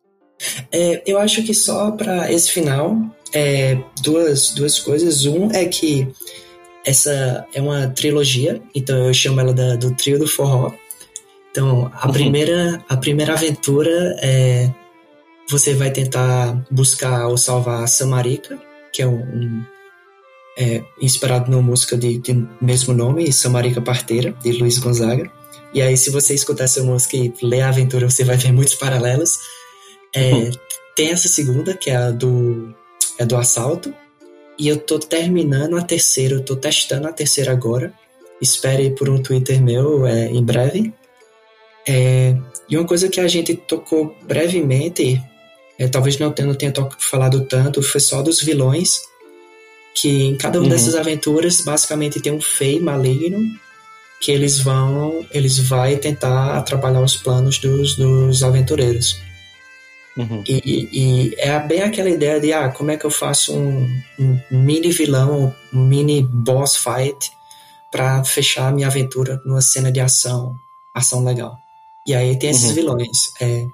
É, 0.72 1.02
eu 1.06 1.18
acho 1.18 1.42
que 1.42 1.52
só 1.52 1.90
para 1.90 2.32
esse 2.32 2.50
final, 2.50 2.96
é, 3.32 3.78
duas, 4.02 4.50
duas 4.52 4.78
coisas. 4.78 5.26
Um 5.26 5.50
é 5.50 5.66
que 5.66 6.08
essa 6.84 7.46
é 7.54 7.60
uma 7.60 7.88
trilogia, 7.88 8.60
então 8.74 9.06
eu 9.06 9.14
chamo 9.14 9.40
ela 9.40 9.52
da, 9.52 9.76
do 9.76 9.94
trio 9.94 10.18
do 10.18 10.26
forró. 10.26 10.72
Então, 11.50 11.90
a, 11.94 12.06
uhum. 12.06 12.12
primeira, 12.12 12.84
a 12.88 12.96
primeira 12.96 13.34
aventura 13.34 14.16
é 14.22 14.70
você 15.48 15.74
vai 15.74 15.90
tentar 15.90 16.64
buscar 16.70 17.26
ou 17.26 17.36
salvar 17.36 17.82
a 17.82 17.86
Samarica, 17.86 18.56
que 18.92 19.02
é 19.02 19.06
um, 19.06 19.18
um 19.18 19.64
é, 20.56 20.82
inspirado 21.00 21.50
numa 21.50 21.62
música 21.62 21.96
de, 21.96 22.18
de, 22.18 22.46
mesmo 22.60 22.92
nome, 22.92 23.32
Samarica 23.32 23.80
Parteira, 23.80 24.34
de 24.42 24.52
Luiz 24.52 24.78
Gonzaga. 24.78 25.30
E 25.72 25.80
aí, 25.80 25.96
se 25.96 26.10
você 26.10 26.34
escutar 26.34 26.64
essa 26.64 26.82
música 26.82 27.16
e 27.16 27.32
ler 27.42 27.62
a 27.62 27.68
aventura, 27.68 28.10
você 28.10 28.24
vai 28.24 28.36
ver 28.36 28.52
muitos 28.52 28.74
paralelos. 28.74 29.38
É, 30.14 30.32
uhum. 30.32 30.50
Tem 30.96 31.10
essa 31.10 31.28
segunda, 31.28 31.74
que 31.74 31.90
é 31.90 31.96
a 31.96 32.10
do, 32.10 32.74
é 33.18 33.24
do 33.24 33.36
assalto. 33.36 33.94
E 34.58 34.68
eu 34.68 34.78
tô 34.78 34.98
terminando 34.98 35.76
a 35.76 35.82
terceira, 35.82 36.34
eu 36.34 36.44
tô 36.44 36.56
testando 36.56 37.08
a 37.08 37.12
terceira 37.12 37.52
agora. 37.52 37.94
Espere 38.42 38.90
por 38.90 39.08
um 39.08 39.22
Twitter 39.22 39.62
meu 39.62 40.06
é, 40.06 40.26
em 40.26 40.42
breve. 40.42 40.92
É, 41.88 42.36
e 42.68 42.76
uma 42.76 42.86
coisa 42.86 43.08
que 43.08 43.20
a 43.20 43.28
gente 43.28 43.54
tocou 43.54 44.14
brevemente, 44.22 45.22
é, 45.78 45.88
talvez 45.88 46.18
não 46.18 46.30
tenha, 46.30 46.48
não 46.48 46.54
tenha 46.54 46.72
falado 46.98 47.46
tanto, 47.46 47.82
foi 47.82 48.00
só 48.00 48.20
dos 48.20 48.42
vilões 48.42 49.00
que 49.94 50.24
em 50.24 50.36
cada 50.36 50.58
uma 50.58 50.64
uhum. 50.64 50.70
dessas 50.70 50.94
aventuras 50.94 51.60
basicamente 51.60 52.20
tem 52.20 52.32
um 52.32 52.40
fei 52.40 52.80
maligno 52.80 53.40
que 54.20 54.30
eles 54.30 54.58
vão 54.58 55.26
eles 55.30 55.58
vai 55.58 55.96
tentar 55.96 56.56
atrapalhar 56.56 57.00
os 57.00 57.16
planos 57.16 57.58
dos, 57.58 57.96
dos 57.96 58.42
aventureiros 58.42 59.20
uhum. 60.16 60.44
e, 60.46 60.88
e, 60.92 61.34
é 61.38 61.58
bem 61.60 61.82
aquela 61.82 62.10
ideia 62.10 62.40
de 62.40 62.52
ah 62.52 62.68
como 62.68 62.90
é 62.90 62.96
que 62.96 63.04
eu 63.04 63.10
faço 63.10 63.54
um, 63.56 63.88
um 64.18 64.40
mini 64.50 64.92
vilão 64.92 65.54
um 65.72 65.84
mini 65.84 66.22
boss 66.22 66.76
fight 66.76 67.30
para 67.90 68.22
fechar 68.24 68.68
a 68.68 68.72
minha 68.72 68.86
aventura 68.86 69.40
numa 69.44 69.62
cena 69.62 69.90
de 69.90 70.00
ação 70.00 70.54
ação 70.94 71.24
legal 71.24 71.56
e 72.06 72.14
aí 72.14 72.38
tem 72.38 72.50
esses 72.50 72.68
uhum. 72.68 72.74
vilões 72.74 73.18
é, 73.40 73.66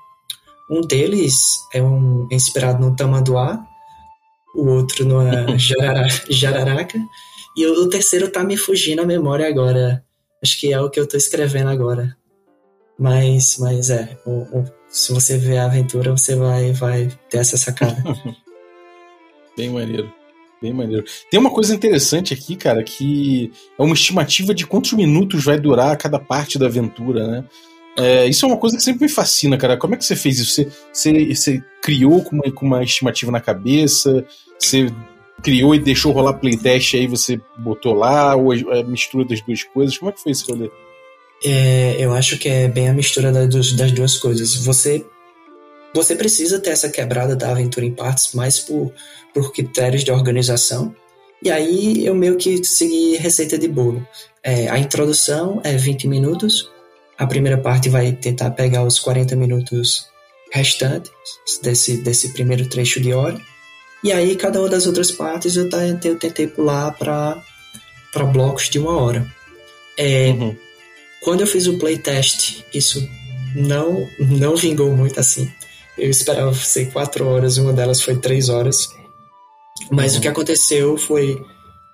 um 0.70 0.80
deles 0.80 1.66
é 1.72 1.82
um 1.82 2.26
inspirado 2.30 2.84
no 2.84 2.96
Tamanduá 2.96 3.66
o 4.56 4.68
outro 4.68 5.04
no 5.04 5.20
Jararaca. 6.30 6.98
E 7.56 7.66
o, 7.66 7.88
terceiro 7.88 8.30
tá 8.30 8.44
me 8.44 8.56
fugindo 8.56 9.02
a 9.02 9.06
memória 9.06 9.48
agora. 9.48 10.04
Acho 10.42 10.60
que 10.60 10.72
é 10.72 10.80
o 10.80 10.90
que 10.90 11.00
eu 11.00 11.06
tô 11.06 11.16
escrevendo 11.16 11.70
agora. 11.70 12.16
Mas, 12.98 13.58
mas 13.58 13.90
é, 13.90 14.18
o, 14.26 14.30
o, 14.58 14.64
se 14.88 15.12
você 15.12 15.36
ver 15.38 15.58
a 15.58 15.66
aventura, 15.66 16.10
você 16.10 16.34
vai, 16.34 16.72
vai 16.72 17.08
ter 17.30 17.38
essa 17.38 17.56
sacada. 17.56 17.96
Bem 19.56 19.70
maneiro. 19.70 20.12
Bem 20.60 20.72
maneiro. 20.72 21.04
Tem 21.30 21.38
uma 21.38 21.50
coisa 21.50 21.74
interessante 21.74 22.32
aqui, 22.32 22.56
cara, 22.56 22.82
que 22.82 23.52
é 23.78 23.82
uma 23.82 23.94
estimativa 23.94 24.54
de 24.54 24.66
quantos 24.66 24.92
minutos 24.92 25.44
vai 25.44 25.58
durar 25.58 25.96
cada 25.96 26.18
parte 26.18 26.58
da 26.58 26.66
aventura, 26.66 27.26
né? 27.26 27.44
É, 27.96 28.26
isso 28.26 28.44
é 28.44 28.48
uma 28.48 28.58
coisa 28.58 28.76
que 28.76 28.82
sempre 28.82 29.06
me 29.06 29.08
fascina, 29.08 29.56
cara. 29.56 29.76
Como 29.76 29.94
é 29.94 29.96
que 29.96 30.04
você 30.04 30.16
fez 30.16 30.38
isso? 30.38 30.52
Você, 30.52 30.68
você, 30.92 31.34
você 31.34 31.64
criou 31.82 32.22
com 32.22 32.36
uma, 32.36 32.52
com 32.52 32.66
uma 32.66 32.82
estimativa 32.82 33.32
na 33.32 33.40
cabeça? 33.40 34.24
Você 34.58 34.92
criou 35.42 35.74
e 35.74 35.78
deixou 35.78 36.12
rolar 36.12 36.34
playtest 36.34 36.94
aí 36.94 37.06
você 37.06 37.40
botou 37.58 37.94
lá? 37.94 38.34
Ou 38.34 38.52
a 38.52 38.82
mistura 38.84 39.24
das 39.24 39.40
duas 39.40 39.62
coisas? 39.62 39.96
Como 39.96 40.10
é 40.10 40.12
que 40.12 40.22
foi 40.22 40.32
esse? 40.32 40.44
É, 41.44 41.96
eu 41.98 42.12
acho 42.12 42.38
que 42.38 42.48
é 42.48 42.68
bem 42.68 42.88
a 42.88 42.94
mistura 42.94 43.32
das, 43.32 43.72
das 43.72 43.92
duas 43.92 44.18
coisas. 44.18 44.56
Você 44.56 45.04
você 45.94 46.14
precisa 46.14 46.60
ter 46.60 46.70
essa 46.70 46.90
quebrada 46.90 47.34
da 47.34 47.50
aventura 47.50 47.86
em 47.86 47.90
partes 47.90 48.34
mais 48.34 48.58
por, 48.58 48.92
por 49.32 49.50
critérios 49.50 50.04
de 50.04 50.10
organização. 50.10 50.94
E 51.42 51.50
aí 51.50 52.04
eu 52.04 52.14
meio 52.14 52.36
que 52.36 52.62
segui 52.64 53.16
receita 53.16 53.56
de 53.56 53.66
bolo. 53.66 54.06
É, 54.42 54.68
a 54.68 54.78
introdução 54.78 55.58
é 55.64 55.74
20 55.74 56.06
minutos, 56.06 56.70
a 57.18 57.26
primeira 57.26 57.58
parte 57.58 57.88
vai 57.88 58.12
tentar 58.12 58.50
pegar 58.50 58.84
os 58.84 58.98
40 58.98 59.34
minutos 59.36 60.06
restantes 60.52 61.10
desse, 61.62 61.96
desse 61.98 62.32
primeiro 62.32 62.68
trecho 62.68 63.00
de 63.00 63.12
hora. 63.12 63.40
E 64.04 64.12
aí, 64.12 64.36
cada 64.36 64.60
uma 64.60 64.68
das 64.68 64.86
outras 64.86 65.10
partes 65.10 65.56
eu, 65.56 65.68
eu 66.04 66.18
tentei 66.18 66.46
pular 66.46 66.92
para 66.92 67.42
blocos 68.32 68.68
de 68.68 68.78
uma 68.78 68.96
hora. 68.96 69.26
É, 69.98 70.28
uhum. 70.30 70.56
Quando 71.22 71.40
eu 71.40 71.46
fiz 71.46 71.66
o 71.66 71.78
playtest, 71.78 72.64
isso 72.72 73.06
não, 73.54 74.06
não 74.18 74.54
vingou 74.54 74.94
muito 74.94 75.18
assim. 75.18 75.50
Eu 75.96 76.10
esperava 76.10 76.54
ser 76.54 76.92
quatro 76.92 77.26
horas, 77.26 77.56
uma 77.56 77.72
delas 77.72 78.02
foi 78.02 78.16
três 78.16 78.48
horas. 78.48 78.88
Mas 79.90 80.12
uhum. 80.12 80.18
o 80.18 80.22
que 80.22 80.28
aconteceu 80.28 80.98
foi 80.98 81.42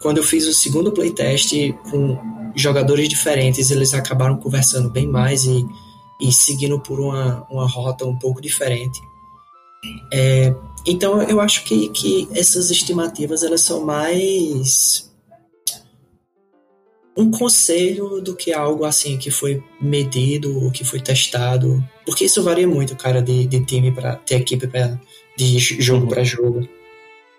quando 0.01 0.19
eu 0.19 0.25
fiz 0.25 0.47
o 0.47 0.53
segundo 0.53 0.93
playtest 0.93 1.53
com 1.89 2.42
jogadores 2.55 3.09
diferentes, 3.09 3.71
eles 3.71 3.95
acabaram 3.95 4.37
conversando 4.37 4.91
bem 4.91 5.07
mais 5.07 5.45
e, 5.45 5.65
e 6.21 6.33
seguindo 6.33 6.79
por 6.81 7.01
uma, 7.01 7.47
uma 7.51 7.67
rota 7.67 8.05
um 8.05 8.19
pouco 8.19 8.41
diferente. 8.41 9.01
É, 10.13 10.55
então 10.87 11.23
eu 11.23 11.41
acho 11.41 11.65
que, 11.65 11.89
que 11.89 12.29
essas 12.33 12.71
estimativas 12.71 13.43
elas 13.43 13.63
são 13.63 13.85
mais 13.85 15.11
um 17.17 17.31
conselho 17.31 18.21
do 18.21 18.35
que 18.35 18.53
algo 18.53 18.85
assim 18.85 19.19
que 19.19 19.31
foi 19.31 19.63
medido 19.81 20.65
ou 20.65 20.71
que 20.71 20.85
foi 20.85 21.01
testado, 21.01 21.83
porque 22.07 22.25
isso 22.25 22.43
varia 22.43 22.67
muito, 22.67 22.97
cara, 22.97 23.21
de, 23.21 23.47
de 23.47 23.65
time 23.65 23.93
para 23.93 24.21
de 24.25 24.35
equipe 24.35 24.67
para 24.67 24.99
de 25.37 25.59
jogo 25.59 26.07
para 26.07 26.25
jogo. 26.25 26.67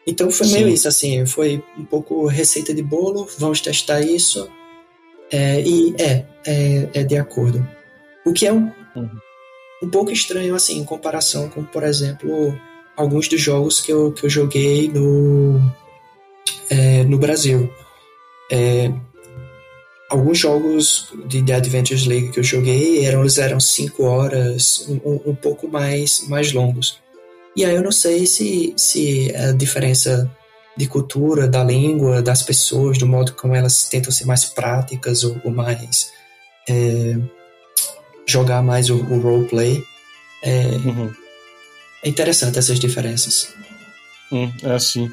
Então 0.05 0.29
foi 0.29 0.47
Sim. 0.47 0.53
meio 0.53 0.67
isso 0.67 0.87
assim, 0.87 1.25
foi 1.25 1.63
um 1.77 1.85
pouco 1.85 2.27
receita 2.27 2.73
de 2.73 2.83
bolo, 2.83 3.27
vamos 3.37 3.61
testar 3.61 4.01
isso 4.01 4.49
é, 5.33 5.59
e 5.61 5.95
é, 5.99 6.25
é, 6.45 6.89
é 6.93 7.03
de 7.03 7.17
acordo. 7.17 7.67
O 8.23 8.31
que 8.31 8.45
é 8.45 8.53
um, 8.53 8.71
uhum. 8.95 9.09
um 9.81 9.89
pouco 9.89 10.11
estranho 10.11 10.53
assim 10.53 10.77
em 10.77 10.85
comparação 10.85 11.49
com, 11.49 11.63
por 11.63 11.83
exemplo, 11.83 12.55
alguns 12.95 13.27
dos 13.27 13.41
jogos 13.41 13.81
que 13.81 13.91
eu, 13.91 14.11
que 14.11 14.25
eu 14.25 14.29
joguei 14.29 14.87
no 14.89 15.59
é, 16.69 17.03
no 17.03 17.17
Brasil. 17.17 17.67
É, 18.51 18.91
alguns 20.07 20.37
jogos 20.37 21.11
de 21.25 21.43
The 21.43 21.55
Adventures 21.55 22.05
League 22.05 22.31
que 22.31 22.39
eu 22.39 22.43
joguei 22.43 23.03
eram, 23.03 23.21
eles 23.21 23.39
eram 23.39 23.59
cinco 23.59 24.03
horas, 24.03 24.87
um, 24.87 25.31
um 25.31 25.35
pouco 25.35 25.67
mais, 25.67 26.27
mais 26.27 26.53
longos. 26.53 27.01
E 27.55 27.65
aí 27.65 27.73
eu 27.73 27.81
não 27.81 27.91
sei 27.91 28.27
se, 28.27 28.73
se 28.77 29.35
a 29.35 29.51
diferença 29.51 30.29
de 30.75 30.87
cultura, 30.87 31.47
da 31.47 31.63
língua, 31.63 32.21
das 32.21 32.43
pessoas, 32.43 32.97
do 32.97 33.07
modo 33.07 33.33
como 33.33 33.55
elas 33.55 33.87
tentam 33.87 34.11
ser 34.11 34.25
mais 34.25 34.45
práticas 34.45 35.23
ou, 35.23 35.39
ou 35.43 35.51
mais. 35.51 36.11
É, 36.67 37.15
jogar 38.25 38.61
mais 38.61 38.89
o, 38.89 38.95
o 38.95 39.19
roleplay. 39.19 39.83
É, 40.41 40.65
uhum. 40.85 41.11
é 42.03 42.09
interessante 42.09 42.59
essas 42.59 42.79
diferenças. 42.79 43.53
Hum, 44.31 44.51
é 44.63 44.71
assim. 44.71 45.11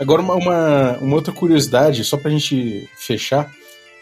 Agora, 0.00 0.22
uma, 0.22 0.34
uma, 0.34 0.98
uma 0.98 1.16
outra 1.16 1.32
curiosidade, 1.32 2.04
só 2.04 2.16
pra 2.16 2.30
gente 2.30 2.88
fechar 2.96 3.52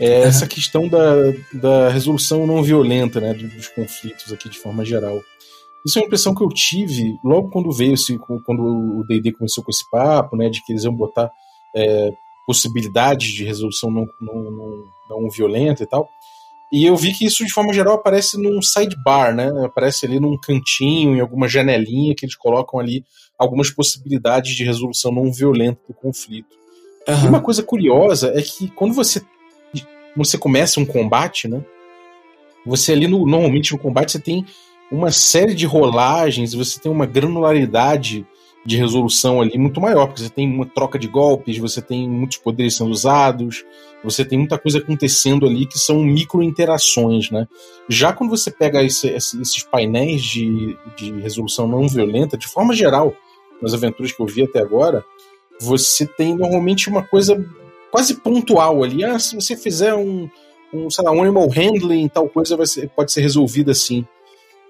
é 0.01 0.23
essa 0.23 0.47
questão 0.47 0.89
da, 0.89 1.15
da 1.53 1.91
resolução 1.91 2.47
não 2.47 2.63
violenta 2.63 3.21
né, 3.21 3.35
dos 3.35 3.69
conflitos 3.69 4.33
aqui 4.33 4.49
de 4.49 4.59
forma 4.59 4.83
geral. 4.83 5.23
Isso 5.87 5.99
é 5.99 6.03
uma 6.03 6.07
impressão 6.07 6.35
que 6.35 6.43
eu 6.43 6.49
tive 6.49 7.19
logo 7.25 7.49
quando 7.51 7.73
veio 7.73 7.95
esse, 7.95 8.19
quando 8.19 8.63
o 8.99 9.05
D&D 9.07 9.33
começou 9.33 9.65
com 9.65 9.71
esse 9.71 9.89
papo, 9.91 10.37
né, 10.37 10.49
de 10.49 10.63
que 10.65 10.73
eles 10.73 10.85
iam 10.85 10.95
botar 10.95 11.31
é, 11.75 12.13
possibilidades 12.47 13.29
de 13.29 13.45
resolução 13.45 13.91
não, 13.91 14.07
não, 14.21 14.51
não, 14.51 14.85
não, 15.09 15.31
violenta 15.31 15.83
e 15.83 15.87
tal. 15.87 16.09
E 16.73 16.85
eu 16.85 16.97
vi 16.97 17.13
que 17.13 17.25
isso 17.25 17.45
de 17.45 17.53
forma 17.53 17.73
geral 17.73 17.95
aparece 17.95 18.41
num 18.41 18.63
sidebar, 18.63 19.35
né? 19.35 19.51
Aparece 19.65 20.07
ali 20.07 20.21
num 20.21 20.39
cantinho, 20.39 21.17
em 21.17 21.21
alguma 21.21 21.49
janelinha 21.49 22.15
que 22.15 22.25
eles 22.25 22.37
colocam 22.37 22.79
ali 22.79 23.05
algumas 23.37 23.71
possibilidades 23.71 24.55
de 24.55 24.65
resolução 24.65 25.11
não 25.11 25.33
violenta 25.33 25.81
do 25.89 25.95
conflito. 25.95 26.55
Uhum. 27.09 27.25
E 27.25 27.29
uma 27.29 27.41
coisa 27.41 27.63
curiosa 27.63 28.33
é 28.37 28.43
que 28.43 28.69
quando 28.69 28.95
você 28.95 29.21
você 30.17 30.37
começa 30.37 30.81
um 30.81 30.85
combate, 30.85 31.49
né? 31.49 31.65
Você 32.67 32.93
ali 32.93 33.07
no, 33.07 33.27
normalmente 33.27 33.73
no 33.73 33.79
combate 33.79 34.13
você 34.13 34.21
tem 34.21 34.45
uma 34.91 35.11
série 35.11 35.55
de 35.55 35.67
rolagens, 35.67 36.53
você 36.53 36.81
tem 36.81 36.91
uma 36.91 37.07
granularidade 37.07 38.27
de 38.65 38.77
resolução 38.77 39.41
ali 39.41 39.57
muito 39.57 39.81
maior, 39.81 40.07
porque 40.07 40.23
você 40.23 40.29
tem 40.29 40.53
uma 40.53 40.67
troca 40.67 40.99
de 40.99 41.09
golpes, 41.09 41.57
você 41.57 41.81
tem 41.81 42.09
muitos 42.09 42.37
poderes 42.37 42.77
sendo 42.77 42.91
usados, 42.91 43.65
você 44.05 44.25
tem 44.25 44.39
muita 44.39 44.59
coisa 44.59 44.79
acontecendo 44.79 45.47
ali 45.47 45.67
que 45.67 45.79
são 45.79 46.03
micro 46.03 46.43
interações, 46.43 47.31
né? 47.31 47.49
Já 47.89 48.13
quando 48.13 48.31
você 48.31 48.51
pega 48.51 48.83
esse, 48.83 49.09
esses 49.09 49.63
painéis 49.63 50.23
de, 50.23 50.77
de 50.97 51.13
resolução 51.21 51.67
não 51.67 51.89
violenta, 51.89 52.37
de 52.37 52.47
forma 52.47 52.75
geral, 52.75 53.15
nas 53.63 53.75
aventuras 53.75 54.13
que 54.13 54.21
eu 54.21 54.27
vi 54.27 54.43
até 54.43 54.61
agora, 54.61 55.05
você 55.61 56.07
tem 56.07 56.35
normalmente 56.35 56.89
uma 56.89 57.03
coisa 57.03 57.43
quase 57.91 58.15
pontual 58.15 58.83
ali. 58.83 59.05
Ah, 59.05 59.19
se 59.19 59.35
você 59.35 59.57
fizer 59.57 59.95
um, 59.95 60.29
um 60.73 60.91
sei 60.91 61.05
lá, 61.05 61.11
um 61.11 61.23
animal 61.23 61.49
handling, 61.49 62.09
tal 62.09 62.29
coisa 62.29 62.57
vai 62.57 62.67
ser, 62.67 62.89
pode 62.91 63.13
ser 63.13 63.21
resolvida 63.21 63.73
assim. 63.73 64.07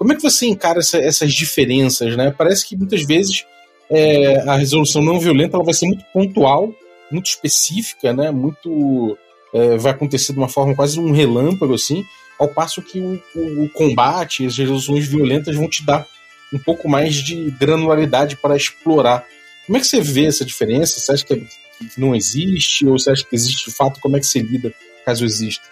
Como 0.00 0.14
é 0.14 0.16
que 0.16 0.22
você 0.22 0.46
encara 0.46 0.78
essa, 0.78 0.96
essas 0.96 1.30
diferenças, 1.34 2.16
né? 2.16 2.34
Parece 2.36 2.66
que 2.66 2.74
muitas 2.74 3.02
vezes 3.02 3.44
é, 3.90 4.36
a 4.48 4.56
resolução 4.56 5.02
não 5.02 5.20
violenta 5.20 5.58
ela 5.58 5.64
vai 5.64 5.74
ser 5.74 5.84
muito 5.84 6.02
pontual, 6.10 6.74
muito 7.12 7.26
específica, 7.26 8.10
né? 8.10 8.30
Muito 8.30 9.18
é, 9.52 9.76
vai 9.76 9.92
acontecer 9.92 10.32
de 10.32 10.38
uma 10.38 10.48
forma 10.48 10.74
quase 10.74 10.98
um 10.98 11.12
relâmpago 11.12 11.74
assim, 11.74 12.02
ao 12.38 12.48
passo 12.48 12.80
que 12.80 12.98
o, 12.98 13.22
o, 13.34 13.64
o 13.64 13.68
combate, 13.68 14.46
as 14.46 14.56
resoluções 14.56 15.06
violentas 15.06 15.54
vão 15.54 15.68
te 15.68 15.84
dar 15.84 16.06
um 16.50 16.58
pouco 16.58 16.88
mais 16.88 17.16
de 17.16 17.50
granularidade 17.50 18.38
para 18.38 18.56
explorar. 18.56 19.26
Como 19.66 19.76
é 19.76 19.80
que 19.82 19.86
você 19.86 20.00
vê 20.00 20.24
essa 20.24 20.46
diferença? 20.46 20.98
Você 20.98 21.12
acha 21.12 21.26
que 21.26 21.34
é 21.34 21.40
não 21.98 22.16
existe? 22.16 22.86
Ou 22.86 22.98
você 22.98 23.10
acha 23.10 23.22
que 23.22 23.36
existe 23.36 23.68
de 23.68 23.76
fato? 23.76 24.00
Como 24.00 24.16
é 24.16 24.20
que 24.20 24.26
se 24.26 24.38
lida 24.38 24.72
caso 25.04 25.26
exista? 25.26 25.68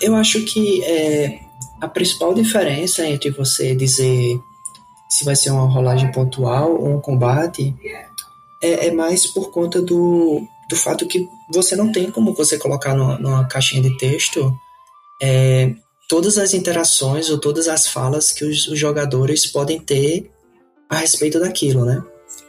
Eu 0.00 0.14
acho 0.14 0.42
que 0.44 0.82
é, 0.84 1.40
a 1.82 1.88
principal 1.88 2.32
diferença 2.32 3.04
entre 3.04 3.30
você 3.30 3.74
dizer 3.74 4.40
se 5.10 5.24
vai 5.24 5.34
ser 5.34 5.50
uma 5.50 5.66
rolagem 5.66 6.12
pontual 6.12 6.74
ou 6.80 6.94
um 6.94 7.00
combate 7.00 7.74
é, 8.62 8.86
é 8.86 8.90
mais 8.92 9.26
por 9.26 9.50
conta 9.50 9.82
do, 9.82 10.46
do 10.68 10.76
fato 10.76 11.06
que 11.06 11.28
você 11.52 11.74
não 11.74 11.90
tem 11.90 12.10
como 12.10 12.32
você 12.34 12.56
colocar 12.56 12.94
no, 12.94 13.18
numa 13.18 13.44
caixinha 13.46 13.82
de 13.82 13.98
texto 13.98 14.54
é, 15.20 15.74
todas 16.08 16.38
as 16.38 16.54
interações 16.54 17.28
ou 17.28 17.38
todas 17.38 17.66
as 17.66 17.88
falas 17.88 18.30
que 18.30 18.44
os, 18.44 18.68
os, 18.68 18.78
jogadores 18.78 19.44
podem 19.44 19.80
ter 19.80 20.30
a 20.88 20.96
respeito 20.96 21.40
daquilo, 21.40 21.84
né? 21.84 22.02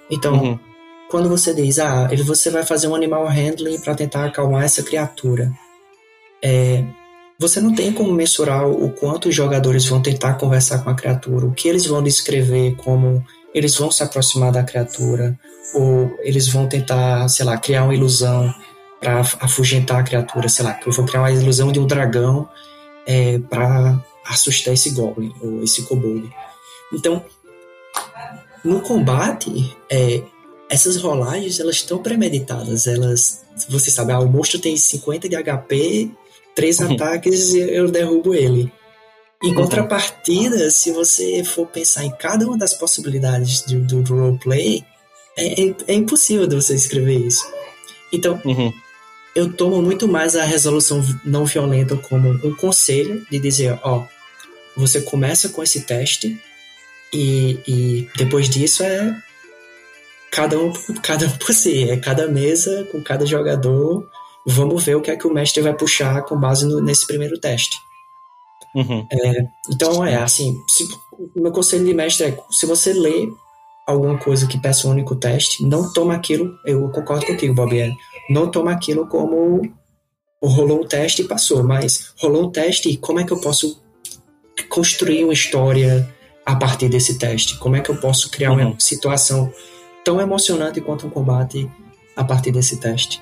Então, 0.09 0.33
uhum 0.33 0.59
quando 1.13 1.29
você 1.29 1.53
diz, 1.53 1.77
ah, 1.77 2.09
você 2.25 2.49
vai 2.49 2.65
fazer 2.65 2.87
um 2.87 2.95
animal 2.95 3.27
handling 3.27 3.79
para 3.79 3.93
tentar 3.93 4.25
acalmar 4.25 4.63
essa 4.63 4.81
criatura, 4.81 5.53
é, 6.43 6.83
você 7.39 7.59
não 7.59 7.73
tem 7.73 7.91
como 7.91 8.11
mensurar 8.13 8.67
o 8.67 8.89
quanto 8.91 9.29
os 9.29 9.35
jogadores 9.35 9.85
vão 9.85 10.01
tentar 10.01 10.35
conversar 10.35 10.83
com 10.83 10.89
a 10.89 10.95
criatura, 10.95 11.45
o 11.45 11.53
que 11.53 11.67
eles 11.67 11.85
vão 11.85 12.01
descrever 12.01 12.75
como 12.75 13.23
eles 13.53 13.75
vão 13.75 13.91
se 13.91 14.01
aproximar 14.03 14.51
da 14.51 14.63
criatura, 14.63 15.37
ou 15.73 16.15
eles 16.21 16.47
vão 16.47 16.67
tentar, 16.67 17.27
sei 17.29 17.45
lá, 17.45 17.57
criar 17.57 17.83
uma 17.83 17.93
ilusão 17.93 18.53
para 18.99 19.19
afugentar 19.19 19.99
a 19.99 20.03
criatura, 20.03 20.47
sei 20.47 20.65
lá, 20.65 20.73
que 20.73 20.87
eu 20.87 20.93
vou 20.93 21.05
criar 21.05 21.21
uma 21.21 21.31
ilusão 21.31 21.71
de 21.71 21.79
um 21.79 21.85
dragão 21.85 22.47
é, 23.05 23.37
para 23.37 23.99
assustar 24.25 24.73
esse 24.73 24.91
goblin 24.91 25.33
ou 25.41 25.63
esse 25.63 25.83
kobold. 25.83 26.29
Então, 26.91 27.23
no 28.63 28.79
combate, 28.81 29.75
é, 29.89 30.23
essas 30.69 30.97
rolagens 30.97 31.59
elas 31.59 31.75
estão 31.75 31.99
premeditadas. 31.99 32.87
Elas, 32.87 33.43
você 33.69 33.91
sabe, 33.91 34.11
ah, 34.13 34.19
o 34.19 34.27
monstro 34.27 34.59
tem 34.59 34.75
50 34.77 35.27
de 35.27 35.35
HP, 35.35 36.11
três 36.55 36.79
uhum. 36.79 36.93
ataques 36.93 37.53
e 37.53 37.59
eu 37.59 37.89
derrubo 37.89 38.33
ele. 38.33 38.71
Em 39.43 39.49
uhum. 39.49 39.55
contrapartida, 39.55 40.69
se 40.71 40.91
você 40.91 41.43
for 41.43 41.67
pensar 41.67 42.05
em 42.05 42.11
cada 42.11 42.45
uma 42.45 42.57
das 42.57 42.73
possibilidades 42.73 43.61
do, 43.61 43.79
do, 43.79 44.01
do 44.01 44.15
roleplay, 44.15 44.83
é, 45.37 45.61
é, 45.61 45.75
é, 45.87 45.93
impossível 45.93 46.47
de 46.47 46.55
você 46.55 46.75
escrever 46.75 47.17
isso. 47.17 47.43
Então, 48.11 48.39
uhum. 48.45 48.71
eu 49.35 49.51
tomo 49.51 49.81
muito 49.81 50.07
mais 50.07 50.35
a 50.35 50.45
resolução 50.45 51.03
não 51.25 51.45
violenta 51.45 51.97
como 51.97 52.29
um 52.29 52.55
conselho 52.55 53.25
de 53.29 53.39
dizer, 53.39 53.77
ó, 53.83 54.05
você 54.77 55.01
começa 55.01 55.49
com 55.49 55.61
esse 55.61 55.81
teste 55.81 56.39
e, 57.13 57.59
e 57.67 58.09
depois 58.15 58.49
disso 58.49 58.83
é 58.83 59.15
cada 60.31 60.57
um, 60.57 60.71
cada 61.01 61.27
um 61.27 61.31
por 61.31 61.53
si, 61.53 61.89
é 61.89 61.97
cada 61.97 62.27
mesa 62.27 62.87
com 62.91 63.01
cada 63.01 63.25
jogador. 63.25 64.07
Vamos 64.45 64.83
ver 64.83 64.95
o 64.95 65.01
que 65.01 65.11
é 65.11 65.15
que 65.15 65.27
o 65.27 65.33
mestre 65.33 65.61
vai 65.61 65.73
puxar 65.73 66.23
com 66.23 66.39
base 66.39 66.65
no, 66.65 66.81
nesse 66.81 67.07
primeiro 67.07 67.39
teste. 67.39 67.77
Uhum. 68.75 69.07
É, 69.11 69.45
então, 69.71 70.03
é 70.05 70.15
assim: 70.15 70.59
se, 70.67 70.83
o 71.35 71.41
meu 71.41 71.51
conselho 71.51 71.85
de 71.85 71.93
mestre 71.93 72.27
é: 72.27 72.39
se 72.51 72.65
você 72.65 72.93
lê 72.93 73.29
alguma 73.87 74.17
coisa 74.17 74.47
que 74.47 74.59
peça 74.59 74.87
um 74.87 74.91
único 74.91 75.15
teste, 75.15 75.63
não 75.65 75.91
toma 75.93 76.15
aquilo. 76.15 76.53
Eu 76.65 76.89
concordo 76.89 77.25
contigo, 77.25 77.53
Bob. 77.53 77.79
É, 77.79 77.91
não 78.29 78.49
toma 78.49 78.71
aquilo 78.71 79.07
como 79.07 79.61
rolou 80.41 80.81
um 80.81 80.87
teste 80.87 81.21
e 81.21 81.27
passou, 81.27 81.63
mas 81.63 82.13
rolou 82.17 82.47
um 82.47 82.51
teste 82.51 82.89
e 82.89 82.97
como 82.97 83.19
é 83.19 83.23
que 83.23 83.31
eu 83.31 83.39
posso 83.39 83.81
construir 84.67 85.23
uma 85.23 85.33
história 85.33 86.13
a 86.45 86.55
partir 86.55 86.89
desse 86.89 87.17
teste? 87.17 87.57
Como 87.59 87.77
é 87.77 87.81
que 87.81 87.89
eu 87.89 87.95
posso 87.95 88.29
criar 88.29 88.51
uhum. 88.51 88.71
uma 88.71 88.79
situação 88.79 89.53
tão 90.03 90.19
emocionante 90.19 90.81
quanto 90.81 91.07
um 91.07 91.09
combate 91.09 91.69
a 92.15 92.23
partir 92.23 92.51
desse 92.51 92.77
teste. 92.77 93.21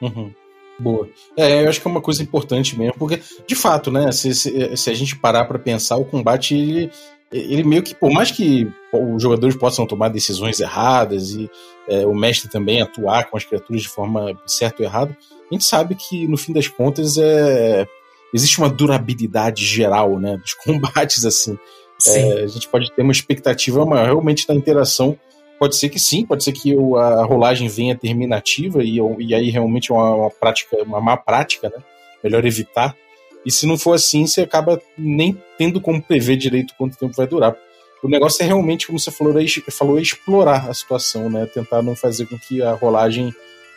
Uhum. 0.00 0.32
Boa. 0.78 1.08
É, 1.36 1.62
eu 1.62 1.68
acho 1.68 1.80
que 1.80 1.86
é 1.86 1.90
uma 1.90 2.00
coisa 2.00 2.22
importante 2.22 2.78
mesmo, 2.78 2.94
porque, 2.98 3.20
de 3.46 3.54
fato, 3.54 3.90
né, 3.90 4.10
se, 4.12 4.34
se, 4.34 4.76
se 4.76 4.90
a 4.90 4.94
gente 4.94 5.14
parar 5.14 5.44
para 5.44 5.58
pensar, 5.58 5.96
o 5.96 6.06
combate, 6.06 6.54
ele, 6.54 6.90
ele 7.30 7.62
meio 7.64 7.82
que, 7.82 7.94
por 7.94 8.10
mais 8.10 8.30
que 8.30 8.66
os 8.92 9.22
jogadores 9.22 9.54
possam 9.56 9.86
tomar 9.86 10.08
decisões 10.08 10.58
erradas 10.58 11.32
e 11.32 11.50
é, 11.86 12.06
o 12.06 12.14
mestre 12.14 12.50
também 12.50 12.80
atuar 12.80 13.28
com 13.28 13.36
as 13.36 13.44
criaturas 13.44 13.82
de 13.82 13.88
forma 13.88 14.34
certa 14.46 14.82
ou 14.82 14.88
errada, 14.88 15.16
a 15.50 15.54
gente 15.54 15.64
sabe 15.64 15.94
que, 15.94 16.26
no 16.26 16.38
fim 16.38 16.52
das 16.52 16.66
contas, 16.66 17.18
é, 17.18 17.86
existe 18.32 18.58
uma 18.58 18.70
durabilidade 18.70 19.64
geral, 19.64 20.18
né, 20.18 20.38
dos 20.38 20.54
combates, 20.64 21.24
assim. 21.26 21.58
É, 22.06 22.44
a 22.44 22.46
gente 22.46 22.66
pode 22.68 22.90
ter 22.92 23.02
uma 23.02 23.12
expectativa 23.12 23.84
maior 23.84 24.06
realmente 24.06 24.46
da 24.46 24.54
interação 24.54 25.18
Pode 25.60 25.76
ser 25.76 25.90
que 25.90 26.00
sim, 26.00 26.24
pode 26.24 26.42
ser 26.42 26.52
que 26.52 26.74
a 26.74 27.22
rolagem 27.22 27.68
venha 27.68 27.94
terminativa 27.94 28.82
e, 28.82 28.96
e 29.18 29.34
aí 29.34 29.50
realmente 29.50 29.92
é 29.92 29.94
uma, 29.94 30.14
uma 30.14 30.30
prática, 30.30 30.74
uma 30.82 31.02
má 31.02 31.18
prática, 31.18 31.68
né? 31.68 31.84
Melhor 32.24 32.46
evitar. 32.46 32.96
E 33.44 33.52
se 33.52 33.66
não 33.66 33.76
for 33.76 33.92
assim, 33.92 34.26
você 34.26 34.40
acaba 34.40 34.80
nem 34.96 35.38
tendo 35.58 35.78
como 35.78 36.00
prever 36.00 36.36
direito 36.36 36.72
quanto 36.78 36.96
tempo 36.96 37.12
vai 37.14 37.26
durar. 37.26 37.54
O 38.02 38.08
negócio 38.08 38.42
é 38.42 38.46
realmente, 38.46 38.86
como 38.86 38.98
você 38.98 39.10
falou, 39.10 39.38
é, 39.38 39.46
falou, 39.70 39.98
é 39.98 40.02
explorar 40.02 40.70
a 40.70 40.72
situação, 40.72 41.28
né? 41.28 41.44
Tentar 41.44 41.82
não 41.82 41.94
fazer 41.94 42.24
com 42.24 42.38
que 42.38 42.62
a 42.62 42.72
rolagem 42.72 43.30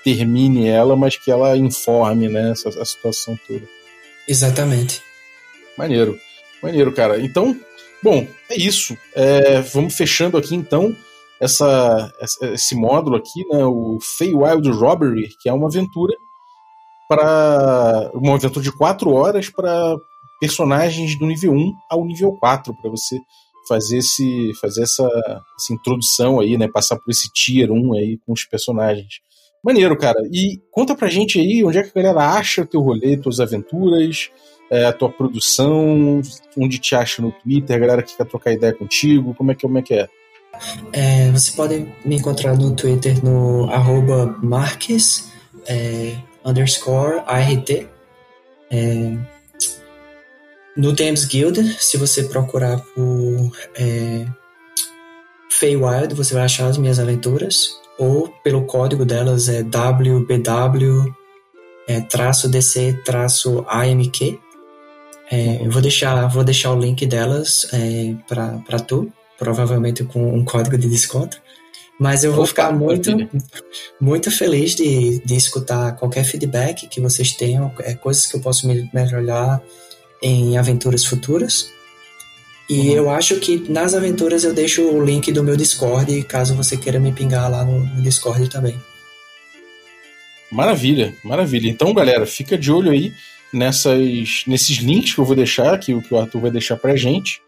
termine 0.05 0.69
ela, 0.69 0.95
mas 0.95 1.17
que 1.17 1.29
ela 1.29 1.57
informe, 1.57 2.29
né, 2.29 2.51
essa, 2.51 2.69
a 2.69 2.86
situação 2.86 3.38
toda. 3.45 3.63
Exatamente. 4.25 5.01
Maneiro. 5.77 6.17
Maneiro, 6.61 6.93
cara. 6.93 7.19
Então, 7.19 7.59
bom, 8.01 8.25
é 8.49 8.55
isso. 8.55 8.97
É, 9.13 9.59
vamos 9.59 9.93
fechando 9.93 10.38
aqui 10.38 10.55
então 10.55 10.95
essa, 11.43 12.13
esse 12.53 12.75
módulo 12.75 13.17
aqui, 13.17 13.45
né, 13.49 13.65
o 13.65 13.99
Feywild 14.01 14.69
Robbery, 14.71 15.29
que 15.41 15.49
é 15.49 15.53
uma 15.53 15.67
aventura 15.67 16.13
para 17.07 18.11
uma 18.13 18.35
aventura 18.35 18.63
de 18.63 18.71
4 18.71 19.11
horas 19.11 19.49
para 19.49 19.95
personagens 20.39 21.17
do 21.19 21.25
nível 21.25 21.51
1 21.53 21.73
ao 21.89 22.05
nível 22.05 22.31
4, 22.39 22.73
para 22.81 22.89
você 22.89 23.19
fazer 23.67 23.97
esse 23.97 24.51
fazer 24.59 24.83
essa, 24.83 25.03
essa 25.59 25.73
introdução 25.73 26.39
aí, 26.39 26.57
né, 26.57 26.67
passar 26.67 26.97
por 26.97 27.11
esse 27.11 27.31
tier 27.33 27.71
1 27.71 27.93
aí 27.93 28.17
com 28.25 28.31
os 28.33 28.45
personagens. 28.45 29.21
Maneiro, 29.63 29.97
cara. 29.97 30.19
E 30.31 30.59
conta 30.71 30.95
pra 30.95 31.09
gente 31.09 31.39
aí 31.39 31.63
onde 31.63 31.77
é 31.77 31.83
que 31.83 31.97
a 31.97 32.01
galera 32.01 32.35
acha 32.37 32.65
teu 32.65 32.81
rolê, 32.81 33.15
tuas 33.15 33.39
aventuras, 33.39 34.29
é, 34.69 34.85
a 34.85 34.93
tua 34.93 35.09
produção, 35.09 36.21
onde 36.57 36.79
te 36.79 36.95
acha 36.95 37.21
no 37.21 37.31
Twitter, 37.31 37.75
a 37.75 37.79
galera 37.79 38.03
que 38.03 38.15
quer 38.15 38.25
trocar 38.25 38.51
ideia 38.51 38.73
contigo, 38.73 39.33
como 39.35 39.51
é 39.51 39.55
que, 39.55 39.61
como 39.61 39.77
é, 39.77 39.81
que 39.81 39.93
é? 39.93 40.09
É, 40.91 41.31
você 41.31 41.51
pode 41.51 41.87
me 42.05 42.15
encontrar 42.15 42.55
no 42.55 42.75
Twitter 42.75 43.23
no 43.23 43.69
arroba 43.71 44.37
Marques 44.41 45.31
é, 45.67 46.15
underscore 46.45 47.23
ART. 47.25 47.69
É, 48.71 49.17
no 50.75 50.93
Games 50.93 51.25
Guild, 51.25 51.61
se 51.79 51.97
você 51.97 52.23
procurar 52.23 52.79
por 52.79 53.51
é, 53.75 54.25
Feywild, 55.51 56.15
você 56.15 56.33
vai 56.33 56.43
achar 56.43 56.67
as 56.67 56.77
minhas 56.77 56.99
aventuras. 56.99 57.69
Ou 57.97 58.27
pelo 58.43 58.65
código 58.65 59.05
delas 59.05 59.49
é 59.49 59.61
WBW 59.61 61.13
é. 61.87 62.01
É, 65.31 65.65
eu 65.65 65.71
vou 65.71 65.81
deixar, 65.81 66.27
vou 66.27 66.43
deixar 66.43 66.71
o 66.71 66.79
link 66.79 67.05
delas 67.05 67.67
é, 67.71 68.15
para 68.27 68.79
tu 68.79 69.11
provavelmente 69.43 70.03
com 70.03 70.33
um 70.33 70.45
código 70.45 70.77
de 70.77 70.89
desconto. 70.89 71.41
Mas 71.99 72.23
eu 72.23 72.31
vou 72.31 72.41
Opa, 72.41 72.47
ficar 72.47 72.71
muito, 72.71 73.11
muito 74.01 74.31
feliz 74.31 74.75
de, 74.75 75.19
de 75.23 75.35
escutar 75.35 75.95
qualquer 75.95 76.23
feedback 76.23 76.87
que 76.87 76.99
vocês 76.99 77.33
tenham, 77.33 77.71
é, 77.81 77.93
coisas 77.93 78.25
que 78.25 78.35
eu 78.35 78.41
posso 78.41 78.67
melhorar 78.91 79.61
em 80.21 80.57
aventuras 80.57 81.05
futuras. 81.05 81.69
E 82.69 82.89
uhum. 82.89 82.95
eu 82.95 83.09
acho 83.09 83.39
que 83.39 83.69
nas 83.69 83.93
aventuras 83.93 84.43
eu 84.43 84.53
deixo 84.53 84.81
o 84.81 85.03
link 85.03 85.31
do 85.31 85.43
meu 85.43 85.55
Discord, 85.55 86.23
caso 86.23 86.55
você 86.55 86.77
queira 86.77 86.99
me 86.99 87.11
pingar 87.11 87.51
lá 87.51 87.63
no, 87.63 87.79
no 87.79 88.01
Discord 88.01 88.49
também. 88.49 88.79
Maravilha, 90.51 91.13
maravilha. 91.23 91.69
Então, 91.69 91.93
galera, 91.93 92.25
fica 92.25 92.57
de 92.57 92.71
olho 92.71 92.91
aí 92.91 93.13
nessas, 93.53 94.43
nesses 94.47 94.77
links 94.77 95.13
que 95.13 95.19
eu 95.19 95.25
vou 95.25 95.35
deixar, 95.35 95.77
que, 95.77 95.99
que 96.01 96.13
o 96.13 96.17
Arthur 96.17 96.41
vai 96.41 96.51
deixar 96.51 96.75
pra 96.77 96.95
gente. 96.95 97.41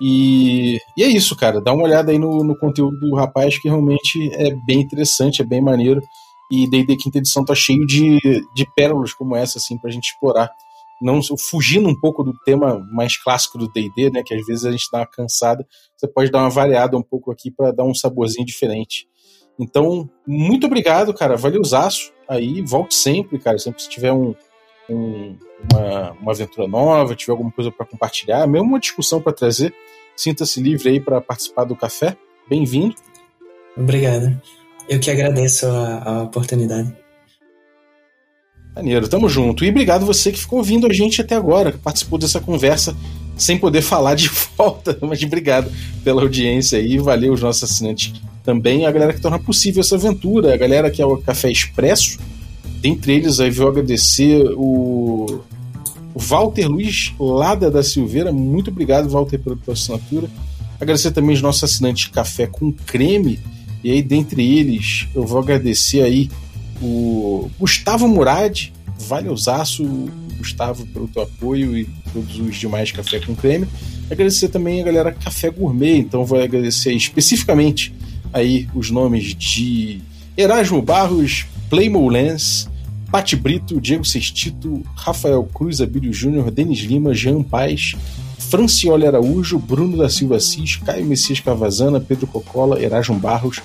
E, 0.00 0.78
e, 0.96 1.02
é 1.02 1.06
isso, 1.06 1.36
cara. 1.36 1.60
Dá 1.60 1.72
uma 1.72 1.84
olhada 1.84 2.10
aí 2.10 2.18
no, 2.18 2.42
no 2.42 2.56
conteúdo 2.56 2.98
do 2.98 3.14
rapaz, 3.14 3.58
que 3.58 3.68
realmente 3.68 4.32
é 4.32 4.54
bem 4.66 4.80
interessante, 4.80 5.42
é 5.42 5.44
bem 5.44 5.60
maneiro. 5.60 6.00
E 6.50 6.68
D&D 6.68 6.96
Quinta 6.96 7.18
Edição 7.18 7.44
tá 7.44 7.54
cheio 7.54 7.86
de, 7.86 8.18
de 8.54 8.66
pérolas 8.74 9.12
como 9.12 9.36
essa, 9.36 9.58
assim, 9.58 9.76
pra 9.78 9.90
gente 9.90 10.10
explorar. 10.10 10.50
Não, 11.00 11.20
fugindo 11.38 11.88
um 11.88 11.98
pouco 11.98 12.22
do 12.22 12.34
tema 12.44 12.86
mais 12.92 13.16
clássico 13.16 13.56
do 13.56 13.68
D&D, 13.68 14.10
né, 14.10 14.22
que 14.24 14.34
às 14.34 14.44
vezes 14.44 14.64
a 14.64 14.70
gente 14.70 14.88
dá 14.92 14.98
uma 14.98 15.06
cansada, 15.06 15.66
você 15.96 16.06
pode 16.06 16.30
dar 16.30 16.40
uma 16.40 16.50
variada 16.50 16.96
um 16.96 17.02
pouco 17.02 17.30
aqui 17.30 17.50
para 17.50 17.70
dar 17.70 17.84
um 17.84 17.94
saborzinho 17.94 18.44
diferente. 18.44 19.06
Então, 19.58 20.08
muito 20.26 20.66
obrigado, 20.66 21.12
cara. 21.12 21.36
Valeuzaço 21.36 22.12
aí. 22.26 22.62
Volte 22.62 22.94
sempre, 22.94 23.38
cara. 23.38 23.58
Sempre 23.58 23.82
se 23.82 23.90
tiver 23.90 24.12
um, 24.12 24.34
um, 24.90 25.36
uma, 25.70 26.12
uma 26.12 26.32
aventura 26.32 26.66
nova, 26.66 27.14
tiver 27.14 27.32
alguma 27.32 27.50
coisa 27.50 27.70
para 27.70 27.86
compartilhar, 27.86 28.46
mesmo 28.46 28.68
uma 28.68 28.80
discussão 28.80 29.20
para 29.20 29.32
trazer, 29.32 29.74
sinta-se 30.16 30.60
livre 30.60 30.88
aí 30.88 31.00
para 31.00 31.20
participar 31.20 31.64
do 31.64 31.76
café. 31.76 32.16
Bem-vindo. 32.48 32.94
Obrigado. 33.76 34.40
Eu 34.88 34.98
que 34.98 35.10
agradeço 35.10 35.66
a, 35.66 36.02
a 36.04 36.22
oportunidade. 36.24 36.92
Maneiro, 38.74 39.08
tamo 39.08 39.28
junto. 39.28 39.64
E 39.64 39.68
obrigado 39.68 40.06
você 40.06 40.30
que 40.32 40.38
ficou 40.38 40.58
ouvindo 40.58 40.86
a 40.86 40.92
gente 40.92 41.20
até 41.20 41.34
agora, 41.34 41.72
que 41.72 41.78
participou 41.78 42.18
dessa 42.18 42.40
conversa 42.40 42.96
sem 43.36 43.58
poder 43.58 43.82
falar 43.82 44.14
de 44.14 44.28
volta. 44.56 44.98
Mas 45.00 45.22
obrigado 45.22 45.70
pela 46.04 46.22
audiência 46.22 46.78
aí, 46.78 46.98
valeu 46.98 47.32
os 47.32 47.40
nossos 47.40 47.64
assinantes 47.64 48.12
também, 48.44 48.86
a 48.86 48.90
galera 48.90 49.12
que 49.12 49.20
torna 49.20 49.38
possível 49.38 49.80
essa 49.80 49.96
aventura, 49.96 50.54
a 50.54 50.56
galera 50.56 50.90
que 50.90 51.00
é 51.00 51.06
o 51.06 51.16
Café 51.18 51.50
Expresso, 51.50 52.18
Dentre 52.80 53.12
eles, 53.12 53.40
aí 53.40 53.50
vou 53.50 53.68
agradecer 53.68 54.42
o, 54.56 55.42
Walter 56.14 56.68
Luiz 56.68 57.12
Lada 57.18 57.70
da 57.70 57.82
Silveira. 57.82 58.32
Muito 58.32 58.70
obrigado, 58.70 59.08
Walter, 59.08 59.38
pela 59.38 59.56
tua 59.56 59.74
assinatura. 59.74 60.28
Agradecer 60.80 61.10
também 61.10 61.34
os 61.34 61.42
nossos 61.42 61.64
assinantes 61.64 62.06
Café 62.06 62.46
com 62.46 62.72
Creme. 62.72 63.38
E 63.84 63.90
aí, 63.90 64.02
dentre 64.02 64.58
eles, 64.58 65.06
eu 65.14 65.26
vou 65.26 65.40
agradecer 65.40 66.02
aí 66.02 66.30
o 66.80 67.50
Gustavo 67.58 68.08
Murad. 68.08 68.68
Valeuzaço, 68.98 69.82
Gustavo, 70.36 70.86
pelo 70.86 71.08
teu 71.08 71.22
apoio 71.22 71.76
e 71.76 71.88
todos 72.12 72.38
os 72.38 72.56
demais 72.56 72.92
Café 72.92 73.18
com 73.20 73.34
Creme. 73.34 73.66
Agradecer 74.10 74.48
também 74.48 74.80
a 74.80 74.84
galera 74.84 75.12
Café 75.12 75.50
Gourmet. 75.50 75.98
Então, 75.98 76.24
vou 76.24 76.40
agradecer 76.40 76.92
especificamente 76.92 77.94
aí 78.32 78.68
os 78.74 78.90
nomes 78.90 79.34
de 79.34 80.00
Erasmo 80.36 80.80
Barros, 80.82 81.46
Playmo 81.68 82.08
Lens, 82.08 82.69
Pati 83.10 83.34
Brito, 83.34 83.80
Diego 83.80 84.04
Sestito, 84.04 84.82
Rafael 84.94 85.42
Cruz, 85.52 85.80
Abílio 85.80 86.12
Júnior, 86.12 86.50
Denis 86.50 86.78
Lima, 86.78 87.12
Jean 87.12 87.42
Paz, 87.42 87.96
Francioli 88.38 89.06
Araújo, 89.06 89.58
Bruno 89.58 89.96
da 89.96 90.08
Silva 90.08 90.36
Assis, 90.36 90.76
Caio 90.76 91.04
Messias 91.04 91.40
Cavazana, 91.40 92.00
Pedro 92.00 92.26
Cocola, 92.26 92.80
Erasmo 92.80 93.18
Barros, 93.18 93.60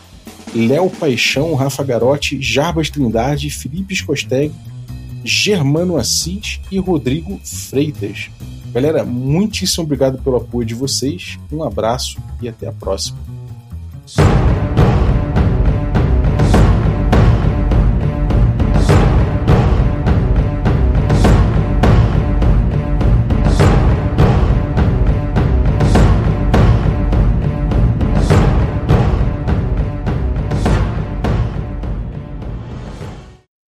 Léo 0.56 0.90
Paixão, 0.90 1.54
Rafa 1.54 1.84
Garotti, 1.84 2.42
Jarbas 2.42 2.90
Trindade, 2.90 3.50
Felipe 3.50 3.94
Escosteg, 3.94 4.52
Germano 5.24 5.98
Assis 5.98 6.60
e 6.72 6.80
Rodrigo 6.80 7.40
Freitas. 7.44 8.30
Galera, 8.74 9.06
muitíssimo 9.06 9.84
obrigado 9.84 10.22
pelo 10.22 10.38
apoio 10.38 10.66
de 10.66 10.74
vocês, 10.74 11.38
um 11.52 11.64
abraço 11.64 12.18
e 12.42 12.50
até 12.50 12.68
a 12.68 12.72
próxima. 12.72 13.18